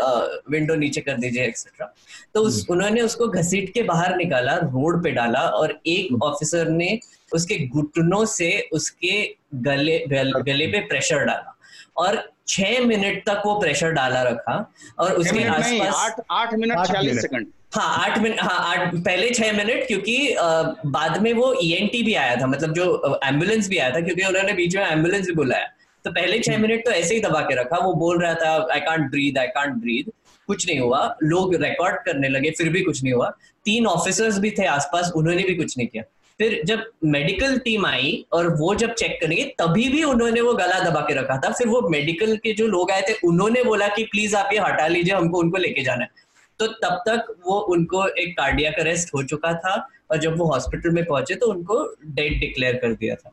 विंडो 0.51 0.75
नीचे 0.75 1.01
कर 1.01 1.17
दीजिए 1.17 1.45
एक्सेट्रा 1.45 1.87
तो 2.35 2.41
उस, 2.41 2.61
हम्म। 2.61 2.75
उन्होंने 2.75 3.01
उसको 3.01 3.29
घसीट 3.31 3.73
के 3.75 3.83
बाहर 3.85 4.17
निकाला 4.17 4.57
रोड 4.57 5.03
पे 5.05 5.11
डाला 5.13 5.47
और 5.51 5.79
एक 5.87 6.23
ऑफिसर 6.23 6.69
ने 6.71 6.99
उसके 7.33 7.59
घुटनों 7.67 8.25
से 8.27 8.51
उसके 8.73 9.23
गले 9.65 9.99
गल, 10.07 10.33
गले 10.43 10.67
पे 10.67 10.81
प्रेशर 10.87 11.25
डाला 11.25 11.57
और 11.97 12.23
छह 12.49 12.81
मिनट 12.87 13.23
तक 13.27 13.43
वो 13.47 13.59
प्रेशर 13.61 13.93
डाला 13.93 14.23
रखा 14.23 14.59
और 14.99 15.13
उसके 15.15 15.45
आसपास 15.47 15.95
आठ 15.97 16.21
आठ 16.33 16.55
मिनट 16.55 16.87
चालीस 16.87 17.21
सेकंड 17.23 17.47
हाँ 17.77 17.89
आठ 17.99 18.19
मिनट 18.19 18.41
हाँ 18.41 18.59
आठ 18.67 18.95
पहले 18.97 19.31
छह 19.31 19.53
मिनट 19.53 19.87
क्योंकि 19.87 20.33
आ, 20.33 20.63
बाद 20.87 21.21
में 21.23 21.33
वो 21.35 21.53
ई 21.63 21.89
e 21.95 22.03
भी 22.05 22.15
आया 22.15 22.37
था 22.41 22.47
मतलब 22.47 22.73
जो 22.75 23.19
एंबुलेंस 23.25 23.69
भी 23.69 23.79
आया 23.79 23.91
था 23.95 24.01
क्योंकि 24.01 24.25
उन्होंने 24.25 24.53
बीच 24.53 24.77
में 24.77 24.85
एंबुलेंस 24.85 25.27
भी 25.27 25.33
बुलाया। 25.35 25.67
तो 26.05 26.11
पहले 26.11 26.39
छह 26.39 26.59
मिनट 26.59 26.85
तो 26.85 26.91
ऐसे 26.91 27.15
ही 27.15 27.21
दबा 27.21 27.41
के 27.41 27.55
रखा 27.55 27.79
वो 27.79 27.93
बोल 27.95 28.23
रहा 28.23 28.35
था 28.35 28.53
I 28.73 28.81
can't 28.81 29.11
breathe 29.11 29.39
I 29.39 29.47
can't 29.57 29.75
breathe 29.83 30.11
कुछ 30.49 30.67
नहीं 30.67 30.79
हुआ 30.81 31.01
लोग 31.23 31.55
रिकॉर्ड 31.63 31.97
करने 32.05 32.29
लगे 32.29 32.51
फिर 32.59 32.69
भी 32.69 32.81
कुछ 32.83 33.03
नहीं 33.03 33.13
हुआ। 33.13 33.31
तीन 33.67 33.87
ऑफिसर्स 33.87 34.39
भी 34.39 34.51
थे 34.59 34.67
आसपास 34.67 35.13
उन्होंने 35.17 35.43
भी 35.43 35.55
कुछ 35.55 35.77
नहीं 35.79 35.89
किया। 35.89 36.03
फिर 36.41 36.61
जब 36.67 36.85
मेडिकल 37.05 37.57
टीम 37.65 37.87
आई 37.87 38.25
और 38.33 38.49
वो 38.57 38.75
जब 38.75 38.93
चेक 38.95 39.19
करेंगे 39.21 39.45
तभी 39.59 39.89
भी 39.89 40.03
उन्होंने 40.05 40.41
वो 40.41 40.53
गला 40.55 40.79
दबा 40.81 41.01
के 41.01 41.15
रखा 41.15 41.37
था। 41.37 41.51
फिर 41.51 41.69
वो 41.69 41.81
मेडिकल 41.91 42.37
के 42.37 42.53
जो 42.53 42.67
लोग 42.67 42.91
आए 42.91 43.03
थे 43.09 43.13
उन्होंने 43.25 43.63
बोला 43.65 43.89
कि 43.89 44.05
प्लीज़ 44.05 44.37
आप 44.37 44.53
ये 44.53 44.59
हटा 44.61 44.87
लीजिए 44.87 45.15
हमको 45.15 45.39
उनको 45.39 45.59
लेके 45.59 45.83
जाना 45.85 46.05
है। 46.05 46.25
तो 46.59 46.67
तब 46.67 47.03
तक 47.09 47.35
वो 47.47 47.59
उनको 47.75 48.07
एक 48.09 48.37
कार्डियक 48.39 48.79
अरेस्ट 48.81 49.15
हो 49.15 49.23
चुका 49.23 49.53
था 49.55 49.75
और 50.11 50.19
जब 50.19 50.39
वो 50.39 50.45
हॉस्पिटल 50.45 50.91
में 50.91 51.05
पहुँचे 51.05 51.35
तो 51.35 51.47
उनको 51.47 51.85
डेड 52.07 52.39
डिक्लेयर 52.41 52.77
कर 52.77 52.93
दिया 52.93 53.15
था। 53.15 53.31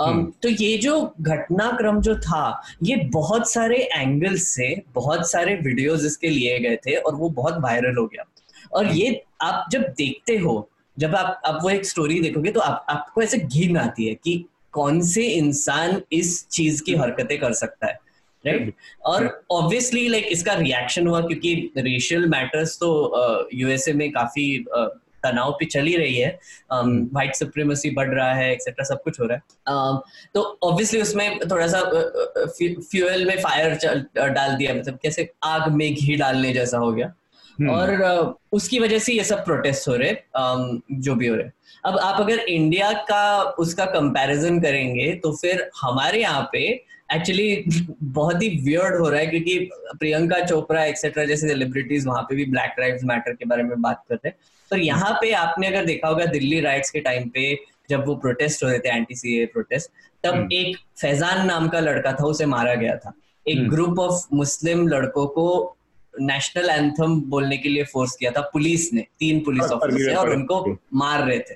Um, 0.00 0.26
तो 0.42 0.48
ये 0.48 0.76
जो 0.78 1.14
घटनाक्रम 1.20 2.00
जो 2.00 2.14
था 2.14 2.62
ये 2.82 2.96
बहुत 3.12 3.50
सारे 3.50 3.76
एंगल्स 3.94 4.48
से 4.48 4.82
बहुत 4.94 5.30
सारे 5.30 5.54
वीडियोस 5.54 6.04
इसके 6.04 6.28
लिए 6.28 6.58
गए 6.58 6.76
थे 6.76 6.94
और 6.96 7.14
वो 7.14 7.28
बहुत 7.28 7.54
वायरल 7.60 7.96
हो 7.96 8.06
गया। 8.06 8.24
और 8.72 8.86
ये 8.86 9.22
आप 9.42 9.66
जब 9.72 9.82
देखते 9.96 10.36
हो 10.36 10.68
जब 10.98 11.16
आप 11.16 11.40
आप 11.46 11.58
वो 11.62 11.70
एक 11.70 11.86
स्टोरी 11.86 12.20
देखोगे 12.20 12.52
तो 12.52 12.60
आप 12.60 12.86
आपको 12.88 13.22
ऐसे 13.22 13.38
घिन 13.38 13.76
आती 13.76 14.08
है 14.08 14.14
कि 14.14 14.44
कौन 14.72 15.00
से 15.00 15.22
इंसान 15.22 16.00
इस 16.12 16.48
चीज़ 16.48 16.82
की 16.82 16.94
हरकतें 16.94 17.38
कर 17.38 17.52
सकता 17.52 17.86
है। 17.86 17.98
राइट 18.46 18.74
और 19.04 19.28
ऑब्वियसली 19.50 20.06
लाइक 20.08 20.26
इसका 20.32 20.54
रिएक्शन 20.54 21.06
हुआ 21.06 21.20
क्योंकि 21.20 21.54
रेशियल 21.78 22.28
मैटर्स 22.28 22.76
तो 22.76 23.48
यूएसए 23.54 23.92
में 23.92 24.10
काफ़ी 24.12 24.64
तनाव 25.24 25.50
पे 25.50 25.64
चल 25.64 25.86
ही 25.86 25.96
रही 25.96 26.16
है। 26.16 26.28
व्हाइट 26.72 27.30
um, 27.30 27.38
सुप्रीमेसी 27.38 27.90
बढ़ 27.90 28.08
रहा 28.08 28.32
है 28.34 28.50
एक्सेट्रा 28.52 28.84
सब 28.84 29.02
कुछ 29.02 29.20
हो 29.20 29.26
रहा 29.26 29.36
है। 29.36 29.42
um, 29.74 29.98
तो 30.34 30.42
ऑब्वियसली 30.62 31.00
उसमें 31.02 31.38
थोड़ा 31.50 31.66
सा 31.66 31.80
फ्यूएल 32.48 33.26
में 33.26 33.36
फायर 33.42 33.74
डाल 34.16 34.56
दिया 34.56 34.74
मतलब 34.74 34.98
कैसे 35.02 35.28
आग 35.44 35.68
में 35.72 35.94
घी 35.94 36.16
डालने 36.16 36.52
जैसा 36.52 36.78
हो 36.78 36.92
गया। 36.92 37.12
हम्म। 37.58 37.70
और 37.70 38.38
उसकी 38.52 38.78
वजह 38.78 38.98
से 38.98 39.12
ये 39.12 39.24
सब 39.24 39.44
प्रोटेस्ट 39.44 39.88
हो 39.88 39.94
रहे 39.96 40.14
जो 41.02 41.14
भी 41.14 41.26
हो 41.26 41.36
रहे। 41.36 41.50
अब 41.84 41.98
आप 41.98 42.20
अगर 42.20 42.38
इंडिया 42.38 42.92
का 43.08 43.42
उसका 43.58 43.84
कंपैरिजन 43.86 44.60
करेंगे 44.60 45.12
तो 45.14 45.32
फिर 45.36 45.70
हमारे 45.82 46.20
यहाँ 46.20 46.48
पे 46.52 46.68
एक्चुअली 47.14 47.64
बहुत 48.02 48.42
ही 48.42 48.48
वियर्ड 48.64 48.96
हो 48.96 49.08
रहा 49.08 49.20
है 49.20 49.26
क्योंकि 49.26 49.58
प्रियंका 49.98 50.40
चोपड़ा 50.40 50.84
एक्सेट्रा 50.84 51.24
जैसे 51.24 51.48
सेलिब्रिटीज 51.48 52.06
वहाँ 52.06 52.22
पे 52.22 52.36
भी 52.36 52.44
ब्लैक 52.44 52.80
लाइव्स 52.80 53.04
मैटर 53.04 53.32
के 53.32 53.44
बारे 53.44 53.62
में 53.62 53.80
बात 53.82 54.02
करते 54.08 54.28
हैं 54.28 54.36
पर 54.70 54.78
यहाँ 54.78 55.12
पे 55.20 55.32
आपने 55.32 55.66
अगर 55.66 55.84
देखा 55.84 56.08
होगा 56.08 56.24
दिल्ली 56.26 56.60
राइट्स 56.60 56.90
के 56.90 57.00
टाइम 57.00 57.28
पे 57.28 57.54
जब 57.90 58.06
वो 58.06 58.14
प्रोटेस्ट 58.14 58.64
हो 58.64 58.68
रहे 58.68 58.78
थे 58.78 58.88
एंटी 58.88 59.14
सी 59.14 59.44
प्रोटेस्ट 59.46 59.90
तब 60.24 60.34
हम्म। 60.34 60.48
एक 60.52 60.76
फैजान 61.00 61.46
नाम 61.46 61.68
का 61.68 61.80
लड़का 61.80 62.12
था 62.12 62.24
उसे 62.24 62.46
मारा 62.46 62.74
गया 62.74 62.96
था 62.96 63.12
एक 63.46 63.68
ग्रुप 63.68 63.98
ऑफ़ 63.98 64.26
मुस्लिम 64.34 64.86
लड़कों 64.88 65.26
को 65.26 65.46
नेशनल 66.20 66.70
एंथम 66.70 67.20
बोलने 67.20 67.56
के 67.56 67.68
लिए 67.68 67.84
फोर्स 67.84 68.16
किया 68.16 68.30
था 68.30 68.40
पुलिस 68.52 68.92
ने 68.92 69.06
तीन 69.18 69.40
पुलिस 69.40 69.70
ऑफिसर 69.72 70.14
और 70.14 70.30
उनको 70.30 70.78
मार 70.94 71.26
रहे 71.26 71.38
थे। 71.38 71.54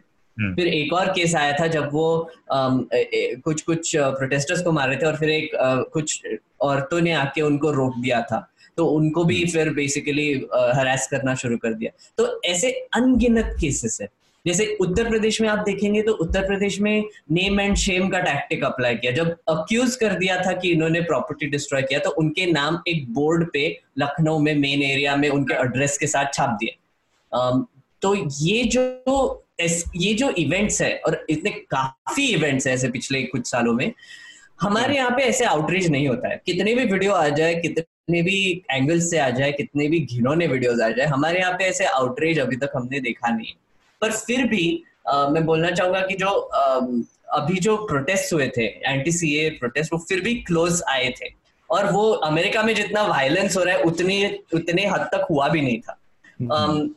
फिर 0.55 0.67
एक 0.67 0.93
और 0.93 1.11
केस 1.11 1.35
आया 1.35 1.57
था 1.61 1.67
जब 1.67 1.89
वो 1.93 2.31
आम, 2.53 2.87
ए, 2.95 3.41
कुछ 3.45 3.63
कुछ 3.63 3.97
प्रोटेस्टर्स 3.97 4.63
को 4.63 4.73
मार 4.73 4.89
रहे 4.89 4.97
थे 4.97 5.07
और 5.07 5.17
फिर 5.17 5.31
एक 5.31 5.55
आ, 5.55 5.75
कुछ 5.77 6.23
औरतों 6.61 7.01
ने 7.01 7.13
आके 7.13 7.41
उनको 7.41 7.71
रोक 7.71 7.99
दिया 7.99 8.21
था। 8.23 8.47
तो 8.77 8.87
उनको 8.87 9.25
भी 9.25 9.37
हम्म। 9.37 9.51
फिर 9.51 9.71
बेसिकली 9.71 10.33
हरास 10.55 11.07
करना 11.11 11.35
शुरू 11.35 11.57
कर 11.57 11.75
दिया। 11.75 11.91
तो 12.17 12.41
ऐसे 12.45 12.71
अनगिनत 12.71 13.57
केसेस 13.61 13.99
है। 14.01 14.09
जैसे 14.47 14.77
उत्तर 14.81 15.09
प्रदेश 15.09 15.41
में 15.41 15.49
आप 15.49 15.59
देखेंगे 15.59 16.03
तो 16.03 16.13
उत्तर 16.13 16.47
प्रदेश 16.47 16.81
में 16.81 17.05
नेम 17.31 17.61
एंड 17.61 17.77
शेम 17.77 18.09
का 18.09 18.21
टैक्टिक 18.21 18.65
अप्लाई 18.65 18.95
किया। 18.95 19.13
जब 19.13 19.37
अक्यूज 19.49 19.97
कर 19.97 20.15
दिया 20.15 20.41
था 20.47 20.53
कि 20.53 20.71
इन्होंने 20.71 21.01
प्रॉपर्टी 21.01 21.47
डिस्ट्रॉय 21.47 21.83
किया 21.83 21.99
तो 22.01 22.11
उनके 22.11 22.47
नाम 22.47 22.81
एक 22.89 23.13
बोर्ड 23.13 23.47
पे 23.53 23.81
लखनऊ 23.99 24.39
में 24.39 24.55
मेन 24.55 24.83
एरिया 24.83 25.17
में 25.17 25.29
उनके 25.29 25.55
एड्रेस 25.55 25.99
के 25.99 26.07
साथ 26.07 26.33
छाप 26.35 26.57
दिए 26.61 26.77
तो 28.03 28.15
ये 28.41 28.65
जो 28.65 29.45
ये 29.97 30.15
जो 30.15 30.31
इवेंट्स 30.39 30.81
है 30.83 30.95
और 31.07 31.25
इतने 31.31 31.51
काफ़ी 31.51 32.27
इवेंट्स 32.27 32.67
है 32.67 32.73
ऐसे 32.75 32.89
पिछले 32.91 33.23
कुछ 33.23 33.47
सालों 33.47 33.73
में 33.73 33.93
हमारे 34.61 34.97
यहाँ 34.97 35.11
पे 35.11 35.23
ऐसे 35.23 35.45
आउटरीच 35.45 35.87
नहीं 35.87 36.09
होता 36.09 36.29
है। 36.29 36.41
कितने 36.47 36.75
भी 36.75 36.85
वीडियो 36.85 37.13
आ 37.13 37.29
जाए 37.29 37.55
कितने 37.55 38.23
भी 38.23 38.65
एंगल्स 38.71 39.11
से 39.11 39.19
आ 39.19 39.29
जाए 39.31 39.53
कितने 39.53 39.89
भी 39.89 40.01
घिनौने 40.01 40.47
वीडियोस 40.47 40.81
आ 40.81 40.89
जाए 40.89 41.07
हमारे 41.07 41.41
यहाँ 41.41 41.53
पे 41.53 41.65
ऐसे 41.65 41.85
आउटरीच 41.85 42.39
अभी 42.39 42.57
तक 42.57 42.73
हमने 42.77 43.01
देखा 43.01 43.35
नहीं। 43.37 43.53
पर 44.03 44.13
फिर 44.13 44.47
भी 44.47 44.85
आ, 45.09 45.29
मैं 45.29 45.45
बोलना 45.47 45.71
चाहूँगा 45.71 46.01
कि 46.01 46.15
जो 46.15 46.29
आ, 46.29 46.81
अभी 47.33 47.59
जो 47.61 47.77
प्रोटेस्ट 47.77 48.33
हुए 48.33 48.49
थे 48.57 48.65
एंटी 48.65 49.13
सी 49.13 49.35
ए 49.37 49.49
प्रोटेस्ट 49.51 49.93
वो 49.93 49.99
फिर 50.09 50.21
भी 50.21 50.35
क्लोज 50.35 50.83
आए 50.89 51.09
थे। 51.21 51.29
और 51.71 51.91
वो 51.93 52.11
अमेरिका 52.11 52.63
में 52.63 52.75
जितना 52.75 53.03
वायलेंस 53.03 53.57
हो 53.57 53.63
रहा 53.63 53.75
है 53.75 53.83
उतनी 53.83 54.25
उतने 54.55 54.87
हद 54.87 55.09
तक 55.13 55.27
हुआ 55.31 55.49
भी 55.49 55.61
नहीं 55.61 55.81
था। 55.81 55.97
um, 56.41 56.89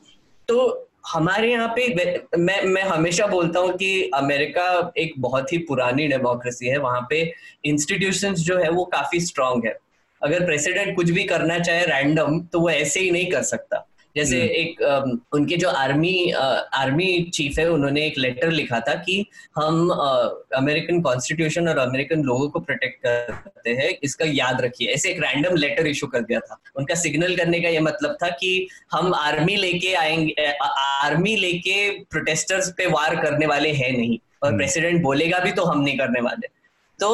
तो 0.47 0.89
हमारे 1.05 1.51
यहाँ 1.51 1.67
पे 1.77 1.87
मैं 2.37 2.61
मैं 2.63 2.83
हमेशा 2.83 3.25
बोलता 3.27 3.59
हूँ 3.59 3.71
कि 3.77 4.09
अमेरिका 4.13 4.91
एक 4.97 5.13
बहुत 5.19 5.53
ही 5.53 5.57
पुरानी 5.57 6.07
डेमोक्रेसी 6.07 6.67
है। 6.67 6.77
वहाँ 6.77 7.07
पे 7.09 7.21
इंस्टीट्यूशंस 7.65 8.39
जो 8.39 8.57
है 8.57 8.69
वो 8.69 8.85
काफ़ी 8.85 9.19
स्ट्रांग 9.19 9.65
है। 9.65 9.77
अगर 10.21 10.45
प्रेसिडेंट 10.45 10.95
कुछ 10.95 11.09
भी 11.09 11.23
करना 11.23 11.59
चाहे 11.59 11.85
रैंडम 11.85 12.39
तो 12.43 12.59
वो 12.59 12.69
ऐसे 12.69 12.99
ही 12.99 13.11
नहीं 13.11 13.31
कर 13.31 13.41
सकता। 13.43 13.85
जैसे 14.15 14.37
हम्म। 14.37 14.49
एक 14.49 15.21
उनके 15.33 15.57
जो 15.57 15.69
आर्मी 15.69 16.31
आर्मी 16.31 17.31
चीफ 17.33 17.57
है 17.59 17.67
उन्होंने 17.69 18.05
एक 18.07 18.17
लेटर 18.17 18.51
लिखा 18.51 18.79
था 18.79 18.93
कि 18.95 19.15
हम 19.55 19.89
अमेरिकन 20.55 21.01
कॉन्स्टिट्यूशन 21.01 21.67
और 21.69 21.77
अमेरिकन 21.77 22.21
लोगों 22.23 22.49
को 22.49 22.59
प्रोटेक्ट 22.59 22.99
करते 23.05 23.69
हैं 23.69 23.89
इसका 24.03 24.25
याद 24.25 24.61
रखिए। 24.61 24.87
ऐसे 24.87 25.09
एक 25.11 25.21
रैंडम 25.23 25.55
लेटर 25.55 25.87
इशू 25.87 26.07
कर 26.07 26.21
दिया 26.21 26.39
था। 26.39 26.59
उनका 26.75 26.95
सिग्नल 26.95 27.35
करने 27.35 27.59
का 27.61 27.69
ये 27.69 27.79
मतलब 27.79 28.17
था 28.23 28.29
कि 28.29 28.67
हम 28.91 29.13
आर्मी 29.13 29.55
लेके 29.55 29.93
आएँगे 29.93 30.51
आर्मी 30.63 31.35
लेके 31.35 31.89
प्रोटेस्टर्स 32.11 32.73
पे 32.77 32.85
वार 32.87 33.15
करने 33.15 33.45
वाले 33.45 33.71
हैं 33.73 33.91
नहीं 33.91 34.17
और 34.43 34.55
प्रेसिडेंट 34.57 34.93
हम्म। 34.93 35.03
बोलेगा 35.03 35.39
भी 35.39 35.51
तो 35.51 35.63
हम 35.63 35.81
नहीं 35.81 35.97
करने 35.97 36.21
वाले। 36.21 36.47
तो 36.99 37.09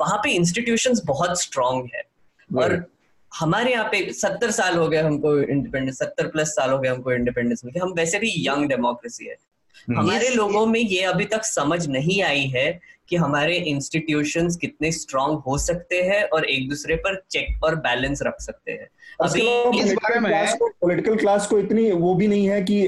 वहाँ 0.00 0.18
पे 0.18 0.30
इंस्टीट्यूशंस 0.30 1.02
बहुत 1.06 1.40
स्ट्रांग 1.42 1.88
है। 1.94 2.02
और 2.50 2.84
हमारे 3.32 3.72
यहाँ 3.72 3.84
पे 3.84 4.12
सत्तर 4.12 4.50
साल 4.50 4.76
हो 4.76 4.88
गए 4.88 4.98
हमको 4.98 5.38
इंडिपेंडेंस 5.38 5.98
सत्तर 5.98 6.26
प्लस 6.26 6.48
साल 6.48 6.70
हो 6.70 6.78
गए 6.78 6.88
हमको 6.88 7.12
इंडिपेंडेंस 7.12 7.64
मिलकर 7.64 7.80
हम 7.80 7.92
वैसे 7.92 8.18
भी 8.18 8.32
यंग 8.48 8.68
डेमोक्रेसी 8.68 9.26
है। 9.26 9.36
हमारे 9.96 10.28
लोगों 10.28 10.66
में 10.66 10.80
ये 10.80 11.02
अभी 11.02 11.24
तक 11.24 11.44
समझ 11.44 11.86
नहीं 11.86 12.22
आई 12.22 12.46
है 12.46 12.80
कि 13.08 13.16
हमारे 13.16 13.56
इंस्टीट्यूशंस 13.56 14.56
कितने 14.56 14.92
स्ट्रांग 14.92 15.36
हो 15.46 15.58
सकते 15.58 16.02
हैं 16.02 16.22
और 16.24 16.44
एक 16.44 16.68
दूसरे 16.68 16.94
पर 16.96 17.22
चेक 17.30 17.64
और 17.64 17.74
बैलेंस 17.76 18.22
रख 18.22 18.40
सकते 18.40 18.72
हैं। 18.72 18.88
अभी 19.22 19.40
इस 19.80 19.92
बारे 19.92 20.20
में 20.20 20.56
पॉलिटिकल 20.60 21.16
क्लास 21.16 21.46
को 21.46 21.58
इतनी 21.58 21.90
वो 21.92 22.14
भी 22.14 22.26
नहीं 22.28 22.48
है 22.48 22.60
कि 22.62 22.80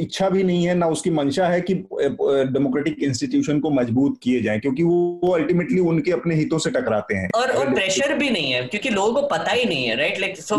इच्छा 0.00 0.28
भी 0.28 0.42
नहीं 0.42 0.66
है 0.66 0.74
ना 0.74 0.86
उसकी 0.86 1.10
मंशा 1.10 1.46
है 1.46 1.60
कि 1.60 1.74
डेमोक्रेटिक 1.94 3.02
इंस्टीट्यूशन 3.02 3.60
को 3.60 3.70
मज़बूत 3.70 4.18
किए 4.22 4.42
जाए 4.42 4.58
क्योंकि 4.58 4.82
वो 4.82 5.32
अल्टीमेटली 5.34 5.80
उनके 5.80 6.12
अपने 6.12 6.34
हितों 6.34 6.58
से 6.58 6.70
टकराते 6.70 7.14
हैं। 7.14 7.30
और 7.34 7.50
और 7.50 7.72
प्रेशर 7.74 8.14
भी 8.14 8.30
नहीं 8.30 8.52
है 8.52 8.62
क्योंकि 8.62 8.90
लोगों 8.90 9.12
को 9.14 9.26
पता 9.28 9.50
ही 9.50 9.64
नहीं 9.64 9.84
है 9.86 9.96
राइट 9.96 10.20
लाइक 10.20 10.40
सो 10.40 10.56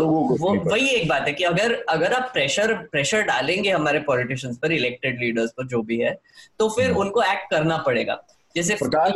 वही 0.70 0.88
एक 0.88 1.08
बात 1.08 1.28
है 1.28 1.32
कि 1.32 1.44
अगर 1.44 1.74
अगर 1.88 2.12
आप 2.12 2.30
प्रेशर 2.32 2.74
प्रेशर 2.92 3.22
डालेंगे 3.22 3.70
हमारे 3.70 3.98
पॉलिटिशियंस 4.00 4.58
पर 4.58 4.72
इलेक्टेड 4.72 5.20
लीडर्स 5.20 5.50
पर 5.50 5.66
जो 5.66 5.82
भी 5.82 5.98
है 5.98 6.18
तो 6.58 6.68
फिर 6.68 6.90
हम्म। 6.90 7.00
उनको 7.00 7.22
एक्ट 7.22 7.50
करना 7.50 7.76
पड़ेगा। 7.76 8.14
जैसे 8.56 8.74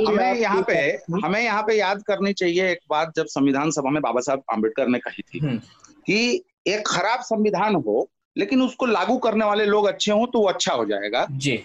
हमें 0.08 0.34
यहाँ 0.34 0.62
पे 0.62 0.76
हमें 1.24 1.40
यहाँ 1.40 1.62
पे 1.62 1.74
याद 1.74 2.02
करनी 2.02 2.32
चाहिए 2.32 2.70
एक 2.70 2.78
बात 2.90 3.12
जब 3.16 3.26
संविधान 3.26 3.70
सभा 3.70 3.90
में 3.90 4.02
बाबा 4.02 4.20
साहब 4.20 4.42
आम्बेडकर 4.52 4.88
ने 4.88 4.98
कही 4.98 5.22
थी 5.22 5.38
हम्म। 5.38 5.58
कि 6.06 6.44
एक 6.66 6.86
खराब 6.86 7.20
संविधान 7.20 7.74
हो 7.74 8.08
लेकिन 8.36 8.62
उसको 8.62 8.86
लागू 8.86 9.16
करने 9.18 9.44
वाले 9.44 9.64
लोग 9.64 9.86
अच्छे 9.86 10.12
हों 10.12 10.26
तो 10.26 10.40
वो 10.40 10.48
अच्छा 10.48 10.72
हो 10.72 10.84
जाएगा। 10.84 11.26
जी। 11.30 11.58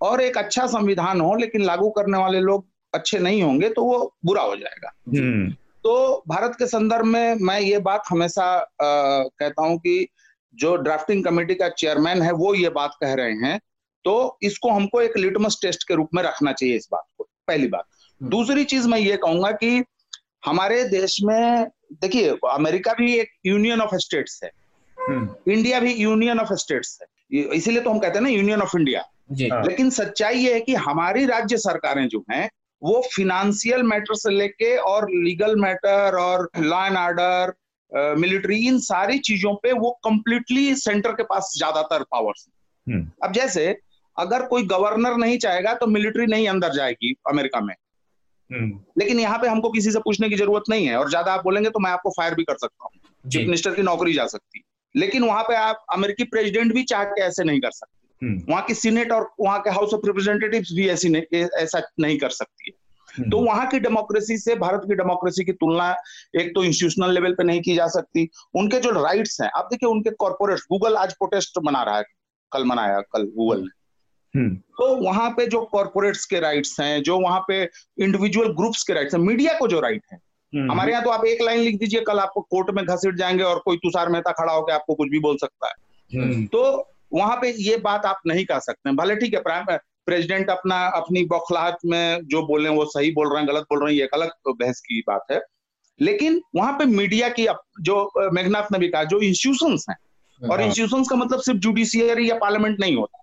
और 0.00 0.20
एक 0.20 0.38
अच्छा 0.38 0.66
संविधान 0.66 1.20
हो 1.20 1.34
लेकिन 1.34 1.62
लागू 1.62 1.90
करने 1.90 2.18
वाले 2.18 2.40
लोग 2.40 2.66
अच्छे 2.94 3.18
नहीं 3.18 3.42
होंगे 3.42 3.68
तो 3.68 3.84
वो 3.84 4.14
बुरा 4.24 4.42
हो 4.42 4.56
जाएगा। 4.56 4.92
हम्म। 5.08 5.50
तो 5.84 6.24
भारत 6.28 6.56
के 6.58 6.66
संदर्भ 6.66 7.04
में 7.04 7.34
मैं 7.34 7.60
ये 7.60 7.78
बात 7.78 8.02
हमेशा 8.08 8.44
आ, 8.44 8.66
कहता 8.82 9.62
हूँ 9.62 9.78
कि 9.78 10.06
जो 10.54 10.76
ड्राफ्टिंग 10.76 11.24
कमेटी 11.24 11.54
का 11.54 11.68
चेयरमैन 11.68 12.22
है 12.22 12.32
वो 12.32 12.54
ये 12.54 12.68
बात 12.68 12.96
कह 13.00 13.14
रहे 13.14 13.32
हैं 13.32 13.60
तो 14.04 14.38
इसको 14.42 14.70
हमको 14.70 15.00
एक 15.00 15.16
लिटमस 15.16 15.58
टेस्ट 15.62 15.88
के 15.88 15.94
रूप 15.94 16.08
में 16.14 16.22
रखना 16.22 16.52
चाहिए 16.52 16.76
इस 16.76 16.88
बात 16.92 17.04
को 17.18 17.28
पहली 17.48 17.66
बात। 17.66 17.84
हम्म। 18.20 18.30
दूसरी 18.30 18.64
चीज़ 18.64 18.88
मैं 18.88 18.98
ये 18.98 19.16
कहूँगा 19.16 19.50
कि 19.52 19.84
हमारे 20.46 20.84
देश 20.88 21.16
में 21.24 21.66
देखिए 21.92 22.36
अमेरिका 22.50 22.92
भी 22.92 23.14
एक 23.16 23.30
यूनियन 23.46 23.80
ऑफ़ 23.80 23.94
स्टेट्स 23.96 24.40
है। 24.44 24.50
इंडिया 24.98 25.78
हम्म। 25.78 25.86
भी 25.86 25.94
यूनियन 25.94 26.38
ऑफ़ 26.38 26.52
स्टेट्स 26.54 26.98
है। 27.02 27.06
इसीलिए 27.56 27.80
तो 27.80 27.90
हम 27.90 27.98
कहते 27.98 28.18
हैं 28.18 28.22
ना 28.22 28.30
यूनियन 28.30 28.62
ऑफ़ 28.62 28.76
इंडिया 28.78 29.04
लेकिन 29.32 29.90
सच्चाई 29.90 30.38
ये 30.38 30.54
है 30.54 30.60
कि 30.60 30.74
हमारी 30.86 31.24
राज्य 31.26 31.56
सरकारें 31.58 32.06
जो 32.08 32.24
हैं 32.32 32.48
वो 32.82 33.00
फिनेंशियल 33.14 33.82
मैटर 33.82 34.14
से 34.14 34.30
लेके 34.30 34.76
और 34.76 35.08
लीगल 35.10 35.54
मैटर 35.56 36.16
और 36.16 36.48
लॉ 36.58 36.84
एंड 36.86 36.96
ऑर्डर 36.96 37.52
मिलिट्री 38.18 38.56
इन 38.66 38.78
सारी 38.78 39.18
चीज़ों 39.18 39.54
पे 39.54 39.72
वो 39.72 39.90
कंप्लीटली 40.04 40.74
सेंटर 40.74 41.12
के 41.12 41.22
पास 41.22 41.52
ज़्यादातर 41.56 42.02
पावर्स 42.02 42.46
हम्म। 42.86 43.10
अब 43.24 43.32
जैसे 43.32 43.66
अगर 44.16 44.46
कोई 44.46 44.62
गवर्नर 44.66 45.16
नहीं 45.16 45.38
चाहेगा 45.38 45.74
तो 45.74 45.86
मिलिट्री 45.86 46.26
नहीं 46.26 46.48
अंदर 46.48 46.72
जाएगी 46.72 47.14
अमेरिका 47.28 47.60
में 47.60 47.74
हम्म। 48.50 48.78
लेकिन 48.98 49.20
यहाँ 49.20 49.38
पे 49.38 49.48
हमको 49.48 49.70
किसी 49.70 49.90
से 49.90 49.98
पूछने 49.98 50.28
की 50.28 50.36
ज़रूरत 50.36 50.64
नहीं 50.70 50.86
है 50.86 50.96
और 50.96 51.08
ज़्यादा 51.10 51.32
आप 51.32 51.44
बोलेंगे 51.44 51.70
तो 51.70 51.78
मैं 51.78 51.90
आपको 51.90 52.10
फायर 52.10 52.34
भी 52.34 52.44
कर 52.44 52.56
सकता 52.56 52.84
हूँ 52.84 53.30
चीफ 53.30 53.46
मिनिस्टर 53.46 53.74
की 53.74 53.82
नौकरी 53.82 54.12
जा 54.12 54.26
सकती 54.26 54.62
लेकिन 54.94 55.24
वहाँ 55.24 55.42
पे 55.42 55.54
आप 55.54 55.84
अमेरिकी 55.92 56.24
प्रेसिडेंट 56.24 56.72
भी 56.74 56.82
चाह 56.82 57.04
के 57.04 57.22
ऐसे 57.22 57.44
नहीं 57.44 57.60
कर 57.60 57.70
सकते 57.70 58.26
हम्म। 58.26 58.42
वहाँ 58.48 58.64
की 58.66 58.74
सीनेट 58.74 59.12
और 59.12 59.30
वहाँ 59.40 59.60
के 59.60 59.70
हाउस 59.70 59.94
ऑफ़ 59.94 60.06
रिप्रेजेंटेटिव 60.06 60.64
भी 60.76 60.88
ऐसी 60.88 61.08
नहीं 61.08 61.44
ऐसा 61.58 61.82
नहीं 62.00 62.18
कर 62.18 62.30
सकती 62.30 62.70
है 62.70 62.76
हम्म। 63.08 63.30
तो 63.30 63.38
वहाँ 63.38 63.66
की 63.68 63.78
डेमोक्रेसी 63.80 64.36
से 64.38 64.54
भारत 64.54 64.82
की 64.88 64.94
डेमोक्रेसी 64.94 65.44
की 65.44 65.52
तुलना 65.52 65.90
एक 66.36 66.54
तो 66.54 66.64
इंस्टीट्यूशनल 66.64 67.12
लेवल 67.12 67.32
पे 67.32 67.44
नहीं 67.44 67.60
की 67.60 67.74
जा 67.74 67.86
सकती 67.86 68.28
उनके 68.54 68.80
जो 68.80 68.90
राइट्स 69.02 69.40
हैं 69.40 69.50
आप 69.56 69.68
देखिए 69.70 69.88
उनके 69.88 70.10
कॉर्पोरेट 70.18 70.60
गूगल 70.70 70.96
आज 70.96 71.12
प्रोटेस्ट 71.14 71.58
मना 71.64 71.82
रहा 71.82 71.96
है 71.96 72.04
कल 72.52 72.64
मनाया 72.64 73.00
कल 73.12 73.22
गूगल 73.36 73.60
ने। 73.60 73.81
तो 74.36 74.96
वहाँ 74.96 75.30
पे 75.30 75.46
जो 75.46 75.62
कॉर्पोरेट्स 75.62 76.24
के 76.24 76.40
राइट्स 76.40 76.80
हैं 76.80 77.02
जो 77.02 77.18
वहाँ 77.20 77.44
पे 77.48 77.62
इंडिविजुअल 77.98 78.48
ग्रुप्स 78.48 78.82
के 78.82 78.92
राइट्स 78.92 79.14
हैं 79.14 79.20
मीडिया 79.20 79.58
को 79.58 79.68
जो 79.68 79.80
राइट 79.80 80.02
है। 80.12 80.18
हम्म। 80.54 80.72
हमारे 80.72 80.92
यहाँ 80.92 81.04
तो 81.04 81.10
आप 81.10 81.24
एक 81.24 81.42
लाइन 81.42 81.60
लिख 81.60 81.78
दीजिए 81.78 82.00
कल 82.00 82.18
आपको 82.18 82.40
कोर्ट 82.40 82.70
में 82.70 82.86
घसीट 82.86 83.14
जाएँगे 83.14 83.44
और 83.44 83.58
कोई 83.58 83.76
तुषार 83.76 84.08
मेहता 84.08 84.32
खड़ा 84.32 84.52
होकर 84.52 84.72
आपको 84.72 84.94
कुछ 84.94 85.08
भी 85.08 85.18
बोल 85.18 85.36
सकता 85.36 85.66
है। 85.66 85.72
तो 86.46 86.90
वहाँ 87.12 87.36
पे 87.36 87.62
ये 87.62 87.76
बात 87.76 88.06
आप 88.06 88.20
नहीं 88.26 88.44
कह 88.44 88.58
सकते 88.58 88.92
भले 88.92 89.16
ठीक 89.16 89.34
है 89.34 89.40
प्राइम 89.40 89.64
प्रेसिडेंट 90.06 90.50
अपना 90.50 90.86
अपनी 90.86 91.24
बौखलाहट 91.24 91.76
में 91.86 92.20
जो 92.24 92.46
बोल 92.46 92.62
रहे 92.62 92.72
हैं 92.72 92.78
वो 92.78 92.84
सही 92.84 93.10
बोल 93.10 93.28
रहे 93.28 93.38
हैं 93.38 93.48
गलत 93.48 93.62
बोल 93.62 93.84
रहे 93.84 93.94
हैं 93.94 94.00
ये 94.00 94.08
अलग 94.14 94.30
बहस 94.48 94.80
की 94.80 95.00
बात 95.00 95.26
है। 95.32 95.40
लेकिन 96.00 96.42
वहाँ 96.56 96.72
पे 96.72 96.84
मीडिया 96.84 97.28
की 97.28 97.46
जो 97.80 98.12
मेघनाथ 98.30 98.72
ने 98.72 98.78
भी 98.78 98.88
कहा 98.88 99.04
जो 99.04 99.20
इंस्टीट्यूशन 99.20 99.92
हैं। 99.92 99.96
और 100.50 100.60
इंस्टीट्यूशन 100.62 100.96
हाँ। 100.96 101.04
का 101.04 101.16
मतलब 101.16 101.40
सिर्फ़ 101.40 101.60
जुडिशियरी 101.60 102.30
या 102.30 102.38
पार्लियामेंट 102.38 102.80
नहीं 102.80 102.96
होता। 102.96 103.21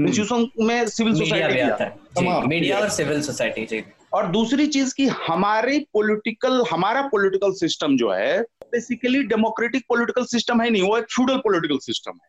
इंस्टीट्यूशन 0.00 0.34
हम्म। 0.34 0.66
में 0.66 0.86
सिविल 0.88 1.14
सोसाइटी 1.14 2.46
मीडिया 2.48 2.78
और 2.78 2.88
सिविल 2.90 3.22
सोसाइटी 3.22 3.64
जी। 3.66 3.82
और 4.14 4.26
दूसरी 4.32 4.66
चीज़ 4.66 4.94
की 4.94 5.06
हमारी 5.26 5.78
पॉलिटिकल 5.94 6.62
हमारा 6.70 7.02
पॉलिटिकल 7.12 7.52
सिस्टम 7.54 7.96
जो 7.96 8.10
है 8.10 8.40
बेसिकली 8.72 9.22
डेमोक्रेटिक 9.24 9.84
पॉलिटिकल 9.88 10.24
सिस्टम 10.26 10.60
है 10.62 10.68
नहीं 10.70 10.82
वो 10.82 10.96
एक 10.98 11.06
फ्यूडल 11.14 11.38
पॉलिटिकल 11.38 11.78
सिस्टम 11.82 12.12
है। 12.12 12.28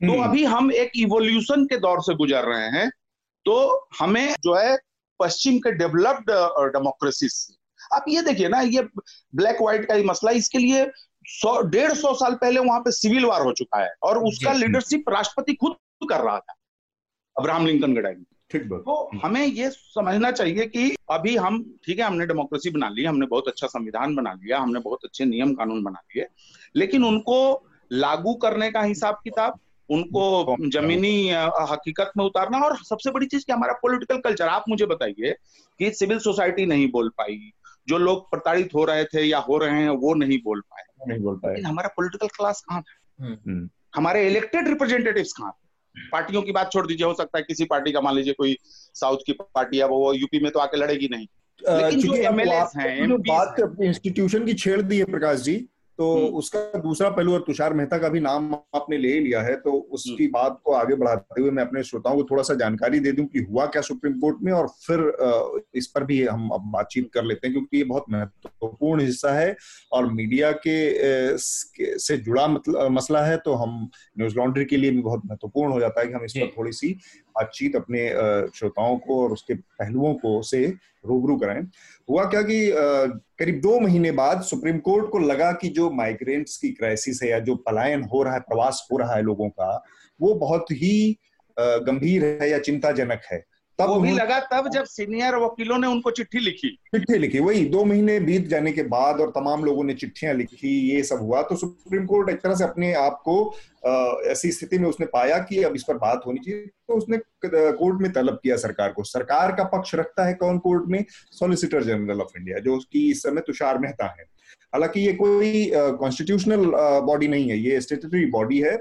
तो 0.00 0.12
हम्म। 0.12 0.24
अभी 0.24 0.44
हम 0.44 0.70
एक 0.72 0.90
इवोल्यूशन 0.96 1.64
के 1.66 1.76
दौर 1.78 2.02
से 2.02 2.14
गुजर 2.14 2.44
रहे 2.44 2.68
हैं 2.70 2.88
तो 3.46 3.54
हमें 3.98 4.34
जो 4.44 4.54
है 4.54 4.76
पश्चिम 5.20 5.58
के 5.58 5.72
डेवलप्ड 5.72 6.30
डेमोक्रेसी 6.74 7.28
आप 7.94 8.04
ये 8.08 8.22
देखिए 8.22 8.48
ना 8.48 8.60
ये 8.60 8.82
ब्लैक 9.34 9.58
व्हाइट 9.62 9.86
का 9.88 9.94
ही 9.94 10.04
मसला 10.04 10.30
इसके 10.40 10.58
लिए 10.58 10.84
सौ 11.30 11.60
डेढ़ 11.70 11.92
सौ 11.94 12.12
साल 12.14 12.34
पहले 12.34 12.60
वहाँ 12.60 12.80
पे 12.80 12.92
सिविल 12.92 13.24
वार 13.24 13.42
हो 13.42 13.52
चुका 13.52 13.82
है 13.82 13.92
और 14.02 14.18
उसका 14.24 14.52
लीडरशिप 14.52 15.08
राष्ट्रपति 15.08 15.54
खुद 15.54 15.76
कर 16.10 16.20
रहा 16.20 16.38
था। 16.38 16.54
अब्राहम 17.38 17.66
लिंकन 17.66 17.94
के 17.94 18.02
टाइम 18.02 18.24
ठीक 18.50 18.62
तो 18.62 19.10
हमें 19.24 19.46
ये 19.46 19.70
समझना 19.70 20.30
चाहिए 20.30 20.66
कि 20.66 20.96
अभी 21.10 21.36
हम 21.36 21.74
ठीक 21.86 21.98
है 21.98 22.04
हमने 22.04 22.26
डेमोक्रेसी 22.26 22.70
बना 22.70 22.88
ली 22.88 23.04
हमने 23.04 23.26
बहुत 23.26 23.48
अच्छा 23.48 23.66
संविधान 23.66 24.16
बना 24.16 24.32
लिया 24.32 24.58
हमने 24.58 24.80
बहुत 24.80 24.98
अच्छे 25.04 25.24
नियम 25.24 25.54
कानून 25.54 25.82
बना 25.82 26.00
लिए 26.16 26.26
लेकिन 26.76 27.04
उनको 27.04 27.68
लागू 27.92 28.34
करने 28.34 28.70
का 28.70 28.82
हिसाब 28.82 29.20
किताब 29.24 29.58
उनको 29.90 30.56
जमीनी 30.68 31.30
हकीकत 31.70 32.12
में 32.16 32.24
उतारना 32.24 32.58
और 32.58 32.76
सबसे 32.76 33.10
बड़ी 33.10 33.26
चीज़ 33.26 33.44
कि 33.46 33.52
हमारा 33.52 33.72
पॉलिटिकल 33.72 34.18
कल्चर 34.18 34.48
आप 34.48 34.64
मुझे 34.68 34.86
बताइए 34.86 35.36
कि 35.78 35.90
सिविल 35.90 36.18
सोसाइटी 36.18 36.66
नहीं 36.66 36.90
बोल 36.90 37.08
पाई 37.08 37.52
जो 37.88 37.98
लोग 37.98 38.30
प्रताड़ित 38.30 38.74
हो 38.74 38.84
रहे 38.84 39.04
थे 39.04 39.22
या 39.22 39.38
हो 39.38 39.58
रहे 39.58 39.82
हैं 39.82 39.88
वो 39.88 40.14
नहीं 40.14 40.38
बोल 40.44 40.60
पाए। 40.60 40.84
नहीं 41.08 41.18
बोल 41.18 41.36
पाए। 41.36 41.60
हमारा 41.60 41.88
पॉलिटिकल 41.88 42.26
क्लास 42.26 42.64
कहाँ 42.68 42.82
था? 42.82 43.24
हम्म। 43.24 43.70
हमारे 43.96 44.26
इलेक्टेड 44.26 44.68
रिप्रेजेंटेटिव 44.68 45.24
कहाँ 45.24 45.52
थे? 45.52 45.65
पार्टियों 46.12 46.42
की 46.42 46.52
बात 46.52 46.72
छोड़ 46.72 46.86
दीजिए 46.86 47.06
हो 47.06 47.14
सकता 47.14 47.38
है 47.38 47.44
किसी 47.48 47.64
पार्टी 47.64 47.92
का 47.92 48.00
मान 48.00 48.14
लीजिए 48.14 48.32
कोई 48.32 48.58
साउथ 48.94 49.16
की 49.26 49.32
पार्टी 49.32 49.78
है 49.78 49.88
वो 49.88 50.12
यूपी 50.12 50.40
में 50.40 50.52
तो 50.52 50.58
आके 50.58 50.76
लड़ेगी 50.76 51.08
नहीं। 51.08 51.26
लेकिन 51.68 52.00
जो 52.00 52.14
एमएलए 52.14 52.54
हैं 52.54 53.16
बात 53.16 53.76
इंस्टीट्यूशन 53.80 54.46
की 54.46 54.54
छेड़ 54.54 54.82
दी 54.82 54.98
है 54.98 55.04
प्रकाश 55.04 55.38
जी 55.40 55.68
तो 55.98 56.14
हम्म। 56.16 56.36
उसका 56.36 56.78
दूसरा 56.78 57.08
पहलू 57.10 57.32
और 57.32 57.40
तुषार 57.40 57.74
मेहता 57.74 57.98
का 57.98 58.08
भी 58.08 58.20
नाम 58.20 58.52
आपने 58.54 58.96
ले 58.98 59.18
लिया 59.20 59.42
है 59.42 59.54
तो 59.56 59.72
उसकी 59.72 60.12
हम्म। 60.14 60.32
बात 60.32 60.60
को 60.64 60.72
आगे 60.74 60.94
बढ़ाते 60.94 61.40
हुए 61.40 61.50
मैं 61.50 61.62
अपने 61.62 61.82
श्रोताओं 61.82 62.16
को 62.16 62.24
थोड़ा 62.24 62.42
सा 62.42 62.54
जानकारी 62.54 63.00
दे 63.00 63.12
दूँ 63.12 63.26
कि 63.26 63.38
हुआ 63.40 63.66
क्या 63.66 63.82
सुप्रीम 63.82 64.18
कोर्ट 64.20 64.42
में 64.42 64.52
और 64.52 64.68
फिर 64.78 65.62
इस 65.74 65.86
पर 65.86 66.04
भी 66.04 66.22
हम 66.24 66.48
अब 66.50 66.70
बातचीत 66.72 67.10
कर 67.14 67.24
लेते 67.24 67.46
हैं 67.46 67.54
क्योंकि 67.54 67.76
ये 67.76 67.84
बहुत 67.84 68.04
महत्वपूर्ण 68.10 69.02
हिस्सा 69.02 69.32
है 69.32 69.56
और 69.92 70.12
मीडिया 70.12 70.52
के 70.66 70.76
से 71.98 72.16
जुड़ा 72.18 72.46
मतलब 72.48 72.90
मसला 72.90 73.24
है 73.24 73.36
तो 73.38 73.54
हम 73.54 73.78
न्यूज़ 74.18 74.36
लॉन्ड्री 74.36 74.64
के 74.64 74.76
लिए 74.76 74.90
भी 74.90 75.02
बहुत 75.02 75.22
महत्वपूर्ण 75.26 75.72
हो 75.72 75.80
जाता 75.80 76.00
है 76.00 76.06
कि 76.06 76.14
हम 76.14 76.24
इस 76.24 76.32
पर 76.32 76.52
थोड़ी 76.56 76.72
सी 76.72 76.96
बातचीत 77.36 77.76
अपने 77.76 78.08
श्रोताओं 78.56 78.96
को 78.98 79.22
और 79.22 79.32
उसके 79.32 79.54
पहलुओं 79.54 80.14
को 80.14 80.40
से 80.42 80.66
रूबरू 81.06 81.36
कराएँ। 81.36 81.62
हुआ 82.08 82.24
क्या 82.24 82.42
कि 82.42 82.58
करीब 83.38 83.60
दो 83.60 83.78
महीने 83.80 84.10
बाद 84.12 84.42
सुप्रीम 84.42 84.78
कोर्ट 84.78 85.10
को 85.10 85.18
लगा 85.18 85.50
कि 85.52 85.68
जो 85.68 85.90
माइग्रेंट्स 85.90 86.56
की 86.56 86.70
क्राइसिस 86.70 87.22
है 87.22 87.30
या 87.30 87.38
जो 87.40 87.56
पलायन 87.66 88.02
हो 88.04 88.22
रहा 88.22 88.34
है, 88.34 88.40
प्रवास 88.40 88.86
हो 88.92 88.98
रहा 88.98 89.14
है 89.14 89.22
लोगों 89.22 89.48
का, 89.50 89.84
वो 90.20 90.34
बहुत 90.34 90.70
ही 90.72 91.18
गंभीर 91.56 92.24
है 92.24 92.50
या 92.50 92.58
चिंताजनक 92.58 93.20
है। 93.32 93.44
तब 93.78 93.88
वो 93.88 93.98
भी 94.00 94.12
लगा 94.12 94.38
तब 94.52 94.68
जब 94.70 94.84
सीनियर 94.84 95.34
वकीलों 95.36 95.78
ने 95.78 95.86
उनको 95.86 96.10
चिट्ठी 96.10 96.38
लिखी। 96.38 96.68
चिट्ठी 96.86 97.18
लिखी 97.18 97.38
वही 97.38 97.64
दो 97.66 97.84
महीने 97.84 98.18
बीत 98.20 98.46
जाने 98.48 98.72
के 98.72 98.82
बाद 98.84 99.20
और 99.20 99.30
तमाम 99.30 99.64
लोगों 99.64 99.84
ने 99.84 99.94
चिट्ठियाँ 99.94 100.34
लिखी 100.34 100.68
ये 100.90 101.02
सब 101.02 101.20
हुआ 101.22 101.42
तो 101.42 101.56
सुप्रीम 101.56 102.06
कोर्ट 102.06 102.30
एक 102.30 102.40
तरह 102.40 102.54
से 102.54 102.64
अपने 102.64 102.92
आप 102.94 103.20
को 103.24 103.36
ऐसी 104.30 104.52
स्थिति 104.52 104.78
में 104.78 104.88
उसने 104.88 105.06
पाया 105.06 105.38
कि 105.40 105.62
अब 105.62 105.74
इस 105.76 105.82
पर 105.82 105.98
बात 105.98 106.22
होनी 106.26 106.38
चाहिए 106.38 106.66
तो 106.66 106.94
उसने 106.94 107.18
कोर्ट 107.44 108.00
में 108.02 108.10
तलब 108.12 108.38
किया 108.42 108.56
सरकार 108.56 108.92
को। 108.92 109.02
सरकार 109.04 109.52
का 109.52 109.64
पक्ष 109.68 109.94
रखता 109.94 110.24
है 110.26 110.34
कौन 110.34 110.58
कोर्ट 110.58 110.88
में? 110.88 111.04
सॉलिसिटर 111.32 111.84
जनरल 111.84 112.20
ऑफ़ 112.20 112.38
इंडिया 112.38 112.58
जो 112.58 112.76
उसकी 112.76 113.10
इस 113.10 113.22
समय 113.22 113.40
तुषार 113.46 113.78
मेहता 113.78 114.06
है। 114.10 114.24
हालाँकि 114.74 115.00
ये 115.00 115.12
कोई 115.14 115.70
कॉन्स्टिट्यूशनल 115.74 116.64
बॉडी 117.06 117.28
नहीं 117.28 117.48
है 117.50 117.58
ये 117.58 117.80
स्टेटरी 117.80 118.24
बॉडी 118.30 118.58
है 118.60 118.76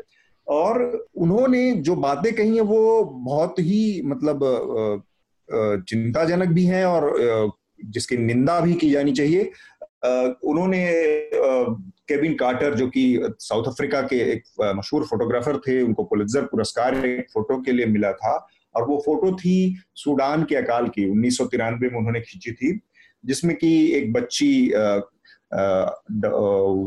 और 0.48 1.08
उन्होंने 1.16 1.72
जो 1.82 1.96
बातें 1.98 2.34
कही 2.36 2.56
है, 2.56 2.62
वो 2.62 3.04
बहुत 3.04 3.60
ही 3.60 4.02
मतलब 4.06 5.04
चिंताजनक 5.50 6.50
भी 6.50 6.66
हैं 6.66 6.86
और 6.86 7.54
जिसकी 7.86 8.18
निंदा 8.18 8.60
भी 8.60 8.74
की 8.74 8.90
जानी 8.92 9.12
चाहिए। 9.14 9.52
उन्होंने 10.44 10.86
केविन 12.08 12.34
कार्टर, 12.36 12.74
जो 12.76 12.88
कि 12.88 13.20
साउथ 13.40 13.68
अफ्रीका 13.68 14.02
के 14.04 14.16
एक 14.32 14.44
मशहूर 14.78 15.04
फोटोग्राफर 15.04 15.58
थे, 15.58 15.82
उनको 15.82 16.04
पुलित्जर 16.04 16.42
पुरस्कार 16.46 17.06
एक 17.06 17.30
फ़ोटो 17.34 17.62
के 17.62 17.72
लिए 17.72 17.86
मिला 17.88 18.12
था 18.14 18.36
और 18.76 18.88
वो 18.88 19.02
फ़ोटो 19.06 19.32
थी 19.38 19.76
सूडान 19.96 20.44
के 20.44 20.56
अकाल 20.56 20.88
की, 20.88 21.06
उन्नीस 21.10 21.38
सौ 21.38 21.46
तिरानबे 21.46 21.90
में 21.90 21.98
उन्होंने 21.98 22.22
खींची 22.22 22.52
थी, 22.52 22.80
जिसमें 23.24 23.56
कि 23.56 23.72
एक 23.94 24.14
बच्ची 24.14 24.68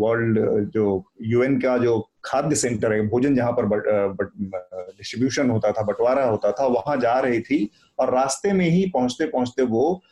वर्ल्ड, 0.00 0.38
जो 0.70 1.04
यूएन 1.22 1.58
का 1.60 1.76
जो 1.78 1.98
खाद्य 2.28 2.56
सेंटर 2.56 2.92
है, 2.92 3.00
भोजन 3.08 3.34
जहाँ 3.34 3.52
पर 3.52 3.66
डिस्ट्रीब्यूशन 4.98 5.50
होता 5.50 5.72
था, 5.72 5.82
बंटवारा 5.82 6.24
होता 6.24 6.52
था, 6.52 6.66
वहाँ 6.66 6.96
जा 6.96 7.18
रही 7.20 7.40
थी 7.40 7.70
और 7.98 8.14
रास्ते 8.14 8.52
में 8.52 8.68
ही 8.68 8.84
पहुँचते 8.94 9.26
पहुँचते 9.26 9.62
वो 9.64 10.02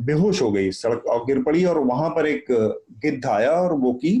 बेहोश 0.00 0.40
हो 0.42 0.50
गई 0.52 0.70
सड़क 0.72 1.06
और 1.06 1.24
गिर 1.24 1.42
पड़ी 1.42 1.64
और 1.64 1.78
वहाँ 1.78 2.08
पर 2.10 2.26
एक 2.26 2.44
गिद्ध 3.02 3.26
आया 3.26 3.50
और 3.52 3.72
वो 3.72 3.92
की, 3.94 4.16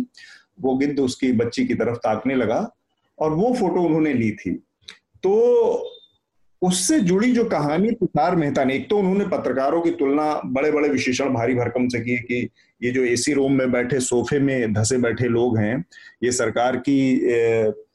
वो 0.60 0.76
गिद्ध 0.76 0.98
उसकी 1.00 1.32
बच्ची 1.32 1.64
की 1.66 1.74
तरफ़ 1.74 1.96
ताकने 1.98 2.34
लगा 2.34 2.68
और 3.18 3.32
वो 3.32 3.52
फ़ोटो 3.54 3.82
उन्होंने 3.82 4.12
ली 4.14 4.30
थी। 4.32 4.50
तो 5.22 5.88
उससे 6.62 6.98
जुड़ी 7.00 7.32
जो 7.32 7.44
कहानी, 7.44 7.90
तुषार 7.90 8.36
मेहता 8.36 8.64
ने, 8.64 8.74
एक 8.74 8.88
तो 8.90 8.98
उन्होंने 8.98 9.24
पत्रकारों 9.28 9.80
की 9.82 9.90
तुलना 9.90 10.40
बड़े 10.44 10.70
बड़े 10.72 10.88
विशेषण 10.88 11.32
भारी 11.34 11.54
भरकम 11.54 11.88
से 11.88 12.00
की 12.00 12.16
कि 12.18 12.48
ये 12.82 12.90
जो 12.90 13.04
एसी 13.04 13.32
रूम 13.32 13.52
में 13.52 13.72
बैठे 13.72 14.00
सोफे 14.00 14.38
में 14.38 14.72
धसे 14.72 14.98
बैठे 14.98 15.28
लोग 15.28 15.58
हैं 15.58 15.84
ये 16.24 16.32
सरकार 16.32 16.76
की 16.76 17.20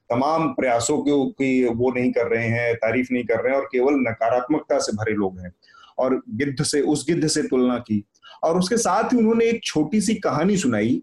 तमाम 0.09 0.47
प्रयासों 0.49 0.97
की 1.31 1.65
वो 1.65 1.91
नहीं 1.91 2.11
कर 2.11 2.27
रहे 2.27 2.47
हैं 2.47 2.75
तारीफ़ 2.75 3.07
नहीं 3.11 3.23
कर 3.23 3.43
रहे 3.43 3.53
हैं 3.53 3.59
और 3.59 3.69
केवल 3.71 3.93
नकारात्मकता 3.93 4.77
से 4.77 4.91
भरे 4.91 5.13
लोग 5.13 5.39
हैं। 5.39 5.53
और 5.97 6.21
गिद्ध 6.29 6.63
से 6.63 6.81
उस 6.81 7.05
गिद्ध 7.09 7.27
से 7.27 7.41
तुलना 7.41 7.77
की। 7.77 8.03
और 8.43 8.57
उसके 8.59 8.77
साथ 8.77 9.13
ही 9.13 9.17
उन्होंने 9.17 9.45
एक 9.45 9.63
छोटी 9.63 10.01
सी 10.01 10.15
कहानी 10.15 10.57
सुनाई 10.57 11.01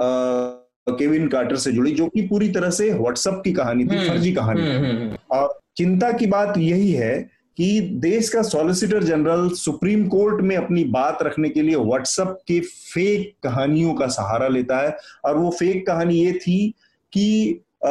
केविन 0.00 1.28
कार्टर 1.28 1.56
से 1.56 1.72
जुड़ी 1.72 1.92
जो 1.92 2.06
कि 2.06 2.22
पूरी 2.22 2.48
तरह 2.48 2.70
से 2.70 2.90
व्हाट्सएप 2.90 3.40
की 3.44 3.52
कहानी 3.52 3.84
थी 3.84 3.96
हम्म, 3.96 4.08
फर्जी 4.08 4.32
कहानी। 4.32 4.60
हम्म, 4.60 4.86
हम्म, 4.86 5.16
और 5.30 5.58
चिंता 5.76 6.12
की 6.12 6.26
बात 6.26 6.58
यही 6.58 6.92
है 6.92 7.30
कि 7.58 7.80
देश 7.80 8.28
का 8.28 8.42
सॉलिसिटर 8.42 9.02
जनरल 9.02 9.48
सुप्रीम 9.48 10.06
कोर्ट 10.08 10.42
में 10.42 10.56
अपनी 10.56 10.84
बात 10.84 11.18
रखने 11.22 11.48
के 11.48 11.62
लिए 11.62 11.76
व्हाट्सएप 11.76 12.38
के 12.48 12.60
फेक 12.60 13.34
कहानियों 13.42 13.94
का 13.94 14.06
सहारा 14.06 14.48
लेता 14.48 14.76
है। 14.78 14.96
और 15.24 15.36
वो 15.36 15.50
फेक 15.50 15.86
कहानी 15.86 16.14
ये 16.14 16.32
थी 16.32 16.74
कि 17.12 17.60
आ, 17.84 17.90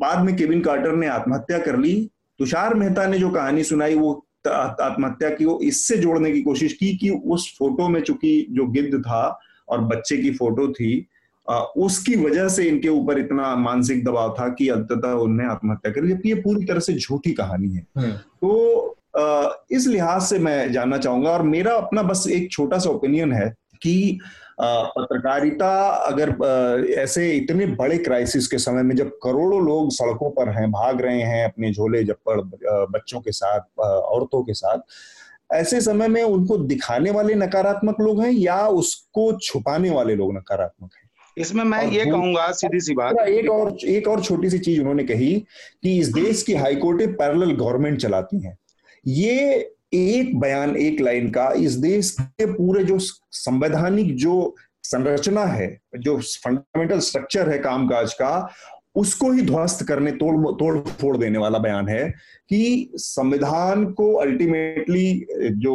बाद 0.00 0.24
में 0.24 0.36
केविन 0.36 0.60
कार्टर 0.60 0.96
ने 0.96 1.06
आत्महत्या 1.06 1.58
कर 1.58 1.78
ली। 1.78 2.10
तुषार 2.38 2.74
मेहता 2.74 3.06
ने 3.06 3.18
जो 3.18 3.30
कहानी 3.30 3.64
सुनाई 3.64 3.94
वो 3.94 4.26
आत्महत्या 4.48 5.30
की 5.30 5.44
वो 5.44 5.60
इससे 5.62 5.96
जोड़ने 5.96 6.32
की 6.32 6.42
कोशिश 6.42 6.72
की 6.72 6.96
कि 6.96 7.10
उस 7.10 7.56
फ़ोटो 7.58 7.88
में 7.88 8.00
चूँकि 8.00 8.46
जो 8.50 8.66
गिद्ध 8.66 9.00
था 9.00 9.40
और 9.68 9.80
बच्चे 9.80 10.16
की 10.16 10.30
फ़ोटो 10.30 10.72
थी 10.72 11.06
उसकी 11.50 12.16
वजह 12.16 12.48
से 12.48 12.64
इनके 12.64 12.88
ऊपर 12.88 13.18
इतना 13.18 13.54
मानसिक 13.56 14.04
दबाव 14.04 14.34
था 14.40 14.48
कि 14.48 14.68
अंततः 14.68 15.12
उन्हें 15.12 15.48
आत्महत्या 15.48 15.92
कर 15.92 16.06
जबकि 16.06 16.28
ये 16.28 16.34
पूरी 16.34 16.64
तरह 16.64 16.80
से 16.80 16.92
झूठी 16.92 17.32
कहानी 17.32 17.74
है। 17.74 17.86
हम्म। 17.98 18.12
तो 18.12 18.96
इस 19.70 19.86
लिहाज 19.86 20.22
से 20.22 20.38
मैं 20.38 20.72
जानना 20.72 20.98
चाहूँगा 20.98 21.30
और 21.30 21.42
मेरा 21.42 21.74
अपना 21.74 22.02
बस 22.02 22.24
एक 22.28 22.50
छोटा 22.52 22.78
सा 22.78 22.90
ओपिनियन 22.90 23.32
है 23.32 23.54
कि 23.82 24.18
पत्रकारिता 24.60 25.88
अगर 25.88 26.30
ऐसे 26.98 27.30
इतने 27.32 27.66
बड़े 27.66 27.98
क्राइसिस 27.98 28.46
के 28.48 28.58
समय 28.58 28.82
में 28.82 28.94
जब 28.96 29.10
करोड़ों 29.22 29.64
लोग 29.66 29.90
सड़कों 29.90 30.30
पर 30.30 30.48
हैं 30.48 30.70
भाग 30.70 31.00
रहे 31.00 31.22
हैं 31.22 31.44
अपने 31.44 31.72
झोले 31.72 32.04
जप्पड़ 32.04 32.40
बच्चों 32.90 33.20
के 33.20 33.32
साथ 33.32 33.80
औरतों 33.80 34.42
के 34.42 34.54
साथ 34.54 34.78
ऐसे 35.52 35.80
समय 35.80 36.08
में 36.08 36.22
उनको 36.22 36.56
दिखाने 36.56 37.10
वाले 37.10 37.34
नकारात्मक 37.34 38.00
लोग 38.00 38.22
हैं 38.22 38.30
या 38.30 38.66
उसको 38.66 39.32
छुपाने 39.32 39.90
वाले 39.90 40.14
लोग 40.14 40.36
नकारात्मक 40.36 40.90
हैं? 40.96 41.01
इसमें 41.36 41.62
मैं 41.64 41.84
ये 41.90 42.04
कहूँगा 42.04 42.50
सीधी 42.52 42.80
सी 42.80 42.94
बात। 42.94 43.18
एक 43.18 43.50
और 43.50 43.76
एक 43.86 44.08
और 44.08 44.22
छोटी 44.22 44.50
सी 44.50 44.58
चीज़ 44.58 44.80
उन्होंने 44.80 45.04
कही 45.04 45.34
कि 45.82 45.98
इस 45.98 46.08
देश 46.08 46.42
की 46.42 46.54
हाईकोर्टें 46.54 47.14
पैरल 47.14 47.52
गवर्नमेंट 47.52 48.00
चलाती 48.00 48.40
हैं। 48.44 48.56
ये 49.06 49.70
एक 49.94 50.38
बयान 50.40 50.76
एक 50.76 51.00
लाइन 51.00 51.30
का 51.30 51.50
इस 51.56 51.72
देश 51.78 52.10
के 52.20 52.46
पूरे 52.46 52.84
जो 52.84 52.98
संवैधानिक 52.98 54.14
जो 54.16 54.54
संरचना 54.84 55.44
है 55.44 55.66
जो 55.98 56.16
फंडामेंटल 56.18 57.00
स्ट्रक्चर 57.00 57.50
है 57.50 57.58
कामकाज 57.58 58.12
का 58.12 58.32
उसको 58.94 59.30
ही 59.32 59.42
ध्वस्त 59.42 59.82
करने, 59.86 60.10
तोड़ 60.12 60.52
तोड़, 60.54 60.78
फोड़ 60.78 61.16
देने 61.16 61.38
वाला 61.38 61.58
बयान 61.58 61.88
है 61.88 62.08
कि 62.48 62.90
संविधान 62.94 63.84
को 63.92 64.12
अल्टीमेटली 64.14 65.26
जो 65.56 65.74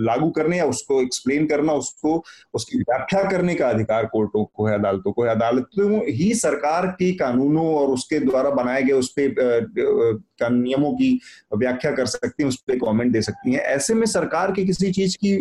लागू 0.00 0.30
करने 0.30 0.58
या 0.58 0.64
उसको 0.66 1.00
एक्सप्लेन 1.02 1.46
करना, 1.46 1.72
उसको, 1.72 2.22
उसकी 2.54 2.78
व्याख्या 2.78 3.22
करने 3.30 3.54
का 3.54 3.68
अधिकार 3.68 4.06
कोर्टों 4.06 4.44
को 4.44 4.66
है 4.66 4.74
अदालतों 4.74 5.12
को 5.12 5.24
है 5.24 5.30
अदालतों 5.30 6.00
ही 6.08 6.32
सरकार 6.34 6.86
के 6.88 7.12
कानूनों 7.14 7.66
और 7.74 7.88
उसके 7.88 8.20
द्वारा 8.20 8.50
बनाए 8.50 8.82
गए 8.82 8.92
उस 8.92 9.14
पर 9.18 10.22
नियमों 10.52 10.92
की 10.92 11.18
व्याख्या 11.56 11.90
कर 11.92 12.06
सकती 12.06 12.42
हैं, 12.42 12.48
उस 12.48 12.56
पर 12.58 12.78
कमेंट 12.78 13.12
दे 13.12 13.22
सकती 13.22 13.52
हैं। 13.52 13.60
ऐसे 13.60 13.94
में 13.94 14.06
सरकार 14.06 14.52
की 14.52 14.64
किसी 14.66 14.92
चीज़ 14.92 15.16
की 15.24 15.36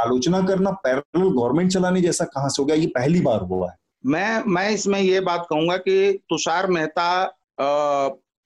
आलोचना 0.00 0.40
करना 0.46 0.70
पैरल 0.84 1.28
गवर्नमेंट 1.30 1.72
चलाने 1.72 2.00
जैसा 2.00 2.24
कहाँ 2.26 2.48
से 2.48 2.62
हो 2.62 2.66
गया? 2.66 2.76
ये 2.76 2.86
पहली 2.86 3.20
बार 3.20 3.40
हुआ 3.40 3.70
है। 3.70 3.85
मैं 4.06 4.42
मैं 4.46 4.68
इसमें 4.70 5.00
ये 5.00 5.20
बात 5.20 5.46
कहूँगा 5.50 5.76
कि 5.76 6.12
तुषार 6.30 6.66
मेहता 6.66 7.06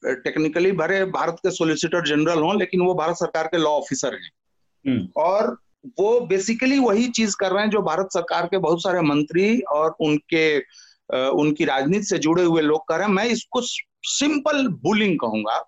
टेक्निकली 0.02 0.70
भरे 0.72 1.04
भारत 1.12 1.36
के 1.36 1.50
सोलिसिटर 1.50 2.06
जनरल 2.06 2.38
हों 2.38 2.58
लेकिन 2.58 2.80
वो 2.80 2.94
भारत 2.94 3.16
सरकार 3.16 3.46
के 3.46 3.58
लॉ 3.58 3.70
ऑफिसर 3.70 4.14
हैं 4.14 4.30
हम्म। 4.84 5.08
और 5.16 5.56
वो 5.98 6.20
बेसिकली 6.20 6.78
वही 6.78 7.08
चीज़ 7.08 7.36
कर 7.40 7.52
रहे 7.52 7.62
हैं 7.62 7.70
जो 7.70 7.82
भारत 7.82 8.08
सरकार 8.14 8.46
के 8.46 8.58
बहुत 8.58 8.82
सारे 8.82 9.00
मंत्री 9.00 9.60
और 9.72 9.96
उनके 10.00 10.46
उनकी 11.40 11.64
राजनीति 11.64 12.04
से 12.04 12.18
जुड़े 12.18 12.42
हुए 12.42 12.62
लोग 12.62 12.86
कर 12.88 12.98
रहे 12.98 13.06
हैं 13.06 13.14
मैं 13.14 13.24
इसको 13.26 13.60
सिंपल 13.62 14.66
बुलिंग 14.82 15.18
कहूँगा 15.20 15.62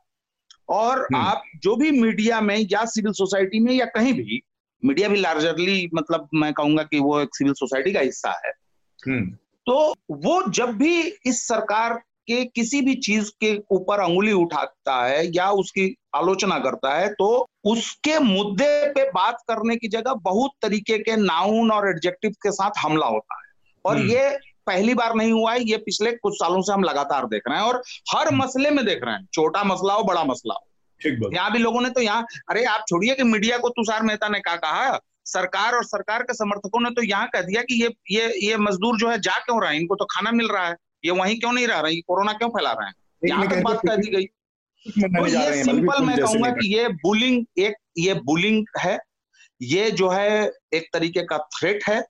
और 0.69 1.01
हम्म। 1.01 1.17
आप 1.17 1.43
जो 1.63 1.77
भी 1.77 1.91
मीडिया 1.91 2.41
में 2.41 2.57
या 2.73 2.85
सिविल 2.85 3.13
सोसाइटी 3.13 3.61
में 3.61 3.73
या 3.73 3.87
कहीं 3.95 4.13
भी 4.13 4.41
मीडिया 4.83 5.09
भी 5.09 5.17
लार्जरली 5.17 5.91
मतलब 5.95 6.29
मैं 6.35 6.53
कहूँगा 6.53 6.83
कि 6.83 6.99
वो 6.99 7.21
एक 7.21 7.37
सिविल 7.37 7.55
सोसाइटी 7.55 7.93
का 7.93 8.01
हिस्सा 8.01 8.31
है 8.47 8.53
हम्म। 8.99 9.37
तो 9.67 9.77
वो 10.13 10.43
जब 10.51 10.77
भी 10.77 11.01
इस 11.27 11.47
सरकार 11.49 11.95
के 12.29 12.45
किसी 12.47 12.81
भी 12.81 12.95
चीज़ 12.97 13.31
के 13.41 13.57
ऊपर 13.73 14.01
अंगुली 14.01 14.33
उठाता 14.33 15.03
है 15.05 15.27
या 15.27 15.51
उसकी 15.53 15.95
आलोचना 16.17 16.59
करता 16.59 16.95
है 16.95 17.09
तो 17.15 17.29
उसके 17.65 18.19
मुद्दे 18.19 18.93
पे 18.93 19.05
बात 19.11 19.39
करने 19.49 19.77
की 19.77 19.89
जगह 19.89 20.15
बहुत 20.23 20.51
तरीके 20.63 20.99
के 20.99 21.17
नाउन 21.17 21.71
और 21.71 21.89
एडजेक्टिव 21.89 22.31
के 22.43 22.51
साथ 22.53 22.79
हमला 22.79 23.07
होता 23.07 23.37
है 23.37 23.51
और 23.85 23.97
हम्म। 23.97 24.11
ये 24.11 24.29
पहली 24.67 24.95
बार 24.95 25.15
नहीं 25.15 25.33
हुआ 25.33 25.53
है 25.53 25.63
ये 25.63 25.77
पिछले 25.77 26.13
कुछ 26.15 26.35
सालों 26.35 26.61
से 26.63 26.73
हम 26.73 26.85
लगातार 26.85 27.27
देख 27.27 27.49
रहे 27.49 27.59
हैं 27.59 27.65
और 27.65 27.83
हर 28.15 28.29
हम्म। 28.29 28.43
मसले 28.43 28.71
में 28.71 28.85
देख 28.85 29.05
रहे 29.05 29.15
हैं 29.15 29.27
छोटा 29.35 29.65
मसला 29.65 29.95
हो 29.95 30.05
बड़ा 30.05 30.25
मसला 30.25 30.55
हो 30.55 30.67
यहाँ 31.01 31.51
भी 31.53 31.59
लोगों 31.59 31.81
ने 31.81 31.91
तो 31.91 32.01
यहाँ 32.01 32.27
अरे 32.51 32.65
आप 32.65 32.85
छोड़िए 32.89 33.15
कि 33.15 33.23
मीडिया 33.25 33.59
को 33.59 33.69
तुषार 33.71 34.03
मेहता 34.03 34.29
ने 34.29 34.41
क्या 34.41 34.57
कहा 34.57 34.99
सरकार 35.33 35.75
और 35.75 35.85
सरकार 35.85 36.23
के 36.23 36.35
समर्थकों 36.35 36.81
ने 36.81 36.91
तो 36.91 37.03
यहाँ 37.03 37.29
कह 37.33 37.41
दिया 37.43 37.63
कि 37.63 37.83
ये 37.83 37.89
ये 38.11 38.33
ये 38.43 38.57
मजदूर 38.59 38.99
जो 38.99 39.09
है 39.11 39.19
जा 39.21 39.39
क्यों 39.39 39.61
रहा 39.63 39.71
है? 39.71 39.77
इनको 39.77 39.95
तो 39.95 40.05
खाना 40.11 40.33
मिल 40.33 40.49
रहा 40.49 40.67
है। 40.69 40.77
ये 41.05 41.11
वहीं 41.13 41.39
क्यों 41.41 41.53
नहीं 41.53 41.67
रह 41.67 41.81
रहे 41.81 41.93
हैं? 41.93 42.03
कोरोना 42.07 42.33
क्यों 42.33 42.49
फैला 42.51 42.73
रहे 42.73 42.87
हैं? 42.87 42.95
यहाँ 43.23 43.49
तक 43.49 43.63
बात 43.63 43.81
कह 43.87 43.97
दी 43.97 44.11
गई। 44.11 44.25
तो 44.87 45.27
ये 45.27 45.63
सिंपल 45.65 46.05
मैं 46.05 46.17
कहूँगा 46.19 46.51
कि 46.51 46.75
ये 46.75 46.89
बुलिंग 47.03 47.45
एक 47.59 47.75
ये 47.99 48.15
बुलिंग 48.25 48.65
है। 48.79 48.99
ये 49.61 49.91
जो 49.91 50.09
है 50.11 50.51
एक 50.75 50.89
तरीके 50.93 51.23
का 51.23 51.39
थ्रेट 51.57 51.85
है। 51.89 52.03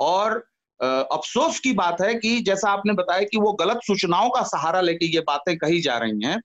और 0.00 0.38
अफसोस 0.80 1.58
की 1.60 1.72
बात 1.72 2.00
है 2.00 2.14
कि 2.14 2.38
जैसा 2.40 2.70
आपने 2.70 2.92
बताया 2.94 3.22
कि 3.22 3.38
वो 3.38 3.52
गलत 3.52 3.80
सूचनाओं 3.86 4.30
का 4.30 4.42
सहारा 4.48 4.80
लेके 4.80 5.06
ये 5.06 5.20
बातें 5.20 5.56
कही 5.58 5.80
जा 5.80 5.96
रही 5.98 6.26
हैं 6.26 6.40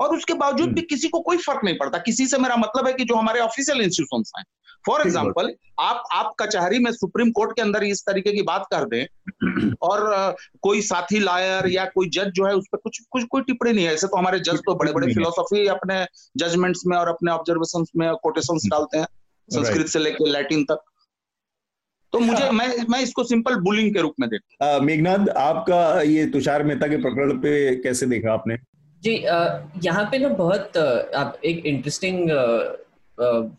और 0.00 0.16
उसके 0.16 0.34
बावजूद 0.34 0.68
भी 0.68 0.80
हम्म। 0.80 0.86
किसी 0.90 1.08
को 1.08 1.20
कोई 1.20 1.36
फ़र्क 1.36 1.60
नहीं 1.64 1.76
पड़ता। 1.78 1.98
किसी 1.98 2.26
से 2.26 2.38
मेरा 2.38 2.56
मतलब 2.56 2.86
है 2.86 2.92
कि 2.92 3.04
जो 3.04 3.14
हमारे 3.14 3.40
ऑफिशियल 3.40 3.80
इंस्टीट्यूशन 3.80 4.38
हैं। 4.38 4.44
फॉर 4.86 5.00
एग्ज़ाम्पल 5.00 5.52
आप 5.80 6.02
आप 6.12 6.34
कचहरी 6.40 6.78
में 6.78 6.90
सुप्रीम 6.92 7.30
कोर्ट 7.30 7.52
के 7.56 7.62
अंदर 7.62 7.84
इस 7.84 8.02
तरीके 8.06 8.32
की 8.32 8.42
बात 8.42 8.66
कर 8.72 8.84
दें 8.84 9.72
और 9.82 10.36
कोई 10.62 10.80
साथी 10.82 11.18
लायर 11.18 11.68
या 11.68 11.84
कोई 11.84 12.08
जज 12.08 12.30
जो 12.34 12.46
है 12.46 12.54
उस 12.54 12.66
पर 12.72 12.78
कुछ 12.78 13.00
कुछ 13.10 13.24
कोई 13.24 13.42
टिप्पणी 13.42 13.72
नहीं 13.72 13.84
है। 13.84 13.94
ऐसे 13.94 14.06
तो 14.06 14.16
हमारे 14.16 14.40
जज 14.40 14.58
तो 14.58 14.74
बड़े 14.74 14.92
बड़े 14.92 15.14
फिलोसॉफी 15.14 15.66
अपने 15.66 16.04
जजमेंट्स 16.36 16.82
में 16.86 16.96
और 16.96 17.08
अपने 17.08 17.32
ऑब्जर्वेशन 17.32 17.84
में 17.96 18.14
कोटेशन 18.14 18.54
हम्म। 18.54 18.70
डालते 18.70 18.98
हैं 18.98 19.06
संस्कृत 19.48 19.86
से 19.86 19.98
लेकर 19.98 20.28
लैटिन 20.28 20.64
तक। 20.64 20.84
तो 22.12 22.18
मुझे 22.18 22.44
हाँ। 22.44 22.52
मैं 22.52 22.86
मैं 22.88 23.00
इसको 23.00 23.24
सिंपल 23.24 23.54
बुलिंग 23.60 23.94
के 23.94 24.00
रूप 24.00 24.14
में 24.20 24.28
देखता 24.30 24.78
मेघनाथ 24.80 25.28
आपका 25.28 26.00
ये 26.02 26.26
तुषार 26.26 26.62
मेहता 26.62 26.86
के 26.86 26.96
प्रकरण 26.96 27.38
पे 27.38 27.76
कैसे 27.76 28.06
देखा 28.06 28.32
आपने? 28.32 28.56
जी 29.06 29.12
यहाँ 29.84 30.04
पे 30.12 30.18
ना 30.18 30.28
बहुत 30.28 30.76
आप 31.16 31.40
एक 31.44 31.66
इंटरेस्टिंग 31.66 32.30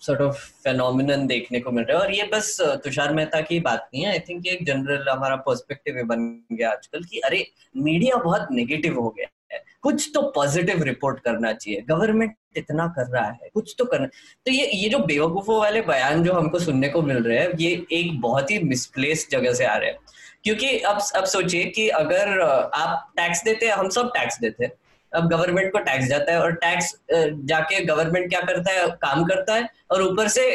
सॉर्ट 0.01 0.21
ऑफ़ 0.21 0.39
फेनोमिनन 0.63 1.25
देखने 1.27 1.59
को 1.59 1.71
मिल 1.71 1.83
रहा 1.83 1.97
है 1.97 2.03
और 2.05 2.13
ये 2.13 2.23
बस 2.33 2.57
तुषार 2.83 3.13
मेहता 3.13 3.39
की 3.41 3.59
बात 3.59 3.87
नहीं 3.93 4.03
है। 4.03 4.11
आई 4.11 4.19
थिंक 4.19 4.47
ये 4.47 4.53
एक 4.53 4.65
जनरल 4.65 5.09
हमारा 5.09 5.35
पर्सपेक्टिव 5.45 6.01
बन 6.05 6.25
गया 6.51 6.71
आजकल 6.71 7.03
कि 7.03 7.19
अरे 7.19 7.45
मीडिया 7.77 8.15
बहुत 8.23 8.47
नेगेटिव 8.51 8.99
हो 8.99 9.09
गया 9.09 9.27
है। 9.51 9.61
कुछ 9.81 10.09
तो 10.13 10.21
पॉजिटिव 10.35 10.83
रिपोर्ट 10.83 11.19
करना 11.19 11.51
चाहिए। 11.53 11.81
गवर्नमेंट 11.89 12.35
इतना 12.57 12.87
कर 12.97 13.07
रहा 13.07 13.25
है, 13.25 13.49
कुछ 13.53 13.75
तो 13.79 13.85
करना। 13.85 14.07
तो 14.45 14.51
ये 14.51 14.65
ये 14.73 14.89
जो 14.89 14.99
बेवकूफों 15.01 15.59
वाले 15.59 15.81
बयान 15.83 16.23
जो 16.23 16.33
हमको 16.33 16.59
सुनने 16.59 16.89
को 16.89 17.01
मिल 17.01 17.23
रहे 17.23 17.37
हैं, 17.37 17.51
ये 17.59 17.85
एक 17.91 18.19
बहुत 18.21 18.51
ही 18.51 18.59
मिसप्लेस 18.63 19.27
जगह 19.31 19.53
से 19.53 19.65
आ 19.65 19.75
रहे 19.75 19.89
हैं। 19.89 19.99
क्योंकि 20.43 20.77
अब 20.79 20.99
अब 21.15 21.25
सोचिए 21.27 21.63
कि 21.69 21.87
अगर 21.99 22.41
आप 22.41 23.13
टैक्स 23.17 23.43
देते 23.43 23.65
हैं, 23.65 23.73
हम 23.73 23.89
सब 23.89 24.11
टैक्स 24.17 24.39
देते 24.41 24.65
हैं। 24.65 24.71
अब 25.11 25.27
गवर्नमेंट 25.29 25.71
को 25.71 25.79
टैक्स 25.79 26.07
जाता 26.07 26.31
है 26.31 26.39
और 26.41 26.51
टैक्स 26.55 26.93
जाके 27.11 27.83
गवर्नमेंट 27.85 28.29
क्या 28.29 28.41
करता 28.41 28.71
है? 28.71 28.87
काम 29.01 29.23
करता 29.25 29.53
है 29.53 29.69
और 29.91 30.01
ऊपर 30.01 30.27
से 30.27 30.49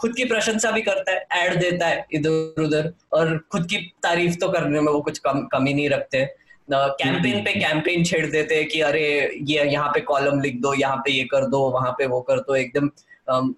खुद 0.00 0.14
की 0.16 0.24
प्रशंसा 0.24 0.70
भी 0.70 0.82
करता 0.82 1.12
है 1.12 1.46
एड 1.46 1.58
देता 1.60 1.86
है 1.86 2.04
इधर 2.14 2.62
उधर 2.62 2.92
और 3.12 3.36
खुद 3.52 3.66
की 3.66 3.78
तारीफ़ 4.02 4.36
तो 4.40 4.48
करने 4.48 4.80
में 4.80 4.92
वो 4.92 5.00
कुछ 5.00 5.18
कम 5.18 5.40
कमी 5.52 5.74
नहीं 5.74 5.88
रखते। 5.90 6.24
कैंपेन 6.68 7.42
पे 7.44 7.52
कैंपेन 7.52 8.04
छेड़ 8.04 8.26
देते 8.26 8.54
हैं 8.54 8.66
कि 8.68 8.80
अरे 8.82 9.04
ये 9.44 9.64
यहाँ 9.64 9.88
पे 9.94 10.00
कॉलम 10.02 10.40
लिख 10.40 10.60
दो 10.60 10.74
यहाँ 10.74 10.96
पे 10.96 11.12
ये 11.12 11.24
कर 11.32 11.46
दो 11.46 11.58
वहाँ 11.70 11.90
पे 11.98 12.06
वो 12.06 12.20
कर 12.20 12.38
दो 12.40 12.54
एकदम 12.56 12.90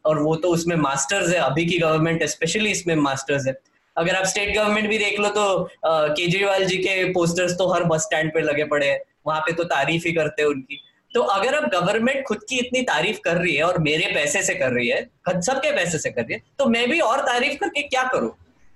और 0.04 0.18
वो 0.22 0.34
तो 0.36 0.48
उसमें 0.48 0.76
मास्टर्स 0.76 1.32
है 1.32 1.40
अभी 1.40 1.66
की 1.66 1.78
गवर्नमेंट 1.78 2.22
स्पेशली 2.26 2.70
इसमें 2.70 2.94
मास्टर्स 2.96 3.46
है। 3.46 3.54
अगर 3.96 4.14
आप 4.14 4.24
स्टेट 4.26 4.54
गवर्नमेंट 4.54 4.88
भी 4.88 4.98
देख 4.98 5.18
लो 5.20 5.28
तो 5.30 5.68
केजरीवाल 5.86 6.64
जी 6.64 6.76
के 6.78 7.04
पोस्टर्स 7.12 7.52
तो 7.58 7.72
हर 7.72 7.84
बस 7.84 8.02
स्टैंड 8.02 8.32
पे 8.34 8.40
लगे 8.40 8.64
पड़े 8.64 8.86
हैं। 8.86 8.98
वहाँ 9.26 9.40
पे 9.40 9.52
तो 9.52 9.64
तारीफ़ 9.66 10.06
ही 10.06 10.12
करते 10.12 10.42
हैं 10.42 10.48
उनकी। 10.48 10.80
तो 11.14 11.20
अगर 11.32 11.54
अब 11.54 11.68
गवर्नमेंट 11.70 12.24
खुद 12.26 12.38
की 12.48 12.58
इतनी 12.58 12.80
तारीफ़ 12.82 13.18
कर 13.24 13.36
रही 13.36 13.54
है 13.56 13.62
और 13.62 13.78
मेरे 13.78 14.06
पैसे 14.14 14.42
से 14.42 14.54
कर 14.54 14.72
रही 14.72 14.88
है 14.88 15.00
सबके 15.28 15.70
पैसे 15.72 15.98
से 15.98 16.10
कर 16.10 16.22
रही 16.22 16.34
है 16.34 16.42
तो 16.58 16.66
मैं 16.66 16.88
भी 16.90 16.98
और 17.00 17.20
तारीफ़ 17.20 17.58
करके 17.58 17.82
क्या 17.84 18.02
करूँ? 18.14 18.30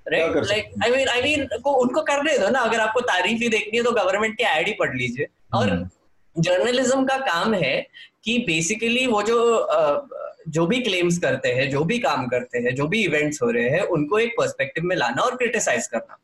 Like 0.07 0.71
I 0.85 0.91
mean 0.91 1.09
I 1.09 1.23
mean 1.23 1.49
को 1.65 1.73
उनको 1.77 2.03
करने 2.03 2.37
दो 2.39 2.49
ना। 2.49 2.61
अगर 2.61 2.81
आपको 2.81 3.01
तारीफ़ 3.09 3.43
ही 3.43 3.49
देखनी 3.49 3.79
है 3.79 3.85
तो 3.85 3.93
गवर्नमेंट 3.93 4.37
की 4.37 4.45
एड 4.49 4.67
ही 4.67 4.73
पढ़ 4.75 4.95
लीजिए। 4.97 5.27
और 5.55 5.89
जर्नलिज्म 6.37 6.93
हम्म। 6.93 7.07
का 7.07 7.17
काम 7.19 7.55
है 7.55 7.77
कि 8.25 8.39
बेसिकली 8.47 9.07
वो 9.07 9.23
जो 9.23 10.09
जो 10.49 10.67
भी 10.67 10.81
क्लेम्स 10.83 11.19
करते 11.19 11.49
हैं 11.53 11.69
जो 11.71 11.83
भी 11.85 11.99
काम 11.99 12.27
करते 12.27 12.59
हैं 12.59 12.75
जो 12.75 12.87
भी 12.89 13.03
इवेंट्स 13.05 13.43
हो 13.43 13.51
रहे 13.51 13.69
हैं 13.71 13.81
उनको 13.97 14.19
एक 14.19 14.35
पर्सपेक्टिव 14.39 14.85
में 14.85 14.95
लाना 14.97 15.23
और 15.23 15.37
क्रिटिसाइज 15.37 15.87
करना। 15.87 16.19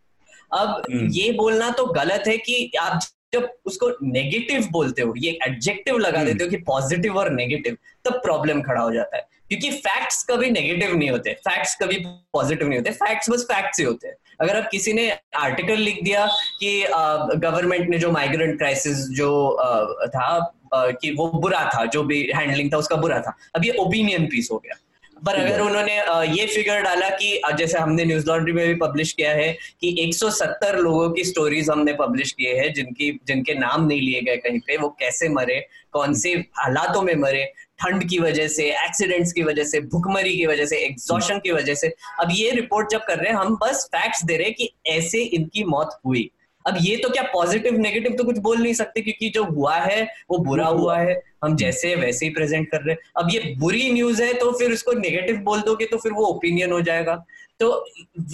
अब 0.53 0.83
हम्म। 0.91 1.09
ये 1.13 1.31
बोलना 1.33 1.71
तो 1.71 1.87
गलत 1.93 2.25
है 2.27 2.37
कि 2.39 2.71
आप 2.81 3.01
जब 3.35 3.49
उसको 3.67 3.91
नेगेटिव 4.03 4.69
बोलते 4.73 5.03
हो 5.03 5.15
ये 5.19 5.39
एडजेक्टिव 5.47 5.99
लगा 5.99 6.19
हम्म। 6.19 6.31
देते 6.31 6.45
हो 6.45 6.51
कि 6.51 6.57
पॉजिटिव 6.67 7.17
और 7.19 7.31
नेगेटिव 7.33 7.77
तब 8.05 8.21
प्रॉब्लम 8.25 8.63
खड़ा 8.63 8.81
हो 8.81 8.93
जाता 8.93 9.17
है। 9.17 9.27
क्योंकि 9.49 9.71
फैक्ट्स 9.79 10.23
कभी 10.25 10.51
नेगेटिव 10.51 10.97
नहीं 10.97 11.11
होते 11.11 11.33
फैक्ट्स 11.49 11.75
कभी 11.83 11.97
पॉजिटिव 12.33 12.69
नहीं 12.69 12.79
होते 12.79 12.91
फैक्ट्स 12.91 13.31
बस 13.31 13.43
फैक्ट्स 13.51 13.79
ही 13.81 13.85
होते 13.85 14.09
हैं। 14.09 14.15
अगर 14.41 14.57
अब 14.57 14.69
किसी 14.71 14.93
ने 14.93 15.11
आर्टिकल 15.37 15.79
लिख 15.79 16.03
दिया 16.05 16.27
कि 16.61 16.71
गवर्नमेंट 16.89 17.89
ने 17.89 17.99
जो 17.99 18.11
माइग्रेंट 18.11 18.57
क्राइसिस 18.59 19.09
जो 19.17 19.31
आ, 19.51 20.07
था 20.07 20.27
आ, 20.75 20.91
कि 20.91 21.11
वो 21.11 21.29
बुरा 21.35 21.65
था 21.75 21.85
जो 21.87 22.03
भी 22.03 22.23
हैंडलिंग 22.37 22.73
था 22.73 22.77
उसका 22.77 22.97
बुरा 22.97 23.21
था 23.21 23.37
अब 23.57 23.65
ये 23.65 23.77
ओपिनियन 23.81 24.27
पीस 24.27 24.49
हो 24.53 24.59
गया। 24.59 24.75
पर 25.27 25.37
अगर 25.37 25.61
उन्होंने 25.61 25.97
ये 26.33 26.47
फिगर 26.47 26.81
डाला 26.83 27.09
कि 27.11 27.41
जैसे 27.59 27.79
हमने 27.79 28.05
न्यूज़ 28.05 28.27
लॉन्ड्री 28.27 28.53
में 28.53 28.67
भी 28.69 28.75
पब्लिश 28.77 29.13
किया 29.13 29.31
है 29.33 29.51
कि 29.81 29.95
170 30.03 30.75
लोगों 30.77 31.11
की 31.11 31.25
स्टोरीज 31.25 31.71
हमने 31.71 31.93
पब्लिश 31.95 32.33
किए 32.33 32.55
हैं 32.55 32.73
जिनकी 32.75 33.11
जिनके 33.27 33.55
नाम 33.55 33.87
नहीं 33.87 34.01
लिए 34.01 34.21
गए 34.21 34.37
कहीं 34.37 34.61
पे 34.67 34.77
वो 34.77 34.89
कैसे 35.01 35.29
मरे 35.29 35.61
कौन 35.93 36.15
से 36.15 36.33
हालातों 36.59 37.03
में 37.03 37.15
मरे 37.17 37.45
ठंड 37.81 38.09
की 38.09 38.19
वजह 38.19 38.49
से 38.49 38.65
एक्सीडेंट्स 38.85 39.33
की 39.33 39.43
वजह 39.43 39.65
से 39.65 39.81
भुखमरी 39.93 40.37
की 40.37 40.47
वजह 40.47 40.67
से 40.67 40.77
एग्जॉशन 40.85 41.39
की 41.39 41.51
वजह 41.51 41.75
से। 41.75 41.89
अब 42.21 42.29
ये 42.33 42.51
रिपोर्ट 42.51 42.91
जब 42.91 43.05
कर 43.07 43.19
रहे 43.19 43.33
हैं 43.33 43.39
हम 43.39 43.57
बस 43.63 43.89
फैक्ट्स 43.95 44.25
दे 44.25 44.37
रहे 44.37 44.47
हैं 44.47 44.55
कि 44.55 44.71
ऐसे 44.87 45.23
इनकी 45.39 45.65
मौत 45.65 45.99
हुई। 46.07 46.31
अब 46.67 46.77
ये 46.81 46.97
तो 46.97 47.09
क्या 47.09 47.23
पॉजिटिव 47.33 47.79
नेगेटिव 47.79 48.13
तो 48.13 48.25
कुछ 48.25 48.39
बोल 48.39 48.63
नहीं 48.63 48.75
सकते 48.75 49.01
क्योंकि 49.01 49.29
जो 49.31 49.45
हुआ 49.45 49.75
है 49.77 50.03
वो 50.31 50.39
बुरा 50.45 50.67
हुआ 50.67 50.99
है। 50.99 51.21
हम 51.45 51.57
जैसे 51.57 51.95
वैसे 51.95 52.27
ही 52.27 52.33
प्रेजेंट 52.33 52.71
कर 52.71 52.83
रहे 52.83 52.95
हैं। 52.95 53.11
अब 53.17 53.29
ये 53.33 53.55
बुरी 53.59 53.91
न्यूज़ 53.93 54.23
है 54.23 54.33
तो 54.35 54.51
फिर 54.59 54.73
उसको 54.73 54.93
नेगेटिव 54.93 55.37
बोल 55.45 55.61
दोगे 55.61 55.87
तो 55.87 55.97
फिर 55.97 56.13
वो 56.13 56.27
ओपिनियन 56.27 56.73
हो 56.73 56.81
जाएगा। 56.81 57.25
तो 57.61 57.69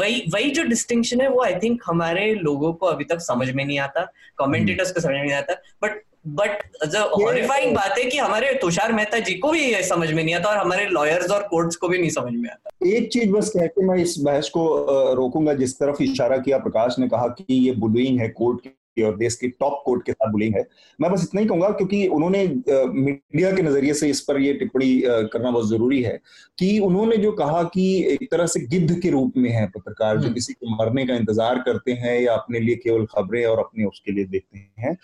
वही 0.00 0.22
वही 0.34 0.50
जो 0.50 0.62
डिस्टिंक्शन 0.62 1.20
है 1.20 1.28
वो 1.28 1.42
आई 1.44 1.54
थिंक 1.54 1.82
हमारे 1.86 2.32
लोगों 2.34 2.72
को 2.72 2.86
अभी 2.86 3.04
तक 3.04 3.20
समझ 3.20 3.50
में 3.50 3.64
नहीं 3.64 3.78
आता 3.78 4.04
कमेंटेटर्स 4.38 4.92
को 4.92 5.00
समझ 5.00 5.12
में 5.12 5.22
नहीं 5.22 5.34
आता। 5.34 5.54
बट 5.82 6.02
बट 6.24 6.62
जो 6.86 7.00
हॉरिफाइंग 7.14 7.74
बात 7.74 7.98
है 7.98 8.04
कि 8.04 8.18
हमारे 8.18 8.52
तुषार 8.54 8.92
मेहता 8.92 9.18
जी 9.18 9.34
को 9.34 9.50
भी 9.52 9.60
ये 9.62 9.82
समझ 9.82 10.10
में 10.12 10.22
नहीं 10.22 10.34
आता 10.34 10.48
और 10.48 10.56
हमारे 10.56 10.86
लॉयर्स 10.88 11.30
और 11.30 11.42
कोर्ट्स 11.42 11.76
को 11.76 11.88
भी 11.88 11.98
नहीं 11.98 12.10
समझ 12.10 12.32
में 12.32 12.48
आता। 12.50 12.86
एक 12.88 13.08
चीज़ 13.12 13.30
बस 13.30 13.48
कह 13.50 13.66
के 13.68 13.86
मैं 13.86 13.96
इस 13.98 14.16
बहस 14.18 14.48
को 14.48 15.14
रोकूँगा 15.14 15.54
जिस 15.54 15.78
तरफ़ 15.78 16.02
इशारा 16.02 16.36
किया 16.38 16.58
प्रकाश 16.58 16.98
ने 16.98 17.08
कहा 17.08 17.26
कि 17.30 17.54
ये 17.54 17.72
बुलिंग 17.76 18.20
है 18.20 18.28
कोर्ट 18.30 18.60
की 18.60 19.02
और 19.02 19.16
देश 19.16 19.34
की 19.34 19.48
टॉप 19.50 19.82
कोर्ट 19.84 20.04
के 20.06 20.12
साथ 20.12 20.30
बुलिंग 20.32 20.54
है। 20.54 20.64
मैं 20.98 21.10
बस 21.12 21.22
इतना 21.24 21.40
ही 21.40 21.46
कहूँगा 21.46 21.68
क्योंकि 21.70 22.06
उन्होंने 22.08 22.44
मीडिया 22.46 23.52
के 23.56 23.62
नज़रिए 23.62 23.94
से 23.94 24.08
इस 24.08 24.20
पर 24.20 24.40
ये 24.40 24.52
टिप्पणी 24.54 25.02
करना 25.04 25.50
बहुत 25.50 25.68
ज़रूरी 25.68 26.02
है 26.02 26.18
कि 26.58 26.78
उन्होंने 26.78 27.16
जो 27.16 27.32
कहा 27.32 27.62
कि 27.74 27.86
एक 28.12 28.28
तरह 28.30 28.46
से 28.46 28.60
गिद्ध 28.66 28.98
के 29.00 29.10
रूप 29.10 29.36
में 29.36 29.50
है 29.50 29.66
पत्रकार 29.68 30.16
जो 30.16 30.22
हम्म। 30.22 30.34
किसी 30.34 30.52
के 30.52 30.74
मरने 30.74 31.06
का 31.06 31.14
इंतज़ार 31.14 31.58
करते 31.58 31.92
हैं 31.94 32.20
या 32.20 32.34
अपने 32.34 32.60
लिए 32.60 32.76
केवल 32.76 33.06
खबरें 33.06 33.44
और 33.46 33.58
अपने 33.58 33.84
उसके 33.84 34.12
लिए 34.12 34.24
देखते 34.26 34.58
हैं। 34.78 34.96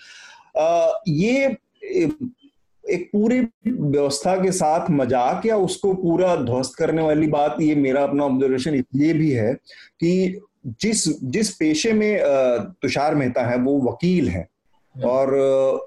ये 0.59 1.57
एक 2.85 3.09
पूरी 3.13 3.41
व्यवस्था 3.67 4.35
के 4.37 4.51
साथ 4.53 4.91
मज़ाक 4.91 5.47
या 5.47 5.57
उसको 5.59 5.93
पूरा 5.95 6.35
ध्वस्त 6.37 6.75
करने 6.79 7.03
वाली 7.03 7.27
बात 7.27 7.57
ये 7.61 7.75
मेरा 7.75 8.03
अपना 8.03 8.25
ऑब्जर्वेशन 8.25 8.75
इसलिए 8.75 9.13
भी 9.13 9.31
है 9.31 9.53
कि 10.01 10.41
जिस 10.83 11.05
जिस 11.23 11.51
पेशे 11.57 11.93
में 11.93 12.21
तुषार 12.83 13.15
मेहता 13.15 13.47
है, 13.47 13.57
वो 13.59 13.79
वकील 13.91 14.29
हैं। 14.29 14.49
और 14.95 15.35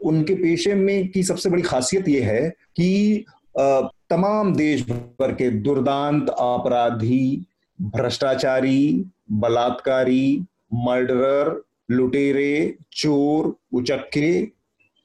उनके 0.03 0.36
पेशे 0.36 0.74
में 0.74 1.07
की 1.11 1.24
सबसे 1.24 1.49
बड़ी 1.49 1.61
खासियत 1.61 2.07
ये 2.09 2.22
है 2.22 2.49
कि 2.49 3.26
तमाम 3.55 4.53
देश 4.55 4.82
भर 4.89 5.32
के 5.32 5.49
दुर्दांत 5.51 6.30
अपराधी 6.30 7.45
भ्रष्टाचारी, 7.80 9.05
बलात्कारी, 9.32 10.45
मर्डरर, 10.74 11.61
लुटेरे, 11.91 12.76
चोर, 12.93 13.55
उचक्के 13.74 14.59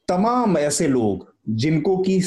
तमाम 0.08 0.56
ऐसे 0.58 0.88
लोग 0.88 1.26
जिनको 1.48 1.96
की 1.98 2.20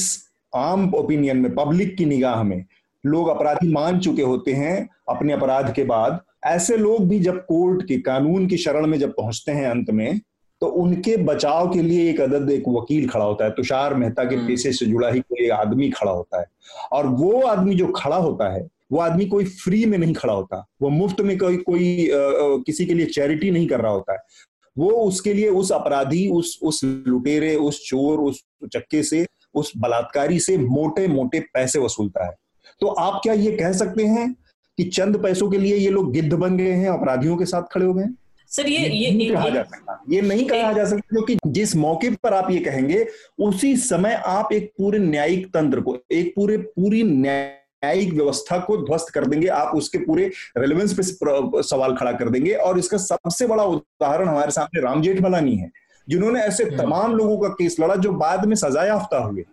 आम 0.53 0.93
ओपिनियन 0.95 1.37
में 1.37 1.53
पब्लिक 1.55 1.95
की 1.97 2.05
निगाह 2.05 2.43
में 2.43 2.65
लोग 3.03 3.27
अपराधी 3.27 3.71
मान 3.73 3.99
चुके 3.99 4.21
होते 4.21 4.53
हैं 4.53 4.87
अपने 5.09 5.33
अपराध 5.33 5.73
के 5.73 5.83
बाद। 5.83 6.19
ऐसे 6.45 6.77
लोग 6.77 7.07
भी 7.09 7.19
जब 7.19 7.45
कोर्ट 7.45 7.81
के 7.87 7.97
कानून 7.99 8.47
की 8.47 8.57
शरण 8.57 8.87
में 8.87 8.97
जब 8.99 9.13
पहुँचते 9.15 9.51
हैं 9.51 9.67
अंत 9.67 9.89
में 9.89 10.19
तो 10.61 10.67
उनके 10.67 11.15
बचाव 11.17 11.69
के 11.73 11.81
लिए 11.81 12.09
एक 12.09 12.21
अदद 12.21 12.49
एक 12.49 12.67
वकील 12.67 13.07
खड़ा 13.09 13.25
होता 13.25 13.45
है। 13.45 13.51
तुषार 13.51 13.93
मेहता 13.93 14.23
के 14.23 14.35
हम्म। 14.35 14.47
पेशे 14.47 14.71
से 14.71 14.85
जुड़ा 14.85 15.09
ही 15.09 15.19
कोई 15.19 15.47
आदमी 15.49 15.89
खड़ा 15.89 16.11
होता 16.11 16.39
है। 16.39 16.45
और 16.91 17.07
वो 17.07 17.41
आदमी 17.41 17.75
जो 17.75 17.87
खड़ा 17.87 18.15
होता 18.15 18.53
है 18.53 18.67
वो 18.91 18.99
आदमी 18.99 19.25
कोई 19.25 19.45
फ्री 19.45 19.85
में 19.85 19.97
नहीं 19.97 20.13
खड़ा 20.13 20.33
होता। 20.33 20.65
वो 20.81 20.89
मुफ़्त 20.89 21.21
में 21.21 21.37
कोई 21.37 21.57
कोई 21.57 22.09
आ, 22.09 22.15
किसी 22.65 22.85
के 22.85 22.93
लिए 22.93 23.05
चैरिटी 23.05 23.51
नहीं 23.51 23.67
कर 23.67 23.81
रहा 23.81 23.91
होता 23.91 24.13
है। 24.13 24.19
वो 24.77 24.89
उसके 24.89 25.33
लिए 25.33 25.49
उस 25.49 25.71
अपराधी 25.71 26.27
उस 26.29 26.57
उस 26.63 26.81
लुटेरे 26.83 27.55
उस 27.55 27.81
चोर 27.87 28.19
उस 28.19 28.43
चक्के 28.73 29.03
से 29.03 29.25
उस 29.55 29.71
बलात्कारी 29.77 30.39
से 30.39 30.57
मोटे 30.57 31.07
मोटे 31.07 31.39
पैसे 31.53 31.79
वसूलता 31.79 32.25
है। 32.25 32.35
तो 32.81 32.87
आप 32.87 33.19
क्या 33.23 33.33
ये 33.33 33.51
कह 33.51 33.71
सकते 33.73 34.05
हैं 34.05 34.31
कि 34.77 34.83
चंद 34.83 35.17
पैसों 35.23 35.49
के 35.51 35.57
लिए 35.57 35.75
ये 35.75 35.89
लोग 35.89 36.11
गिद्ध 36.13 36.33
बन 36.33 36.57
गए 36.57 36.71
हैं 36.71 36.89
अपराधियों 36.89 37.37
के 37.37 37.45
साथ 37.45 37.63
खड़े 37.71 37.85
हो 37.85 37.93
गए 37.93 38.05
सर 38.49 38.67
ये 38.67 38.89
ये 38.89 39.11
नहीं 39.11 39.31
कहा 39.31 39.49
जा 39.49 39.63
सकता। 39.63 39.99
ये 40.09 40.21
नहीं 40.21 40.45
कहा 40.47 40.71
जा 40.73 40.85
सकता 40.85 41.07
क्योंकि 41.09 41.37
जिस 41.47 41.75
मौके 41.75 42.09
पर 42.09 42.33
आप 42.33 42.51
ये 42.51 42.59
कहेंगे 42.59 43.05
उसी 43.39 43.75
समय 43.77 44.21
आप 44.25 44.53
एक 44.53 44.71
पूरे 44.77 44.99
न्यायिक 44.99 45.47
तंत्र 45.53 45.81
को 45.81 45.97
एक 46.11 46.33
पूरे 46.35 46.57
पूरी 46.57 47.03
न्याय 47.03 47.56
न्यायिक 47.83 48.13
व्यवस्था 48.13 48.57
को 48.59 48.77
ध्वस्त 48.77 49.09
कर 49.13 49.25
देंगे। 49.25 49.47
आप 49.47 49.75
उसके 49.75 49.97
पूरे 49.97 50.29
रेलिवेंस 50.57 50.93
पे 50.93 51.03
सवाल 51.63 51.95
खड़ा 51.95 52.11
कर 52.11 52.29
देंगे। 52.29 52.53
और 52.53 52.79
इसका 52.79 52.97
सबसे 52.97 53.47
बड़ा 53.47 53.63
उदाहरण 53.63 54.27
हमारे 54.27 54.51
सामने 54.51 54.81
राम 54.81 55.01
जेठमलानी 55.01 55.55
है 55.55 55.71
जिन्होंने 56.07 56.41
ऐसे 56.41 56.63
हम्म। 56.63 56.77
तमाम 56.77 57.13
लोगों 57.15 57.37
का 57.37 57.47
केस 57.49 57.75
लड़ा 57.79 57.95
जो 57.95 58.11
बाद 58.13 58.45
में 58.45 58.55
सजायाफ्ता 58.55 59.17
हुए। 59.17 59.43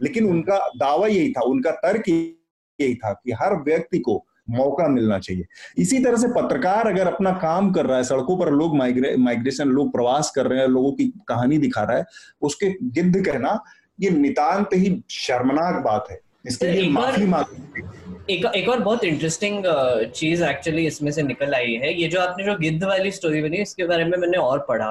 लेकिन 0.00 0.28
उनका 0.30 0.58
दावा 0.76 1.06
यही 1.06 1.30
था 1.32 1.40
उनका 1.40 1.70
तर्क 1.82 2.08
यही 2.08 2.94
था 2.94 3.12
कि 3.12 3.32
हर 3.32 3.54
व्यक्ति 3.62 3.98
को 3.98 4.24
मौका 4.50 4.86
मिलना 4.88 5.18
चाहिए। 5.18 5.44
इसी 5.78 5.98
तरह 5.98 6.16
से 6.16 6.28
पत्रकार 6.28 6.88
अगर 6.88 7.06
अपना 7.06 7.30
काम 7.32 7.72
कर 7.72 7.86
रहा 7.86 7.96
है 7.96 8.04
सड़कों 8.04 8.36
पर 8.38 8.50
लोग 8.50 8.76
माइग्रे 8.76 9.16
माइग्रेशन 9.16 9.68
लोग 9.68 9.92
प्रवास 9.92 10.30
कर 10.36 10.46
रहे 10.46 10.60
हैं 10.60 10.68
लोगों 10.68 10.92
की 10.92 11.04
कहानी 11.28 11.58
दिखा 11.58 11.82
रहा 11.82 11.96
है 11.98 12.04
उसके 12.42 12.70
गिद्ध 12.82 13.24
कहना 13.26 13.58
ये 14.00 14.10
नितांत 14.10 14.74
ही 14.74 15.02
शर्मनाक 15.10 15.82
बात 15.84 16.06
है। 16.10 16.20
इसके 16.46 16.66
लिए 16.68 16.88
माफ़ी 16.90 17.26
मांग 17.26 18.30
एक 18.30 18.44
एक 18.46 18.68
और 18.68 18.78
बहुत 18.80 19.04
इंटरेस्टिंग 19.04 19.64
चीज़ 20.12 20.42
एक्चुअली 20.44 20.86
इसमें 20.86 21.10
से 21.12 21.22
निकल 21.24 21.54
आई 21.54 21.74
है 21.74 21.92
ये 21.94 22.08
जो 22.08 22.20
आपने 22.20 22.44
जो 22.44 22.56
गिद्ध 22.58 22.82
वाली 22.84 23.10
स्टोरी 23.12 23.42
बनी 23.42 23.56
इसके 23.58 23.86
बारे 23.86 24.04
में 24.04 24.16
मैंने 24.18 24.38
और 24.38 24.64
पढ़ा 24.68 24.90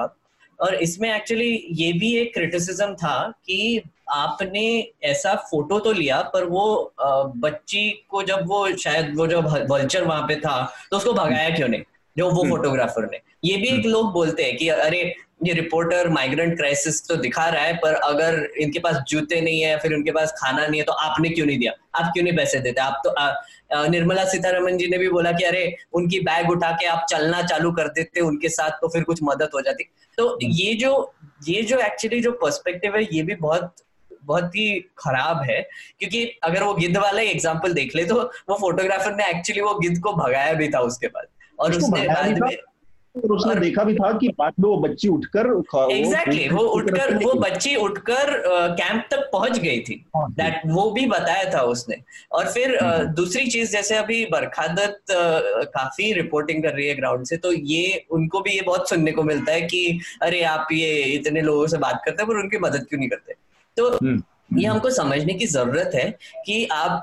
और 0.58 0.74
इसमें 0.76 1.12
एक्चुअली 1.14 1.50
ये 1.74 1.92
भी 1.94 2.14
एक 2.16 2.32
क्रिटिसिज्म 2.34 2.94
था 2.94 3.16
कि 3.40 3.82
आपने 4.12 4.64
ऐसा 5.04 5.34
फ़ोटो 5.44 5.78
तो 5.80 5.92
लिया 5.92 6.20
पर 6.34 6.44
वो 6.46 6.64
बच्ची 7.36 7.88
को 8.10 8.22
जब 8.22 8.46
वो 8.46 8.66
शायद 8.76 9.14
वो 9.16 9.26
जो 9.26 9.40
वल्चर 9.42 10.04
वहाँ 10.04 10.26
पे 10.28 10.36
था 10.36 10.56
तो 10.90 10.96
उसको 10.96 11.12
भगाया 11.14 11.50
क्यों 11.50 11.68
नहीं 11.68 11.82
जो 12.16 12.30
वो 12.30 12.44
फोटोग्राफर 12.46 13.02
हम्म। 13.02 13.10
ने 13.12 13.20
ये 13.44 13.56
भी 13.56 13.68
एक 13.68 13.74
हम्म। 13.74 13.88
लोग 13.88 14.12
बोलते 14.12 14.42
हैं 14.42 14.56
कि 14.56 14.68
अरे 14.68 15.02
ये 15.40 15.52
रिपोर्टर 15.54 16.08
माइग्रेंट 16.08 16.56
क्राइसिस 16.56 17.00
तो 17.08 17.16
दिखा 17.16 17.48
रहा 17.48 17.62
है 17.62 17.74
पर 17.76 17.94
अगर 17.94 18.38
इनके 18.60 18.78
पास 18.78 18.96
जूते 19.08 19.40
नहीं 19.40 19.60
है 19.60 19.76
फिर 19.78 19.94
उनके 19.94 20.10
पास 20.12 20.32
खाना 20.38 20.66
नहीं 20.66 20.80
है 20.80 20.84
तो 20.86 20.92
आपने 20.92 21.28
क्यों 21.28 21.46
नहीं 21.46 21.58
दिया? 21.58 21.72
आप 21.94 22.10
क्यों 22.12 22.24
नहीं 22.24 22.36
पैसे 22.36 22.58
देते? 22.60 22.80
आप 22.80 23.00
तो 23.04 23.10
आ, 23.10 23.86
निर्मला 23.88 24.24
सीतारमन 24.24 24.76
जी 24.78 24.86
ने 24.88 24.98
भी 24.98 25.08
बोला 25.08 25.32
कि 25.32 25.44
अरे 25.44 25.76
उनकी 25.92 26.20
बैग 26.20 26.50
उठा 26.50 26.70
के 26.72 26.86
आप 26.86 27.06
चलना 27.10 27.42
चालू 27.42 27.72
कर 27.72 27.88
देते 27.90 28.20
उनके 28.22 28.48
साथ 28.48 28.70
तो 28.80 28.88
फिर 28.88 29.02
कुछ 29.02 29.20
मदद 29.22 29.50
हो 29.54 29.60
जाती। 29.60 29.84
तो। 30.18 30.38
ये 30.42 30.74
जो 30.74 30.92
ये 31.48 31.62
जो 31.62 31.78
एक्चुअली 31.80 32.20
जो 32.20 32.32
पर्सपेक्टिव 32.42 32.96
है 32.96 33.02
ये 33.04 33.22
भी 33.22 33.34
बहुत 33.36 33.74
बहुत 34.24 34.56
ही 34.56 34.68
खराब 34.98 35.42
है 35.50 35.60
क्योंकि 35.98 36.24
अगर 36.44 36.62
वो 36.62 36.74
गिद्ध 36.74 36.96
वाला 36.96 37.20
ही 37.20 37.28
एग्ज़ाम्पल 37.28 37.72
देख 37.72 37.94
ले 37.96 38.04
तो 38.04 38.14
वो 38.48 38.56
फोटोग्राफर 38.60 39.14
ने 39.16 39.28
एक्चुअली 39.30 39.60
वो 39.62 39.74
गिद्ध 39.78 39.98
को 40.02 40.12
भगाया 40.14 40.52
भी 40.54 40.68
था 40.68 40.80
उसके 40.82 41.06
बाद। 41.08 41.26
और 41.58 41.76
उसने 41.76 42.06
बाद 42.08 42.38
में 42.38 42.56
और 43.16 43.32
उसने 43.32 43.52
और, 43.52 43.58
देखा 43.60 43.84
भी 43.84 43.94
था 43.94 44.12
कि 44.12 44.28
बाद 44.28 44.52
में 44.60 44.68
वो 44.68 44.76
बच्ची 44.76 45.08
उठकर 45.08 45.46
एग्जैक्टली 45.92 46.48
वो 46.48 46.62
उठकर 46.62 47.14
वो 47.24 47.32
बच्ची 47.32 47.74
उठकर 47.76 48.42
कैंप 48.76 49.08
तक 49.10 49.28
पहुँच 49.32 49.58
गई 49.58 49.80
थी। 49.80 50.04
दैट 50.16 50.54
हाँ, 50.54 50.74
वो 50.74 50.90
भी 50.90 51.06
बताया 51.06 51.54
था 51.54 51.60
उसने। 51.60 51.96
और 52.32 52.48
फिर 52.48 52.76
हम्म। 52.84 53.04
दूसरी 53.04 53.46
चीज़ 53.46 53.72
जैसे 53.72 53.96
अभी 53.96 54.24
बरखादत 54.26 55.00
काफ़ी 55.10 56.12
रिपोर्टिंग 56.12 56.62
कर 56.62 56.72
रही 56.72 56.88
है 56.88 56.94
ग्राउंड 56.94 57.26
से 57.26 57.36
तो 57.36 57.52
ये 57.52 58.04
उनको 58.10 58.40
भी 58.40 58.50
ये 58.50 58.62
बहुत 58.62 58.88
सुनने 58.88 59.12
को 59.12 59.22
मिलता 59.22 59.52
है 59.52 59.62
कि 59.62 60.00
अरे 60.22 60.42
आप 60.42 60.68
ये 60.72 61.02
इतने 61.02 61.40
लोगों 61.40 61.66
से 61.66 61.78
बात 61.78 62.02
करते 62.04 62.22
हैं 62.22 62.28
पर 62.28 62.36
उनकी 62.36 62.58
मदद 62.58 62.86
क्यों 62.88 62.98
नहीं 62.98 63.08
करते? 63.08 63.34
तो 63.76 63.88
हम्म, 63.90 64.22
ये 64.58 64.66
हम्म। 64.66 64.74
हमको 64.74 64.90
समझने 64.90 65.34
की 65.34 65.46
ज़रूरत 65.46 65.90
है 65.94 66.18
कि 66.46 66.66
आप 66.72 67.02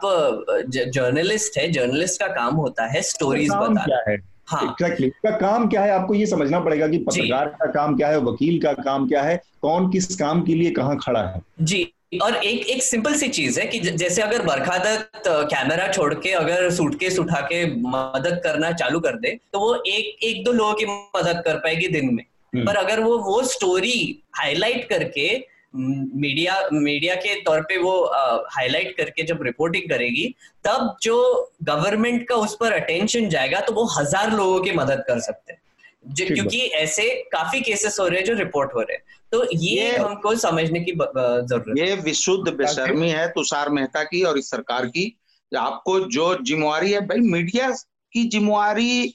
जर्नलिस्ट 0.69 1.57
है 1.57 1.71
जर्नलिस्ट 1.71 2.19
का 2.19 2.27
काम 2.27 2.55
होता 2.55 2.85
है 2.85 3.01
स्टोरीज 3.01 3.49
बताना। 3.51 4.32
Exactly 4.63 5.07
exactly. 5.07 5.31
का 5.31 5.47
काम 5.47 5.67
क्या 5.67 5.81
है? 5.81 5.91
आपको 5.91 6.13
ये 6.13 6.25
समझना 6.25 6.59
पड़ेगा 6.59 6.87
कि 6.87 6.97
पत्रकार 6.97 7.45
का 7.45 7.71
काम 7.71 7.95
क्या 7.95 8.07
है 8.07 8.19
वकील 8.19 8.59
का 8.61 8.73
काम 8.73 9.07
क्या 9.07 9.21
है 9.21 9.41
कौन 9.61 9.91
किस 9.91 10.15
काम 10.15 10.41
के 10.41 10.55
लिए 10.55 10.71
कहाँ 10.71 10.97
खड़ा 10.97 11.23
है? 11.23 11.41
जी 11.61 11.93
और 12.21 12.35
एक 12.35 12.67
एक 12.67 12.83
सिंपल 12.83 13.13
सी 13.13 13.27
चीज़ 13.27 13.59
है 13.59 13.65
कि 13.65 13.79
जैसे 13.79 14.21
अगर 14.21 14.41
बरखादत 14.41 15.23
कैमरा 15.27 15.87
छोड़ 15.87 16.13
के 16.13 16.31
अगर 16.31 16.69
सूटकेस 16.71 17.19
उठा 17.19 17.39
के 17.41 17.65
मदद 17.65 18.41
करना 18.43 18.71
चालू 18.71 18.99
कर 18.99 19.15
दे 19.15 19.39
तो 19.53 19.59
वो 19.59 19.83
एक 19.87 20.23
एक 20.23 20.43
दो 20.43 20.51
लोगों 20.51 20.73
की 20.73 20.85
मदद 20.85 21.41
कर 21.45 21.55
पाएगी 21.55 21.87
दिन 21.87 22.13
में। 22.15 22.23
हम्म। 22.55 22.65
पर 22.65 22.75
अगर 22.75 22.99
वो 22.99 23.17
वो 23.17 23.43
स्टोरी 23.43 24.23
हाईलाइट 24.35 24.89
करके 24.89 25.52
मीडिया 25.73 26.55
मीडिया 26.73 27.15
के 27.15 27.35
तौर 27.41 27.61
पे 27.61 27.77
वो 27.77 27.93
हाईलाइट 28.51 28.95
करके 28.97 29.23
जब 29.23 29.43
रिपोर्टिंग 29.43 29.89
करेगी 29.89 30.27
तब 30.65 30.95
जो 31.03 31.17
गवर्नमेंट 31.63 32.27
का 32.29 32.35
उस 32.37 32.55
पर 32.59 32.73
अटेंशन 32.73 33.29
जाएगा 33.29 33.59
तो 33.59 33.73
वो 33.73 33.85
हज़ार 33.97 34.31
लोगों 34.31 34.59
की 34.61 34.71
मदद 34.73 35.03
कर 35.07 35.19
सकते 35.21 35.53
हैं। 35.53 35.61
क्योंकि 36.17 36.59
ऐसे 36.77 37.03
काफ़ी 37.31 37.61
केसेस 37.61 37.97
हो 37.99 38.07
रहे 38.07 38.19
हैं 38.19 38.25
जो 38.25 38.33
रिपोर्ट 38.33 38.73
हो 38.75 38.81
रहे 38.81 38.95
हैं। 38.95 39.03
तो 39.31 39.43
ये, 39.53 39.69
ये 39.71 39.97
हमको 39.97 40.35
समझने 40.35 40.79
की 40.79 40.91
ज़रूरत 40.91 41.77
ये 41.77 41.95
विशुद्ध 42.03 42.53
बेशर्मी 42.53 43.09
है 43.09 43.27
तुषार 43.31 43.69
मेहता 43.69 44.03
की 44.03 44.23
और 44.23 44.37
इस 44.37 44.49
सरकार 44.49 44.85
की। 44.87 45.05
आपको 45.51 45.99
जो 46.11 46.35
जिम्मेवारी 46.43 46.91
है 46.91 46.99
भाई 47.07 47.19
मीडिया 47.31 47.69
की 48.13 48.23
जिम्मेवारी 48.29 49.13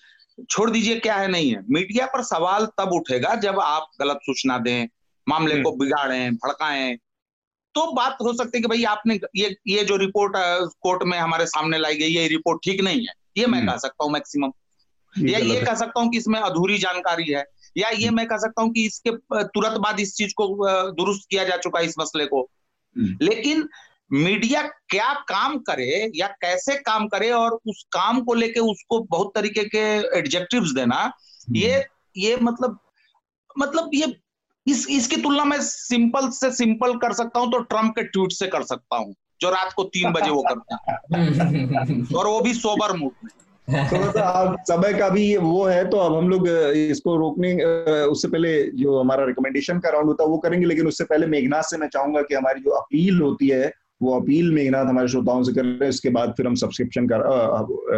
छोड़ 0.51 0.71
दीजिए 0.71 0.99
क्या 0.99 1.15
है 1.15 1.29
नहीं 1.29 1.51
है। 1.51 1.63
मीडिया 1.71 2.07
पर 2.07 2.23
सवाल 2.25 2.67
तब 2.79 2.93
उठेगा 2.93 3.35
जब 3.43 3.61
आप 3.61 3.91
गलत 4.01 4.19
सूचना 4.23 4.59
दें 4.59 4.87
मामले 5.29 5.63
को 5.63 5.73
बिगाड़े 5.77 6.31
भड़काएँ। 6.45 6.97
तो 7.75 7.93
बात 7.93 8.19
हो 8.23 8.33
सकती 8.33 8.59
है 8.59 8.63
कि 8.63 8.69
भाई 8.69 8.85
आपने 8.85 9.19
ये 9.37 9.55
ये 9.69 9.85
जो 9.85 9.97
रिपोर्ट 9.97 10.33
कोर्ट 10.83 11.03
में 11.03 11.19
हमारे 11.19 11.47
सामने 11.47 11.79
लाई 11.79 11.97
गई 11.97 12.07
ये 12.07 12.27
रिपोर्ट 12.29 12.61
ठीक 12.65 12.81
नहीं 12.81 13.07
है। 13.07 13.15
ये 13.39 13.47
मैं 13.47 13.67
कह 13.67 13.77
सकता 13.77 14.05
हूँ 14.05 14.13
मैक्सिमम। 14.13 14.53
या 15.15 15.39
ये 15.39 15.61
कह 15.61 15.75
सकता 15.75 16.01
हूँ 16.01 16.11
कि 16.11 16.19
इसमें 16.19 16.39
अधूरी 16.41 16.79
जानकारी 16.79 17.25
है 17.25 17.45
या 17.77 17.89
ये 17.89 18.11
मैं 18.11 18.27
कह 18.27 18.37
सकता 18.37 18.63
हूँ 18.63 18.73
कि 18.73 18.85
इसके 18.87 19.11
तुरंत 19.35 19.79
बाद 19.79 20.01
इस 20.01 20.15
चीज़ 20.17 20.33
को 20.37 20.47
दुरुस्त 20.93 21.29
किया 21.31 21.45
जा 21.45 21.57
चुका 21.57 21.79
है 21.79 21.87
इस 21.87 21.95
मसले 21.99 22.27
को। 22.27 22.41
हम्म। 22.97 23.17
लेकिन 23.23 23.69
मीडिया 24.13 24.63
क्या 24.91 25.13
काम 25.29 25.59
करे 25.59 26.11
या 26.15 26.27
कैसे 26.41 26.77
काम 26.83 27.07
करे 27.09 27.31
और 27.31 27.59
उस 27.67 27.85
काम 27.93 28.21
को 28.21 28.35
लेके 28.35 28.61
उसको 28.61 29.01
बहुत 29.11 29.33
तरीके 29.35 29.65
के 29.65 29.85
एडजेक्टिव्स 30.19 30.71
देना 30.71 30.97
हम्म। 30.97 31.57
ये 31.57 31.85
ये 32.17 32.37
मतलब 32.37 32.79
मतलब 33.59 33.91
ये 33.95 34.07
इस 34.69 34.87
इसकी 34.91 35.17
तुलना 35.17 35.45
में 35.45 35.57
सिंपल 35.61 36.29
से 36.31 36.51
सिंपल 36.53 36.95
कर 36.97 37.13
सकता 37.13 37.41
हूँ 37.41 37.51
तो 37.53 37.59
ट्रंप 37.65 37.93
के 37.93 38.03
ट्वीट 38.05 38.33
से 38.33 38.47
कर 38.47 38.63
सकता 38.63 38.97
हूँ 38.97 39.15
जो 39.41 39.51
रात 39.51 39.73
को 39.73 39.83
तीन 39.85 40.13
बजे 40.13 40.31
वो 40.31 40.43
करता 40.43 40.79
है। 40.89 42.05
और 42.17 42.27
वो 42.27 42.41
भी 42.41 42.55
सोबर 42.55 42.97
मूड 42.97 43.13
में। 43.25 43.31
तो 43.69 44.57
समय 44.65 44.93
का 44.95 45.09
भी 45.09 45.37
वो 45.37 45.65
है 45.65 45.89
तो 45.91 45.97
अब 45.97 46.15
हम 46.17 46.29
लोग 46.29 46.49
इसको 46.49 47.17
रोकने 47.17 47.53
उससे 48.05 48.29
पहले 48.29 48.63
जो 48.73 49.01
हमारा 49.01 49.25
रिकमेंडेशन 49.25 49.79
का 49.79 49.91
राउंड 49.91 50.07
होता 50.07 50.25
है 50.25 50.31
वो 50.31 50.39
करेंगे 50.39 50.67
लेकिन 50.67 50.87
उससे 50.87 51.05
पहले 51.05 51.27
मेघनाथ 51.27 51.63
से 51.63 51.77
मैं 51.77 51.89
चाहूँगा 51.89 52.23
कि 52.23 52.35
हमारी 52.35 52.61
जो 52.61 52.71
अपील 52.71 53.21
होती 53.21 53.49
है 53.49 53.73
वो 54.03 54.21
अपील 54.21 54.51
मेघनाथ 54.53 54.85
हमारे 54.85 55.09
श्रोताओं 55.09 55.43
से 55.43 55.53
कर 55.53 55.65
रहे 55.65 55.79
हैं 55.83 55.89
उसके 55.89 56.11
बाद 56.11 56.35
फिर 56.37 56.47
हम 56.47 56.55
सब्सक्रिप्शन 56.55 57.07
का 57.13 57.17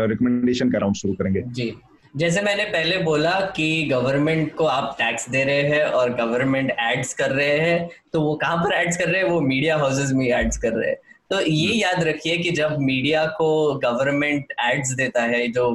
रिकमेंडेशन 0.04 0.70
का 0.70 0.78
राउंड 0.78 0.96
शुरू 0.96 1.14
करेंगे। 1.14 1.42
जी। 1.52 1.74
जैसे 2.14 2.40
मैंने 2.42 2.64
पहले 2.64 2.96
बोला 2.98 3.32
कि 3.56 3.86
गवर्नमेंट 3.90 4.54
को 4.56 4.64
आप 4.66 4.94
टैक्स 4.98 5.28
दे 5.30 5.42
रहे 5.44 5.62
हैं 5.62 5.84
और 5.84 6.14
गवर्नमेंट 6.14 6.70
एड्स 6.80 7.12
कर 7.14 7.30
रहे 7.30 7.58
हैं 7.58 7.88
तो 8.12 8.20
वो 8.20 8.34
कहाँ 8.34 8.56
पर 8.56 8.72
एड्स 8.74 8.96
कर 8.96 9.08
रहे 9.08 9.22
हैं? 9.22 9.28
वो 9.30 9.40
मीडिया 9.40 9.76
हाउसेज 9.76 10.12
में 10.12 10.26
एड्स 10.28 10.56
कर 10.56 10.72
रहे 10.72 10.88
हैं। 10.90 10.96
तो 11.30 11.40
ये 11.40 11.66
हम्म। 11.66 11.78
याद 11.78 12.02
रखिए 12.04 12.36
कि 12.38 12.50
जब 12.50 12.76
मीडिया 12.78 13.24
को 13.38 13.74
गवर्नमेंट 13.84 14.52
एड्स 14.60 14.92
देता 14.92 15.22
है 15.22 15.46
जो 15.48 15.70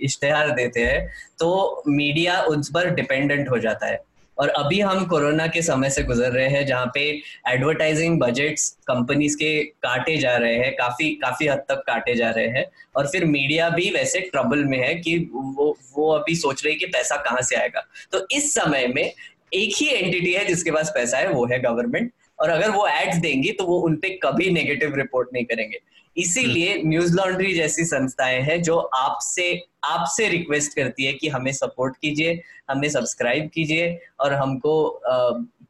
इश्तेहार 0.00 0.50
देते 0.50 0.80
हैं 0.80 1.06
तो 1.38 1.82
मीडिया 1.88 2.40
उस 2.42 2.70
पर 2.70 2.90
डिपेंडेंट 2.90 3.50
हो 3.50 3.58
जाता 3.58 3.86
है। 3.86 4.00
और 4.38 4.48
अभी 4.48 4.80
हम 4.80 5.04
कोरोना 5.06 5.46
के 5.46 5.62
समय 5.62 5.90
से 5.90 6.02
गुजर 6.02 6.30
रहे 6.30 6.48
हैं, 6.48 6.66
जहाँ 6.66 6.90
पे 6.94 7.00
एडवर्टाइजिंग 7.48 8.18
बजट्स 8.20 8.68
कंपनीज़ 8.88 9.36
के 9.36 9.62
काटे 9.64 10.16
जा 10.16 10.36
रहे 10.36 10.56
हैं, 10.56 10.72
काफ़ी 10.72 11.10
काफ़ी 11.14 11.46
हद 11.46 11.58
तक 11.58 11.82
काटे 11.86 12.14
जा 12.14 12.30
रहे 12.30 12.48
हैं। 12.48 12.64
और 12.96 13.06
फिर 13.06 13.24
मीडिया 13.24 13.68
भी 13.68 13.90
वैसे 13.90 14.20
ट्रबल 14.20 14.64
में 14.64 14.78
है 14.78 14.94
कि 14.94 15.18
वो 15.32 15.76
वो 15.96 16.10
अभी 16.12 16.34
सोच 16.36 16.64
रही 16.66 16.74
कि 16.74 16.86
पैसा 16.86 17.16
कहाँ 17.16 17.42
से 17.42 17.56
आएगा। 17.56 17.86
तो 18.12 18.26
इस 18.30 18.52
समय 18.54 18.86
में 18.86 19.02
एक 19.02 19.74
ही 19.76 19.88
एंटिटी 19.88 20.32
है 20.32 20.44
जिसके 20.44 20.70
पास 20.70 20.90
पैसा 20.94 21.18
है, 21.18 21.28
वो 21.28 21.46
है 21.46 21.60
गवर्नमेंट 21.60 22.12
और 22.40 22.50
अगर 22.50 22.70
वो 22.70 22.86
एड्स 22.86 23.16
देंगी 23.16 23.52
तो 23.52 23.64
वो 23.64 23.78
उनपे 23.78 24.08
कभी 24.22 24.50
नेगेटिव 24.50 24.94
रिपोर्ट 24.94 25.28
नहीं 25.32 25.44
करेंगे। 25.44 25.78
इसीलिए 26.16 26.82
न्यूज़ 26.82 27.16
लॉन्ड्री 27.16 27.54
जैसी 27.54 27.84
संस्थाएँ 27.84 28.40
हैं 28.42 28.60
जो 28.62 28.76
आपसे 28.76 29.62
आपसे 29.84 30.28
रिक्वेस्ट 30.28 30.74
करती 30.76 31.04
है 31.04 31.12
कि 31.12 31.28
हमें 31.28 31.52
सपोर्ट 31.52 31.96
कीजिए, 31.96 32.40
हमें 32.70 32.88
सब्सक्राइब 32.88 33.50
कीजिए 33.54 33.98
और 34.20 34.32
हमको 34.34 35.02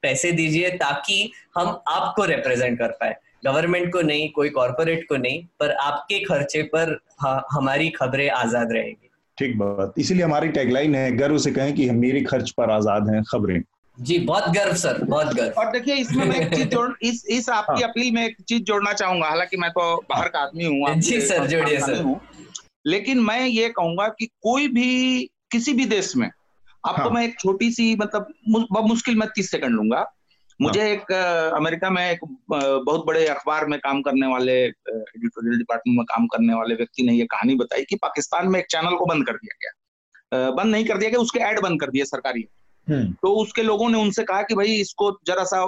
पैसे 0.03 0.32
दीजिए 0.32 0.70
ताकि 0.70 1.32
हम 1.59 1.68
आपको 1.88 2.24
रिप्रेजेंट 2.24 2.78
कर 2.78 2.88
पाए। 2.90 3.14
गवर्नमेंट 3.47 3.92
को 3.92 4.01
नहीं, 4.01 4.28
कोई 4.30 4.49
कॉरपोरेट 4.49 5.05
को 5.09 5.16
नहीं, 5.16 5.42
पर 5.61 5.72
आपके 5.72 6.18
खर्चे 6.18 6.62
पर 6.74 6.99
हमारी 7.53 7.88
खबरें 7.90 8.28
आज़ाद 8.30 8.72
रहेंगी। 8.72 9.11
ठीक 9.38 9.57
बात। 9.59 9.94
इसीलिए 9.99 10.24
हमारी 10.24 10.49
टैगलाइन 10.49 10.94
है 10.94 11.11
गर्व 11.16 11.38
से 11.38 11.51
कहें 11.51 11.74
कि 11.74 11.90
मेरे 11.90 12.20
खर्च 12.20 12.51
पर 12.51 12.70
आज़ाद 12.70 13.11
हैं 13.11 13.22
खबरें। 13.22 13.61
जी 14.01 14.18
बहुत 14.18 14.49
गर्व 14.49 14.74
सर 14.74 15.05
बहुत 15.05 15.26
गर्व 15.26 15.61
और 15.61 15.70
देखिए 15.72 15.94
इसमें 15.94 16.24
मैं 16.24 16.36
एक 16.36 16.55
चीज़ 16.55 16.68
जोड़ 16.68 16.92
इस 17.03 17.24
इस 17.26 17.49
आपकी 17.49 17.82
हाँ। 17.82 17.90
अपील 17.90 18.14
में 18.14 18.24
एक 18.24 18.36
चीज़ 18.49 18.62
जोड़ना 18.62 18.92
चाहूँगा 18.92 19.28
हालाँकि 19.28 19.57
मैं 19.57 19.70
तो 19.70 20.05
बाहर 20.11 20.28
का 20.28 20.38
आदमी 20.38 20.64
हूँ 20.64 20.94
जी 20.94 21.20
सर 21.20 21.47
जोड़िए 21.47 21.80
सर 21.80 22.20
लेकिन 22.86 23.20
मैं 23.20 23.47
ये 23.47 23.68
कहूँगा 23.68 24.09
कि 24.09 24.26
कोई 24.42 24.68
भी 24.68 25.30
किसी 25.53 25.72
भी 25.72 25.84
देश 25.84 26.16
में 26.16 26.30
आपको 26.86 27.03
हाँ। 27.03 27.11
मैं 27.11 27.24
एक 27.24 27.40
छोटी 27.40 27.70
सी 27.70 27.97
मतलब 27.97 28.32
बहुत 28.49 28.84
मुश्किल 28.84 29.16
मैं 29.16 29.28
तीस 29.28 29.51
सेकंड 29.51 29.74
लूँगा 29.74 30.12
मुझे 30.61 30.80
हाँ। 30.80 30.88
एक 30.88 31.12
अमेरिका 31.57 31.90
में 31.90 32.11
एक 32.11 32.20
बहुत 32.51 33.07
बड़े 33.07 33.26
अखबार 33.26 33.66
में 33.66 33.78
काम 33.80 34.03
करने 34.03 34.26
वाले 34.26 34.53
एडिटोरियल 34.53 35.59
डिपार्टमेंट 35.59 35.99
में 35.99 36.05
काम 36.05 36.26
करने 36.26 36.55
वाले 36.55 36.74
व्यक्ति 36.74 37.03
ने 37.03 37.12
ये 37.12 37.24
कहानी 37.24 37.55
बताई 37.55 37.84
कि 37.84 37.97
पाकिस्तान 37.97 38.49
में 38.49 38.61
एक 38.61 38.66
चैनल 38.70 38.97
को 38.97 39.07
बंद 39.07 39.26
कर 39.26 39.32
दिया 39.32 39.57
गया 39.62 40.51
बंद 40.51 40.72
नहीं 40.72 40.84
कर 40.84 40.99
दिया 40.99 41.11
गया 41.11 41.20
उसके 41.20 41.38
ऐड 41.38 41.61
बंद 41.61 41.80
कर 41.80 41.90
दिए 41.90 42.05
सरकारी। 42.05 42.49
तो 42.91 43.43
उसके 43.43 43.62
लोगों 43.62 43.89
ने 43.89 43.99
उनसे 43.99 44.22
कहा 44.22 44.43
कि 44.43 44.55
भाई 44.55 44.66
इसको 44.66 45.18
जरा 45.26 45.45
सा 45.45 45.62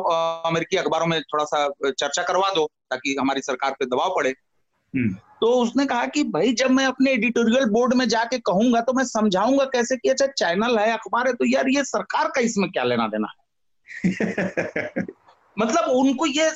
अमेरिकी 0.48 0.76
अखबारों 0.76 1.06
में 1.06 1.22
थोड़ा 1.22 1.44
सा 1.44 1.68
चर्चा 1.86 2.22
करवा 2.22 2.50
दो 2.54 2.66
ताकि 2.66 3.16
हमारी 3.20 3.40
सरकार 3.40 3.70
पे 3.70 3.86
दबाव 3.86 4.14
पड़े। 4.16 4.30
हम्म। 4.94 5.14
तो 5.14 5.46
उसने 5.46 5.86
कहा 5.86 6.06
कि 6.06 6.24
भाई 6.24 6.52
जब 6.52 6.70
मैं 6.70 6.86
अपने 6.86 7.10
एडिटोरियल 7.10 7.64
बोर्ड 7.64 7.94
में 7.94 8.08
जाके 8.08 8.38
कहूँगा 8.38 8.80
तो 8.80 8.92
मैं 8.92 9.04
समझाऊँगा 9.04 9.64
कैसे 9.64 9.96
कि 9.96 10.08
अच्छा 10.08 10.26
चैनल 10.26 10.78
है 10.78 10.92
अखबार 10.92 11.26
है 11.26 11.32
तो 11.32 11.44
यार 11.44 11.68
ये 11.68 11.84
सरकार 11.84 12.28
का 12.28 12.40
इसमें 12.40 12.70
क्या 12.70 12.84
लेना 12.84 13.08
देना 13.08 13.28
है? 13.28 13.44
मतलब 15.58 15.84
उनको 15.84 16.26
ये 16.26 16.50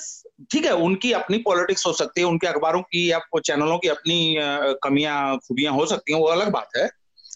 ठीक 0.50 0.64
है 0.64 0.72
उनकी 0.72 1.12
अपनी 1.12 1.38
पॉलिटिक्स 1.38 1.86
हो 1.86 1.92
सकती 1.92 2.20
है 2.20 2.26
उनके 2.26 2.46
अखबारों 2.46 2.82
की 2.82 3.12
या 3.12 3.20
चैनलों 3.38 3.78
की 3.78 3.88
अपनी 3.88 4.36
कमियाँ 4.82 5.38
खूबियाँ 5.38 5.72
हो 5.72 5.86
सकती 5.86 6.12
हैं 6.12 6.20
वो 6.20 6.26
अलग 6.26 6.50
बात 6.50 6.68
है। 6.76 6.90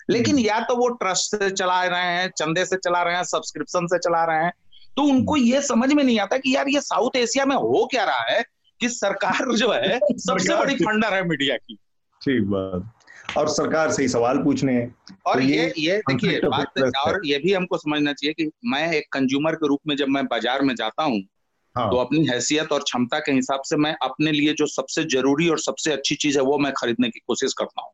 लेकिन 0.09 0.35
हम्म। 0.35 0.45
या 0.45 0.59
तो 0.61 0.77
वो 0.77 0.89
ट्रस्ट 0.97 1.37
से 1.37 1.51
चला 1.53 1.83
रहे 1.85 2.13
हैं 2.13 2.29
चंदे 2.39 2.65
से 2.65 2.77
चला 2.79 3.03
रहे 3.03 3.17
हैं 3.17 3.23
सब्सक्रिप्शन 3.25 3.87
से 3.87 3.99
चला 3.99 4.25
रहे 4.25 4.45
हैं 4.45 4.53
तो 4.97 5.03
उनको 5.05 5.35
हम्म। 5.35 5.45
ये 5.45 5.63
समझ 5.63 5.93
में 5.93 6.03
नहीं 6.05 6.19
आता 6.21 6.39
कि 6.39 6.55
यार 6.57 6.69
ये 6.69 6.81
साउथ 6.83 7.17
एशिया 7.17 7.45
में 7.45 7.57
हो 7.57 7.87
क्या 7.91 8.05
रहा 8.05 8.31
है 8.31 8.43
कि 8.81 8.89
सरकार 8.91 9.55
जो 9.57 9.73
है 9.73 9.99
सबसे 10.19 10.57
बड़ी 10.57 10.75
फंडर 10.77 11.15
है 11.15 11.23
मीडिया 11.29 11.57
की 11.57 11.79
ठीक 12.21 12.43
बात 12.49 12.93
और 13.37 13.49
सरकार 13.49 13.91
से 13.93 14.03
ही 14.03 14.09
सवाल 14.09 14.39
पूछने 14.39 14.73
हैं 14.73 14.95
और 15.27 15.35
तो 15.35 15.41
ये 15.41 15.73
ये 15.79 15.97
देखिए 16.01 16.41
बात 16.41 16.79
और 16.99 17.21
ये 17.27 17.39
भी 17.39 17.53
हमको 17.53 17.79
समझना 17.79 18.13
चाहिए 18.13 18.35
कि 18.35 18.51
मैं 18.65 18.91
एक 18.93 19.09
कंज्यूमर 19.13 19.55
के 19.55 19.69
रूप 19.69 19.81
में 19.89 19.97
जब 19.97 20.09
मैं 20.09 20.25
बाज़ार 20.27 20.63
में 20.63 20.75
जाता 20.75 21.03
हूँ 21.03 21.23
हाँ। 21.77 21.91
तो 21.91 21.97
अपनी 21.97 22.25
हैसियत 22.27 22.73
और 22.73 22.83
क्षमता 22.83 23.19
के 23.19 23.33
हिसाब 23.33 23.63
से 23.65 23.77
मैं 23.77 23.95
अपने 24.03 24.33
लिए 24.33 24.53
जो 24.53 24.67
सबसे 24.67 25.03
ज़रूरी 25.11 25.49
और 25.49 25.59
सबसे 25.59 25.93
अच्छी 25.93 26.15
चीज़ 26.15 26.39
है 26.39 26.45
वो 26.45 26.59
मैं 26.59 26.73
खरीदने 26.73 27.09
की 27.09 27.21
कोशिश 27.21 27.53
करता 27.53 27.83
हूँ 27.83 27.91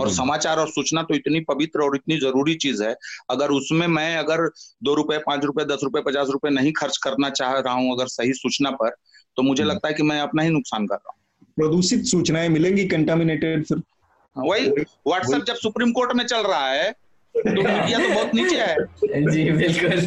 और 0.00 0.10
समाचार 0.10 0.58
और 0.58 0.68
सूचना 0.68 1.02
तो 1.02 1.14
इतनी 1.14 1.40
पवित्र 1.40 1.82
और 1.82 1.96
इतनी 1.96 2.16
ज़रूरी 2.18 2.54
चीज़ 2.54 2.82
है। 2.82 2.94
अगर 3.30 3.50
उसमें 3.50 3.86
मैं 3.86 4.16
अगर 4.16 4.46
दो 4.84 4.94
रुपए 4.94 5.18
पाँच 5.18 5.44
रुपए 5.44 5.64
दस 5.64 5.80
रुपए 5.84 6.00
पचास 6.00 6.28
रुपए 6.30 6.50
नहीं 6.50 6.72
खर्च 6.72 6.96
करना 6.96 7.30
चाह 7.30 7.58
रहा 7.58 7.74
हूँ 7.74 7.92
अगर 7.92 8.06
सही 8.08 8.32
सूचना 8.32 8.70
पर 8.72 8.90
तो 9.36 9.42
मुझे 9.42 9.62
हम्म। 9.62 9.72
लगता 9.72 9.88
है 9.88 9.94
कि 9.94 10.02
मैं 10.02 10.20
अपना 10.20 10.42
ही 10.42 10.50
नुकसान 10.50 10.86
कर 10.86 10.94
रहा 10.94 11.12
हूँ। 11.12 11.20
प्रदूषित 11.56 12.04
सूचनाएँ 12.04 12.48
मिलेंगी 12.48 12.84
कंटामिनेटेड 12.88 13.64
फिर। 13.64 13.78
हाँ, 13.78 14.44
वही 14.44 14.68
व्हाट्सएप 14.68 15.44
जब 15.44 15.54
सुप्रीम 15.54 15.92
कोर्ट 15.92 16.12
में 16.16 16.24
चल 16.24 16.42
रहा 16.42 16.68
है 16.68 16.90
तो 17.34 17.50
मीडिया 17.62 17.98
तो 17.98 18.14
बहुत 18.14 18.34
नीचे 18.34 18.56
है। 18.56 18.76
जी 19.26 19.50
बिल्कुल। 19.50 20.00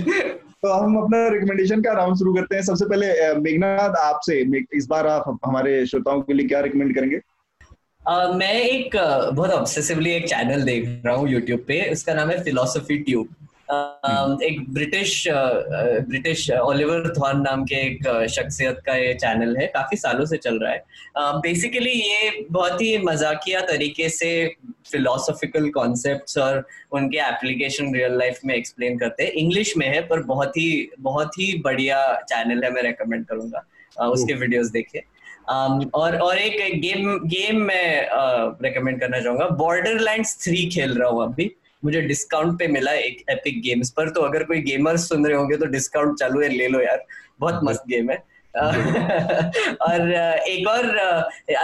तो 0.64 0.72
हम 0.74 0.96
अपना 0.98 1.28
रिकमेंडेशन 1.28 1.82
का 1.82 1.92
राउंड 1.94 2.18
शुरू 2.18 2.34
करते 2.34 2.56
हैं। 2.56 2.62
सबसे 2.64 2.86
पहले 2.86 3.34
मेघनाथ 3.40 3.96
आपसे 3.96 4.40
इस 4.74 4.88
बार 4.90 5.08
आप 5.08 5.40
हमारे 5.46 5.86
श्रोताओं 5.86 6.22
के 6.22 6.34
लिए 6.34 6.48
क्या 6.48 6.60
रिकमेंड 6.60 6.94
करेंगे? 6.96 7.20
Uh, 8.08 8.34
मैं 8.36 8.54
एक 8.54 8.96
uh, 8.96 9.34
बहुत 9.36 9.52
ऑब्सेसिवली 9.52 10.12
एक 10.12 10.28
चैनल 10.30 10.62
देख 10.64 10.84
रहा 11.06 11.16
हूँ 11.16 11.30
यूट्यूब 11.30 11.64
पे। 11.68 11.80
उसका 11.92 12.14
नाम 12.14 12.30
है 12.30 12.44
फिलोसफी 12.44 12.98
ट्यूब 13.00 13.34
uh, 13.72 14.42
एक 14.44 14.64
ब्रिटिश 14.74 15.24
ब्रिटिश 15.28 16.50
ओलिवर 16.52 17.10
थॉर्न 17.18 17.42
नाम 17.42 17.64
के 17.66 17.76
एक 17.88 18.08
शख्सियत 18.30 18.80
का 18.86 18.96
ये 18.96 19.14
चैनल 19.14 19.58
है। 19.58 19.66
काफ़ी 19.74 19.98
सालों 19.98 20.26
से 20.26 20.38
चल 20.38 20.60
रहा 20.60 20.72
है। 20.72 20.84
बेसिकली 21.42 21.92
ये 21.92 22.46
बहुत 22.52 22.82
ही 22.82 22.98
मजाकिया 23.08 23.62
तरीके 23.66 24.10
से 24.10 24.32
फिलोसफिकल 24.92 25.70
कॉन्सेप्ट्स 25.70 26.38
और 26.38 26.66
उनके 26.92 27.18
एप्लीकेशन 27.28 27.94
रियल 27.96 28.18
लाइफ 28.20 28.40
में 28.46 28.56
एक्सप्लेन 28.56 28.98
करते 28.98 29.24
हैं। 29.24 29.32
इंग्लिश 29.44 29.76
में 29.78 29.88
है 29.88 30.02
पर 30.08 30.24
बहुत 30.32 30.58
ही 30.58 30.70
बहुत 31.00 31.40
ही 31.40 31.54
बढ़िया 31.66 32.00
चैनल 32.30 32.64
है 32.64 32.72
मैं 32.72 32.84
रेकमेंड 32.84 33.26
करूँगा। 33.26 33.66
उसके 34.08 34.34
वीडियोस 34.34 34.68
देखिए। 34.72 35.04
Um, 35.52 35.92
और 35.94 36.18
और 36.18 36.38
एक 36.38 36.82
गेम 36.82 37.20
गेम 37.20 37.62
मैं 37.62 38.10
रेकमेंड 38.62 38.96
uh, 38.98 39.02
करना 39.02 39.20
चाहूँगा। 39.20 39.48
बॉर्डर 39.48 40.24
थ्री 40.24 40.66
खेल 40.66 40.98
रहा 40.98 41.10
हूँ 41.10 41.24
अभी। 41.24 41.52
मुझे 41.86 42.02
डिस्काउंट 42.02 42.60
पे 42.60 42.68
मिला 42.68 42.92
एक 42.92 43.24
एपिक 43.30 43.62
गेम्स 43.62 43.90
पर। 43.90 44.10
तो 44.10 44.22
अगर 44.22 44.44
कोई 44.44 44.62
गेमर्स 44.62 45.10
सुन 45.10 45.28
रहे 45.28 45.38
होंगे 45.38 45.58
तो 45.58 45.66
डिस्काउंट 45.66 46.20
चालू 46.20 46.42
है 46.42 46.50
ले 46.50 46.68
लो 46.68 46.82
यार। 46.82 47.06
बहुत 47.40 47.60
मस्त 47.64 47.84
गेम 47.88 48.10
है। 48.10 48.18
और 48.58 50.00
uh, 50.12 50.48
एक 50.48 50.68
और 50.68 50.86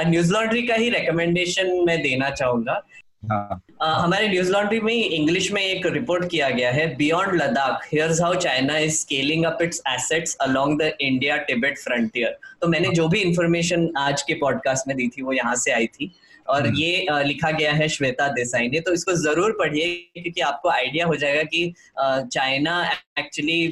न्यूज़ 0.08 0.28
uh, 0.28 0.34
लॉन्ड्री 0.34 0.62
का 0.62 0.76
ही 0.76 0.90
रिकमेंडेशन 0.90 1.84
मैं 1.88 2.02
देना 2.02 2.30
चाहूँगा। 2.30 2.84
हाँ. 3.24 3.60
uh, 3.60 4.04
हमारे 4.04 4.28
न्यूज़ 4.28 4.52
लॉन्ड्री 4.52 4.80
में 4.80 4.94
इंग्लिश 4.94 5.52
में 5.52 5.62
एक 5.62 5.86
रिपोर्ट 5.88 6.30
किया 6.32 6.50
गया 6.50 6.72
है 6.72 6.88
beyond 6.96 7.42
Ladakh 7.42 7.88
here's 7.94 8.22
how 8.22 8.36
China 8.36 8.78
is 8.78 8.98
scaling 8.98 9.46
up 9.46 9.62
its 9.62 9.82
assets 9.90 10.36
along 10.42 10.78
the 10.80 10.92
India 11.02 11.38
Tibet 11.50 11.78
frontier 11.78 12.38
तो 12.62 12.68
मैंने 12.68 12.90
जो 12.96 13.08
भी 13.08 13.20
इंफॉर्मेशन 13.20 13.88
आज 13.98 14.22
के 14.22 14.34
पॉडकास्ट 14.42 14.88
में 14.88 14.96
दी 14.98 15.08
थी 15.08 15.22
वो 15.22 15.34
यहाँ 15.34 15.56
से 15.56 15.72
आई 15.72 15.88
थी। 15.88 16.12
और 16.48 16.62
हम्म। 16.62 16.76
ये 16.76 17.24
लिखा 17.24 17.52
गया 17.52 17.72
है 17.74 17.88
श्वेता 17.90 18.28
देसाई 18.28 18.68
ने। 18.68 18.80
तो 18.80 18.94
इसको 18.94 19.14
ज़रूर 19.14 19.52
पढ़िए 19.60 19.88
क्योंकि 20.18 20.42
आपको 20.42 20.70
आइडिया 20.70 21.06
हो 21.06 21.16
जाएगा 21.16 21.44
कि 21.44 21.74
चाइना 22.00 22.74
एक्चुअली 23.20 23.68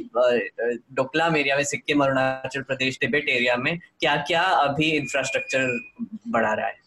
डोकलाम 0.94 1.36
एरिया 1.38 1.56
में 1.56 1.64
सिक्किम 1.64 2.04
अरुणाचल 2.04 2.62
प्रदेश 2.62 2.98
टिबेट 3.02 3.30
एरिया 3.30 3.56
में 3.58 3.78
क्या 3.78 4.16
क्या 4.28 4.42
अभी 4.42 4.90
इंफ्रास्ट्रक्चर 4.92 5.68
बढ़ा 6.28 6.54
रहा 6.54 6.68
है। 6.68 6.80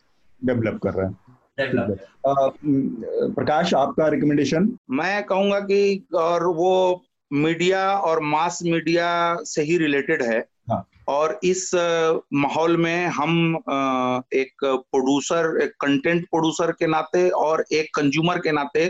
डेवलप 0.42 0.80
कर 0.82 0.92
रहा 0.92 1.06
है। 1.06 1.23
प्रकाश 3.34 3.74
आपका 3.74 4.09
रिकमेंडेशन 4.09 4.76
मैं 4.90 5.22
कहूँगा 5.24 5.61
कि 5.61 6.07
और 6.14 6.46
वो 6.46 7.05
मीडिया 7.32 7.90
और 7.98 8.20
मास 8.20 8.59
मीडिया 8.62 9.36
से 9.42 9.62
ही 9.62 9.76
रिलेटेड 9.78 10.22
है। 10.22 10.38
हाँ. 10.70 10.88
और 11.09 11.38
इस 11.44 11.70
माहौल 12.34 12.76
में 12.76 13.07
हम 13.07 13.57
एक 14.34 14.64
प्रोड्यूसर 14.64 15.62
एक 15.62 15.72
कंटेंट 15.80 16.24
प्रोड्यूसर 16.24 16.72
के 16.72 16.86
नाते 16.86 17.28
और 17.28 17.64
एक 17.72 17.94
कंज्यूमर 17.94 18.38
के 18.38 18.52
नाते 18.52 18.86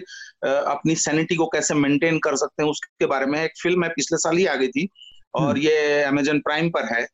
अपनी 0.47 0.95
सैनिटी 0.95 1.37
को 1.37 1.47
कैसे 1.47 1.75
मेंटेन 1.75 2.19
कर 2.19 2.37
सकते 2.37 2.63
हैं 2.63 2.71
उसके 2.71 3.07
बारे 3.07 3.27
में 3.27 3.45
एक 3.45 3.53
फ़िल्म 3.63 3.85
है 3.85 3.91
पिछले 3.91 4.19
साल 4.19 4.37
ही 4.37 4.47
आ 4.47 4.55
गई 4.55 4.69
थी 4.69 4.89
और 5.35 5.49
हम्म। 5.49 5.59
ये 5.59 6.03
अमेजन 6.03 6.39
प्राइम 6.39 6.71
पर 6.71 6.95
है। 6.95 7.07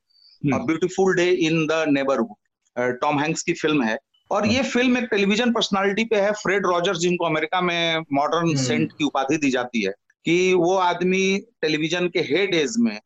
Beautiful 0.45 1.15
day 1.17 1.31
in 1.31 1.67
the 1.67 1.85
neighbourhood 1.89 2.99
Tom 3.01 3.19
Hanks 3.21 3.43
की 3.43 3.53
फ़िल्म 3.53 3.83
है। 3.83 3.99
और 4.31 4.47
ये 4.47 4.63
फ़िल्म 4.63 4.99
एक 4.99 5.05
टेलीविज़न 5.05 5.53
पर्सनालिटी 5.53 6.05
पे 6.05 6.17
है 6.17 6.33
फ्रेड 6.33 6.67
रॉजर्स 6.67 6.99
जिनको 6.99 7.25
अमेरिका 7.27 7.61
में 7.61 8.05
मॉडर्न 8.13 8.55
सेंट 8.57 8.81
हम्म। 8.81 8.97
की 8.99 9.05
उपाधि 9.05 9.37
दी 9.37 9.51
जाती 9.51 9.83
है 9.83 9.93
कि 10.27 10.53
वो 10.55 10.75
आदमी 10.79 11.39
टेलीविज़न 11.63 12.09
के 12.09 12.21
हेड 12.21 12.55
एज 12.55 12.75
में 12.79 12.99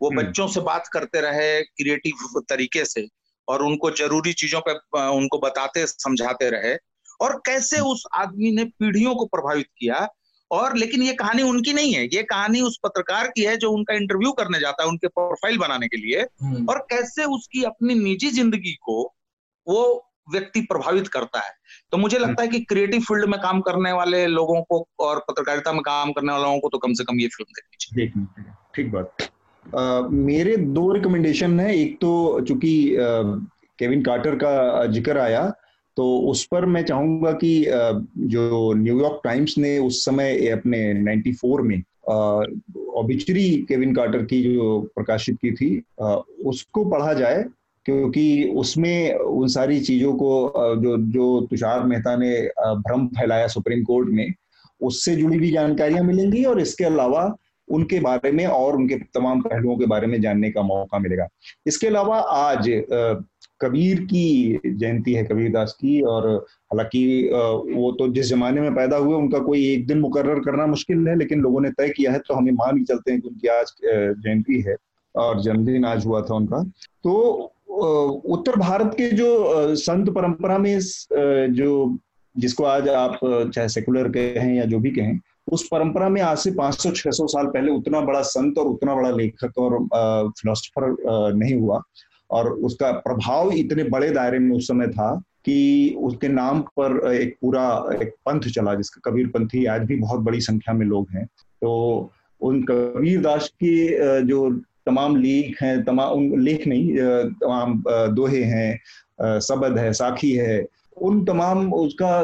वो 0.00 0.08
हम्म। 0.08 0.22
बच्चों 0.22 0.46
से 0.48 0.60
बात 0.60 0.88
करते 0.92 1.20
रहे 1.20 1.62
क्रिएटिव 1.62 2.40
तरीके 2.48 2.84
से 2.84 3.06
और 3.48 3.62
उनको 3.62 3.90
ज़रूरी 3.90 4.32
चीज़ों 4.32 4.60
पे 4.60 4.72
उनको 5.10 5.38
बताते 5.38 5.86
समझाते 5.86 6.50
रहे 6.50 6.76
और 7.20 7.36
कैसे 7.46 7.76
हम्म। 7.76 7.88
उस 7.88 8.04
आदमी 8.14 8.50
ने 8.50 8.64
पीढ़ियों 8.64 9.14
को 9.14 9.24
प्रभावित 9.26 9.66
किया 9.78 10.06
और 10.50 10.76
लेकिन 10.76 11.02
ये 11.02 11.12
कहानी 11.12 11.42
उनकी 11.42 11.72
नहीं 11.72 11.92
है 11.94 12.04
ये 12.04 12.22
कहानी 12.22 12.60
उस 12.60 12.78
पत्रकार 12.82 13.26
की 13.28 13.44
है 13.44 13.56
जो 13.56 13.70
उनका 13.70 13.94
इंटरव्यू 13.94 14.30
करने 14.32 14.60
जाता 14.60 14.82
है 14.82 14.88
उनके 14.88 15.08
प्रोफ़ाइल 15.08 15.58
बनाने 15.58 15.88
के 15.88 15.96
लिए। 15.96 16.22
और 16.70 16.78
कैसे 16.90 17.24
उसकी 17.24 17.62
अपनी 17.64 17.94
निजी 17.94 18.30
ज़िंदगी 18.30 18.72
को 18.82 19.02
वो 19.66 19.82
व्यक्ति 20.32 20.60
प्रभावित 20.60 21.08
करता 21.08 21.40
है। 21.40 21.52
तो 21.92 21.98
मुझे 21.98 22.18
लगता 22.18 22.42
है 22.42 22.48
कि 22.48 22.60
क्रिएटिव 22.60 23.00
फ़ील्ड 23.00 23.24
में 23.24 23.38
काम 23.40 23.60
करने 23.60 23.92
वाले 23.92 24.26
लोगों 24.26 24.60
को 24.62 24.86
और 25.00 25.18
पत्रकारिता 25.28 25.72
में 25.72 25.80
काम 25.82 26.12
करने 26.12 26.32
वाले 26.32 26.44
लोगों 26.44 26.58
को 26.60 26.68
तो 26.68 26.78
कम 26.78 26.92
से 26.92 27.04
कम 27.04 27.20
ये 27.20 27.28
फ़िल्म 27.28 27.52
देखनी 27.52 27.76
चाहिए। 27.80 28.52
ठीक 28.74 28.92
बात। 28.92 29.28
Uh, 29.66 30.10
मेरे 30.10 30.56
दो 30.56 30.92
रिकमेंडेशन 30.92 31.60
है। 31.60 31.74
एक 31.76 31.96
तो 32.00 32.40
चूँकि 32.40 32.96
केविन 33.78 34.02
कार्टर 34.02 34.34
का 34.34 34.84
ज़िक्र 34.86 35.18
आया 35.18 35.42
तो 35.96 36.04
उस 36.20 36.44
पर 36.46 36.64
मैं 36.66 36.84
चाहूँगा 36.84 37.32
कि 37.32 37.50
uh, 37.64 38.06
जो 38.28 38.72
न्यूयॉर्क 38.74 39.20
टाइम्स 39.24 39.54
ने 39.58 39.78
उस 39.78 40.04
समय 40.04 40.48
अपने 40.48 40.80
94 41.04 41.60
में 41.62 41.82
ऑबिचरी 42.96 43.50
केविन 43.68 43.94
कार्टर 43.94 44.22
की 44.24 44.42
जो 44.42 44.80
प्रकाशित 44.94 45.36
की 45.36 45.52
थी 45.52 45.70
uh, 46.02 46.20
उसको 46.46 46.84
पढ़ा 46.84 47.12
जाए। 47.12 47.44
क्योंकि 47.88 48.52
उसमें 48.56 49.14
उन 49.14 49.48
सारी 49.48 49.78
चीज़ों 49.80 50.12
को 50.12 50.30
जो 50.76 50.96
जो 51.12 51.40
तुषार 51.50 51.82
मेहता 51.82 52.16
ने 52.16 52.30
भ्रम 52.78 53.06
फैलाया 53.08 53.46
सुप्रीम 53.48 53.84
कोर्ट 53.84 54.08
में, 54.08 54.32
उससे 54.80 55.14
जुड़ी 55.16 55.38
भी 55.38 55.50
जानकारियाँ 55.50 56.02
मिलेंगी 56.04 56.44
और 56.44 56.60
इसके 56.60 56.84
अलावा 56.84 57.22
उनके 57.68 58.00
बारे 58.00 58.32
में 58.32 58.44
और 58.46 58.76
उनके 58.76 58.96
तमाम 59.14 59.40
पहलुओं 59.40 59.76
के 59.76 59.86
बारे 59.86 60.06
में 60.06 60.20
जानने 60.20 60.50
का 60.50 60.62
मौका 60.62 60.98
मिलेगा। 60.98 61.26
इसके 61.66 61.86
अलावा 61.86 62.18
आज 62.18 62.68
कबीर 63.60 64.00
की 64.04 64.60
जयंती 64.66 65.12
है, 65.12 65.24
कबीर 65.24 65.50
दास 65.52 65.76
की, 65.80 66.00
और 66.02 66.26
हालाँकि 66.26 67.30
वो 67.74 67.90
तो 67.92 68.08
जिस 68.12 68.28
जमाने 68.28 68.60
में 68.60 68.74
पैदा 68.74 68.96
हुए, 68.96 69.14
उनका 69.14 69.38
कोई 69.38 69.66
एक 69.72 69.86
दिन 69.86 70.00
मुकर्र 70.00 70.38
करना 70.40 70.66
मुश्किल 70.66 71.08
है, 71.08 71.16
लेकिन 71.18 71.40
लोगों 71.40 71.60
ने 71.60 71.70
तय 71.70 71.88
किया 71.96 72.12
है 72.12 72.18
तो 72.18 72.34
हमें 72.34 72.52
मान 72.54 72.78
ही 72.78 72.84
चलते 72.84 73.12
हैं 73.12 73.20
कि 73.20 73.28
उनकी 73.28 73.48
आज 73.48 73.72
जयंती 73.84 74.60
है, 74.60 74.76
और 75.14 75.40
जन्मदिन 75.42 75.84
आज 75.84 76.06
हुआ 76.06 76.20
था 76.22 76.34
उनका। 76.34 76.62
तो 77.04 77.52
उत्तर 77.68 78.56
भारत 78.56 78.94
के 78.96 79.10
जो 79.10 79.74
संत 79.76 80.10
परंपरा 80.10 80.58
में 80.58 80.78
जो, 81.52 81.98
जिसको 82.36 82.64
आज 82.64 82.88
आप 82.88 83.18
चाहे 83.54 83.68
सेकुलर 83.68 84.08
कहें 84.08 84.54
या 84.54 84.64
जो 84.64 84.78
भी 84.78 84.90
कहें, 84.90 85.18
उस 85.52 85.66
परंपरा 85.68 86.08
में 86.08 86.20
आज 86.22 86.38
से 86.38 86.50
500-600 86.50 87.26
साल 87.26 87.46
पहले 87.46 87.72
उतना 87.72 88.00
बड़ा 88.00 88.20
संत 88.22 88.58
और 88.58 88.66
उतना 88.66 88.94
बड़ा 88.94 89.10
लेखक 89.10 89.58
और 89.58 89.78
फिलोसफर 90.38 90.96
नहीं 91.34 91.54
हुआ। 91.54 91.82
और 92.30 92.52
उसका 92.52 92.90
प्रभाव 92.92 93.50
इतने 93.52 93.84
बड़े 93.84 94.10
दायरे 94.10 94.38
में 94.38 94.56
उस 94.56 94.68
समय 94.68 94.88
था 94.88 95.14
कि 95.44 95.96
उसके 95.98 96.28
नाम 96.28 96.60
पर 96.78 97.12
एक 97.12 97.36
पूरा, 97.42 97.90
एक 98.02 98.14
पंथ 98.26 98.40
चला, 98.54 98.74
जिसका 98.74 99.10
कबीर 99.10 99.26
पंथी 99.26 99.64
आज 99.64 99.82
भी 99.82 99.96
बहुत 99.96 100.20
बड़ी 100.20 100.40
संख्या 100.40 100.74
में 100.74 100.86
लोग 100.86 101.06
हैं। 101.10 101.24
तो 101.26 102.10
उन 102.40 102.62
कबीर 102.62 103.20
दास 103.20 103.48
के 103.48 104.24
जो 104.24 104.48
तमाम 104.88 105.16
लेख 105.18 105.62
हैं, 105.62 105.84
तमाम 105.84 106.10
उन 106.12 106.40
लेख 106.42 106.66
नहीं 106.66 106.96
तमाम 107.40 107.82
दोहे 108.14 108.42
हैं 108.46 109.38
सबद 109.40 109.78
है, 109.78 109.92
साखी 109.92 110.32
है, 110.32 110.66
उन 110.96 111.24
तमाम 111.24 111.72
उसका 111.74 112.20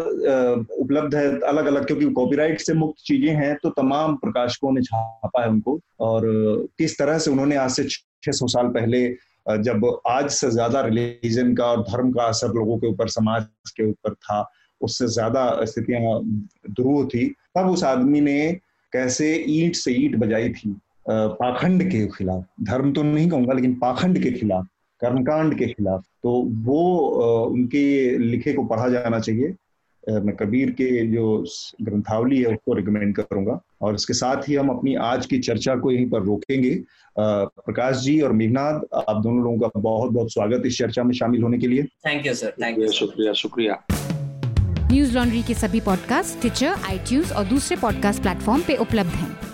उपलब्ध 0.81 1.15
है 1.15 1.27
अलग 1.49 1.67
अलग 1.67 1.87
क्योंकि 1.87 2.07
कॉपीराइट 2.13 2.61
से 2.61 2.75
मुक्त 2.75 3.03
चीज़ें 3.07 3.35
हैं 3.37 3.55
तो 3.63 3.71
तमाम 3.73 4.17
प्रकाशकों 4.17 4.73
ने 4.73 4.83
छापा 4.83 5.43
है 5.43 5.49
उनको 5.49 5.79
और 6.01 6.23
किस 6.79 6.99
तरह 6.99 7.19
से 7.19 7.31
उन्होंने 7.31 7.57
आज 7.57 7.71
से 7.71 7.85
600 7.85 8.49
साल 8.49 8.69
पहले 8.75 9.07
जब 9.63 9.87
आज 10.09 10.29
से 10.31 10.51
ज़्यादा 10.51 10.81
रिलीजन 10.83 11.55
का 11.55 11.65
और 11.65 11.83
धर्म 11.85 12.11
का 12.13 12.23
असर 12.25 12.53
लोगों 12.55 12.79
के 12.79 12.87
ऊपर, 12.87 13.09
समाज 13.09 13.71
के 13.77 13.89
ऊपर 13.89 14.15
था, 14.15 14.51
उससे 14.81 15.07
ज़्यादा 15.09 15.65
स्थितियाँ 15.65 16.21
दुरूह 16.71 17.05
थी, 17.07 17.27
तब 17.57 17.71
उस 17.71 17.85
आदमी 17.85 18.21
ने 18.21 18.53
कैसे 18.93 19.35
ईंट 19.49 19.75
से 19.77 19.93
ईंट 19.95 20.17
बजाई 20.17 20.49
थी। 20.51 20.75
पाखंड 21.09 21.83
के 21.91 22.07
खिलाफ 22.09 22.45
धर्म 22.63 22.93
तो 22.93 23.03
नहीं 23.03 23.29
कहूँगा 23.31 23.53
लेकिन 23.53 23.75
पाखंड 23.75 24.23
के 24.23 24.31
खिलाफ 24.31 24.67
कर्मकांड 25.01 25.59
के 25.59 25.67
खिलाफ 25.67 26.03
तो 26.23 26.31
वो 26.65 26.81
उनके 27.47 28.19
लिखे 28.19 28.53
को 28.53 28.65
पढ़ा 28.65 28.89
जाना 28.89 29.19
चाहिए। 29.19 29.55
मैं 30.05 30.35
कबीर 30.37 30.71
के 30.71 31.07
जो 31.07 31.45
ग्रंथावली 31.83 32.41
है 32.41 32.47
उसको 32.47 32.75
रिकमेंड 32.75 33.15
करूँगा। 33.17 33.59
और 33.83 33.95
इसके 33.95 34.15
साथ 34.15 34.49
ही 34.49 34.55
हम 34.55 34.69
अपनी 34.69 34.95
आज 34.95 35.27
की 35.27 35.39
चर्चा 35.39 35.77
को 35.77 35.91
यहीं 35.91 36.09
पर 36.11 36.23
रोकेंगे। 36.23 36.75
प्रकाश 37.19 37.97
जी 37.97 38.21
और 38.21 38.33
मेघनाथ 38.33 38.81
आप 39.09 39.23
दोनों 39.23 39.43
लोगों 39.45 39.59
का 39.59 39.81
बहुत 39.81 40.13
बहुत 40.13 40.33
स्वागत 40.33 40.63
इस 40.67 40.79
चर्चा 40.79 41.05
में 41.05 41.15
शामिल 41.15 41.43
होने 41.43 41.59
के 41.59 41.69
लिए। 41.69 41.83
Thank 42.07 42.27
you 42.27 42.35
sir 42.35 42.55
thank 42.63 42.79
you 42.79 42.91
शुक्रिया 42.93 43.33
शुक्रिया। 43.33 43.83
न्यूज़ 44.91 45.15
लॉन्ड्री 45.15 45.43
के 45.43 45.55
सभी 45.55 45.81
पॉडकास्ट 45.81 46.41
ट्विटर 46.41 46.85
आईटीज 46.91 47.33
और 47.33 47.45
दूसरे 47.45 47.77
पॉडकास्ट 47.77 48.23
प्लेटफॉर्म 48.23 48.63
पे 48.67 48.77
उपलब्ध 48.77 49.11
हैं। 49.11 49.54